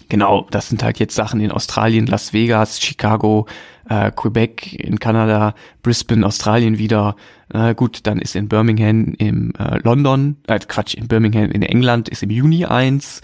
Genau, 0.08 0.46
das 0.50 0.68
sind 0.68 0.82
halt 0.82 0.98
jetzt 0.98 1.14
Sachen 1.14 1.40
in 1.40 1.50
Australien, 1.50 2.06
Las 2.06 2.32
Vegas, 2.34 2.80
Chicago, 2.80 3.46
äh, 3.88 4.10
Quebec 4.10 4.74
in 4.74 4.98
Kanada, 4.98 5.54
Brisbane, 5.82 6.26
Australien 6.26 6.76
wieder. 6.76 7.16
Äh, 7.52 7.74
gut, 7.74 8.00
dann 8.06 8.18
ist 8.18 8.36
in 8.36 8.48
Birmingham 8.48 9.14
im 9.18 9.52
äh, 9.58 9.78
London, 9.82 10.36
äh, 10.46 10.58
Quatsch, 10.58 10.94
in 10.94 11.08
Birmingham 11.08 11.50
in 11.50 11.62
England 11.62 12.08
ist 12.08 12.22
im 12.22 12.30
Juni 12.30 12.66
eins 12.66 13.22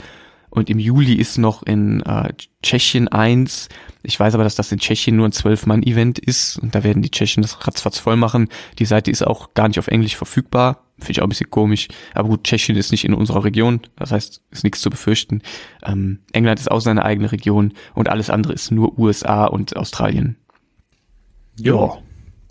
und 0.50 0.70
im 0.70 0.78
Juli 0.78 1.14
ist 1.14 1.38
noch 1.38 1.62
in 1.62 2.00
äh, 2.02 2.32
Tschechien 2.62 3.08
eins. 3.08 3.68
Ich 4.02 4.18
weiß 4.18 4.34
aber, 4.34 4.44
dass 4.44 4.54
das 4.54 4.72
in 4.72 4.78
Tschechien 4.78 5.16
nur 5.16 5.28
ein 5.28 5.32
Zwölf-Mann-Event 5.32 6.18
ist 6.18 6.58
und 6.58 6.74
da 6.74 6.84
werden 6.84 7.02
die 7.02 7.10
Tschechen 7.10 7.42
das 7.42 7.66
ratzfatz 7.66 7.98
voll 7.98 8.16
machen. 8.16 8.48
Die 8.78 8.86
Seite 8.86 9.10
ist 9.10 9.26
auch 9.26 9.52
gar 9.54 9.68
nicht 9.68 9.78
auf 9.78 9.88
Englisch 9.88 10.16
verfügbar. 10.16 10.87
Finde 10.98 11.12
ich 11.12 11.20
auch 11.20 11.26
ein 11.26 11.30
bisschen 11.30 11.50
komisch. 11.50 11.88
Aber 12.14 12.28
gut, 12.28 12.44
Tschechien 12.44 12.76
ist 12.76 12.90
nicht 12.90 13.04
in 13.04 13.14
unserer 13.14 13.44
Region. 13.44 13.80
Das 13.96 14.10
heißt, 14.10 14.42
ist 14.50 14.64
nichts 14.64 14.80
zu 14.80 14.90
befürchten. 14.90 15.42
Ähm, 15.84 16.20
England 16.32 16.60
ist 16.60 16.70
auch 16.70 16.80
seine 16.80 17.04
eigene 17.04 17.30
Region 17.30 17.72
und 17.94 18.08
alles 18.08 18.30
andere 18.30 18.52
ist 18.52 18.70
nur 18.70 18.98
USA 18.98 19.44
und 19.44 19.76
Australien. 19.76 20.36
Ja. 21.58 21.98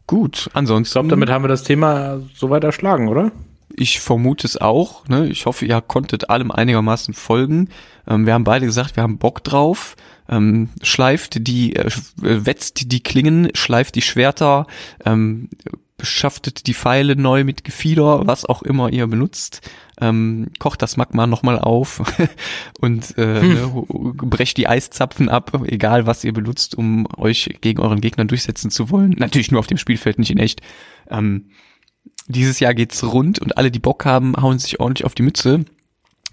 Gut, 0.06 0.50
ansonsten. 0.54 0.90
Ich 0.90 0.94
glaube, 0.94 1.10
damit 1.10 1.30
haben 1.30 1.44
wir 1.44 1.50
das 1.50 1.64
Thema 1.64 2.22
soweit 2.34 2.64
erschlagen, 2.64 3.10
oder? 3.10 3.32
Ich 3.76 4.00
vermute 4.00 4.48
es 4.48 4.56
auch. 4.60 5.06
Ne? 5.08 5.28
Ich 5.28 5.46
hoffe, 5.46 5.66
ihr 5.66 5.82
konntet 5.82 6.30
allem 6.30 6.52
einigermaßen 6.52 7.14
folgen. 7.14 7.70
Ähm, 8.08 8.26
wir 8.26 8.34
haben 8.34 8.46
beide 8.46 8.66
gesagt, 8.66 8.96
wir 8.96 9.04
haben 9.04 9.18
Bock 9.18 9.44
drauf. 9.44 9.96
Ähm, 10.30 10.70
schleift 10.82 11.48
die, 11.48 11.76
äh, 11.76 11.88
äh, 11.88 12.46
wetzt 12.46 12.92
die 12.92 13.04
Klingen, 13.04 13.50
schleift 13.54 13.96
die 13.96 14.02
Schwerter, 14.02 14.68
ähm, 15.06 15.50
beschaftet 15.98 16.68
die 16.68 16.74
Pfeile 16.76 17.16
neu 17.16 17.44
mit 17.44 17.64
Gefieder, 17.64 18.28
was 18.28 18.46
auch 18.46 18.62
immer 18.62 18.92
ihr 18.92 19.08
benutzt. 19.08 19.62
Ähm, 20.00 20.48
kocht 20.60 20.82
das 20.84 20.96
Magma 20.96 21.26
nochmal 21.26 21.58
auf 21.58 22.04
und 22.80 23.18
äh, 23.18 23.42
ne, 23.42 23.74
hu- 23.74 24.14
brecht 24.14 24.58
die 24.58 24.68
Eiszapfen 24.68 25.28
ab, 25.28 25.60
egal 25.66 26.06
was 26.06 26.24
ihr 26.24 26.34
benutzt, 26.34 26.76
um 26.76 27.08
euch 27.18 27.58
gegen 27.62 27.82
euren 27.82 28.00
Gegner 28.00 28.26
durchsetzen 28.26 28.70
zu 28.70 28.92
wollen. 28.92 29.16
Natürlich 29.18 29.50
nur 29.50 29.60
auf 29.60 29.68
dem 29.68 29.80
Spielfeld, 29.80 30.20
nicht 30.20 30.30
in 30.30 30.38
echt. 30.38 30.62
Ähm, 31.10 31.50
dieses 32.28 32.60
Jahr 32.60 32.74
geht's 32.76 33.04
rund 33.04 33.40
und 33.40 33.58
alle, 33.58 33.72
die 33.72 33.80
Bock 33.80 34.06
haben, 34.06 34.36
hauen 34.36 34.60
sich 34.60 34.80
ordentlich 34.80 35.06
auf 35.06 35.16
die 35.16 35.24
Mütze 35.24 35.66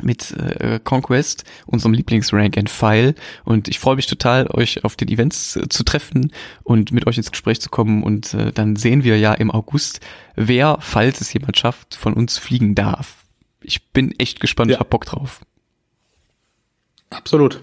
mit 0.02 0.32
äh, 0.32 0.80
Conquest, 0.82 1.44
unserem 1.66 1.92
Lieblingsrank 1.94 2.58
and 2.58 2.68
File. 2.68 3.14
Und 3.44 3.68
ich 3.68 3.78
freue 3.78 3.96
mich 3.96 4.06
total, 4.06 4.48
euch 4.50 4.84
auf 4.84 4.96
den 4.96 5.08
Events 5.08 5.56
äh, 5.56 5.68
zu 5.68 5.84
treffen 5.84 6.32
und 6.64 6.92
mit 6.92 7.06
euch 7.06 7.16
ins 7.16 7.30
Gespräch 7.30 7.60
zu 7.60 7.70
kommen. 7.70 8.02
Und 8.02 8.34
äh, 8.34 8.52
dann 8.52 8.76
sehen 8.76 9.04
wir 9.04 9.18
ja 9.18 9.34
im 9.34 9.50
August, 9.50 10.00
wer, 10.34 10.78
falls 10.80 11.20
es 11.20 11.32
jemand 11.32 11.56
schafft, 11.58 11.94
von 11.94 12.14
uns 12.14 12.38
fliegen 12.38 12.74
darf. 12.74 13.24
Ich 13.62 13.90
bin 13.92 14.12
echt 14.18 14.40
gespannt, 14.40 14.70
Ja. 14.70 14.76
ich 14.76 14.80
hab 14.80 14.90
Bock 14.90 15.06
drauf. 15.06 15.40
Absolut. 17.10 17.62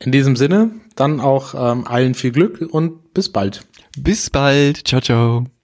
In 0.00 0.12
diesem 0.12 0.36
Sinne, 0.36 0.70
dann 0.96 1.20
auch 1.20 1.54
ähm, 1.54 1.86
allen 1.86 2.14
viel 2.14 2.30
Glück 2.32 2.60
und 2.70 3.12
bis 3.14 3.30
bald. 3.30 3.66
Bis 3.98 4.30
bald. 4.30 4.86
Ciao, 4.86 5.00
ciao. 5.00 5.57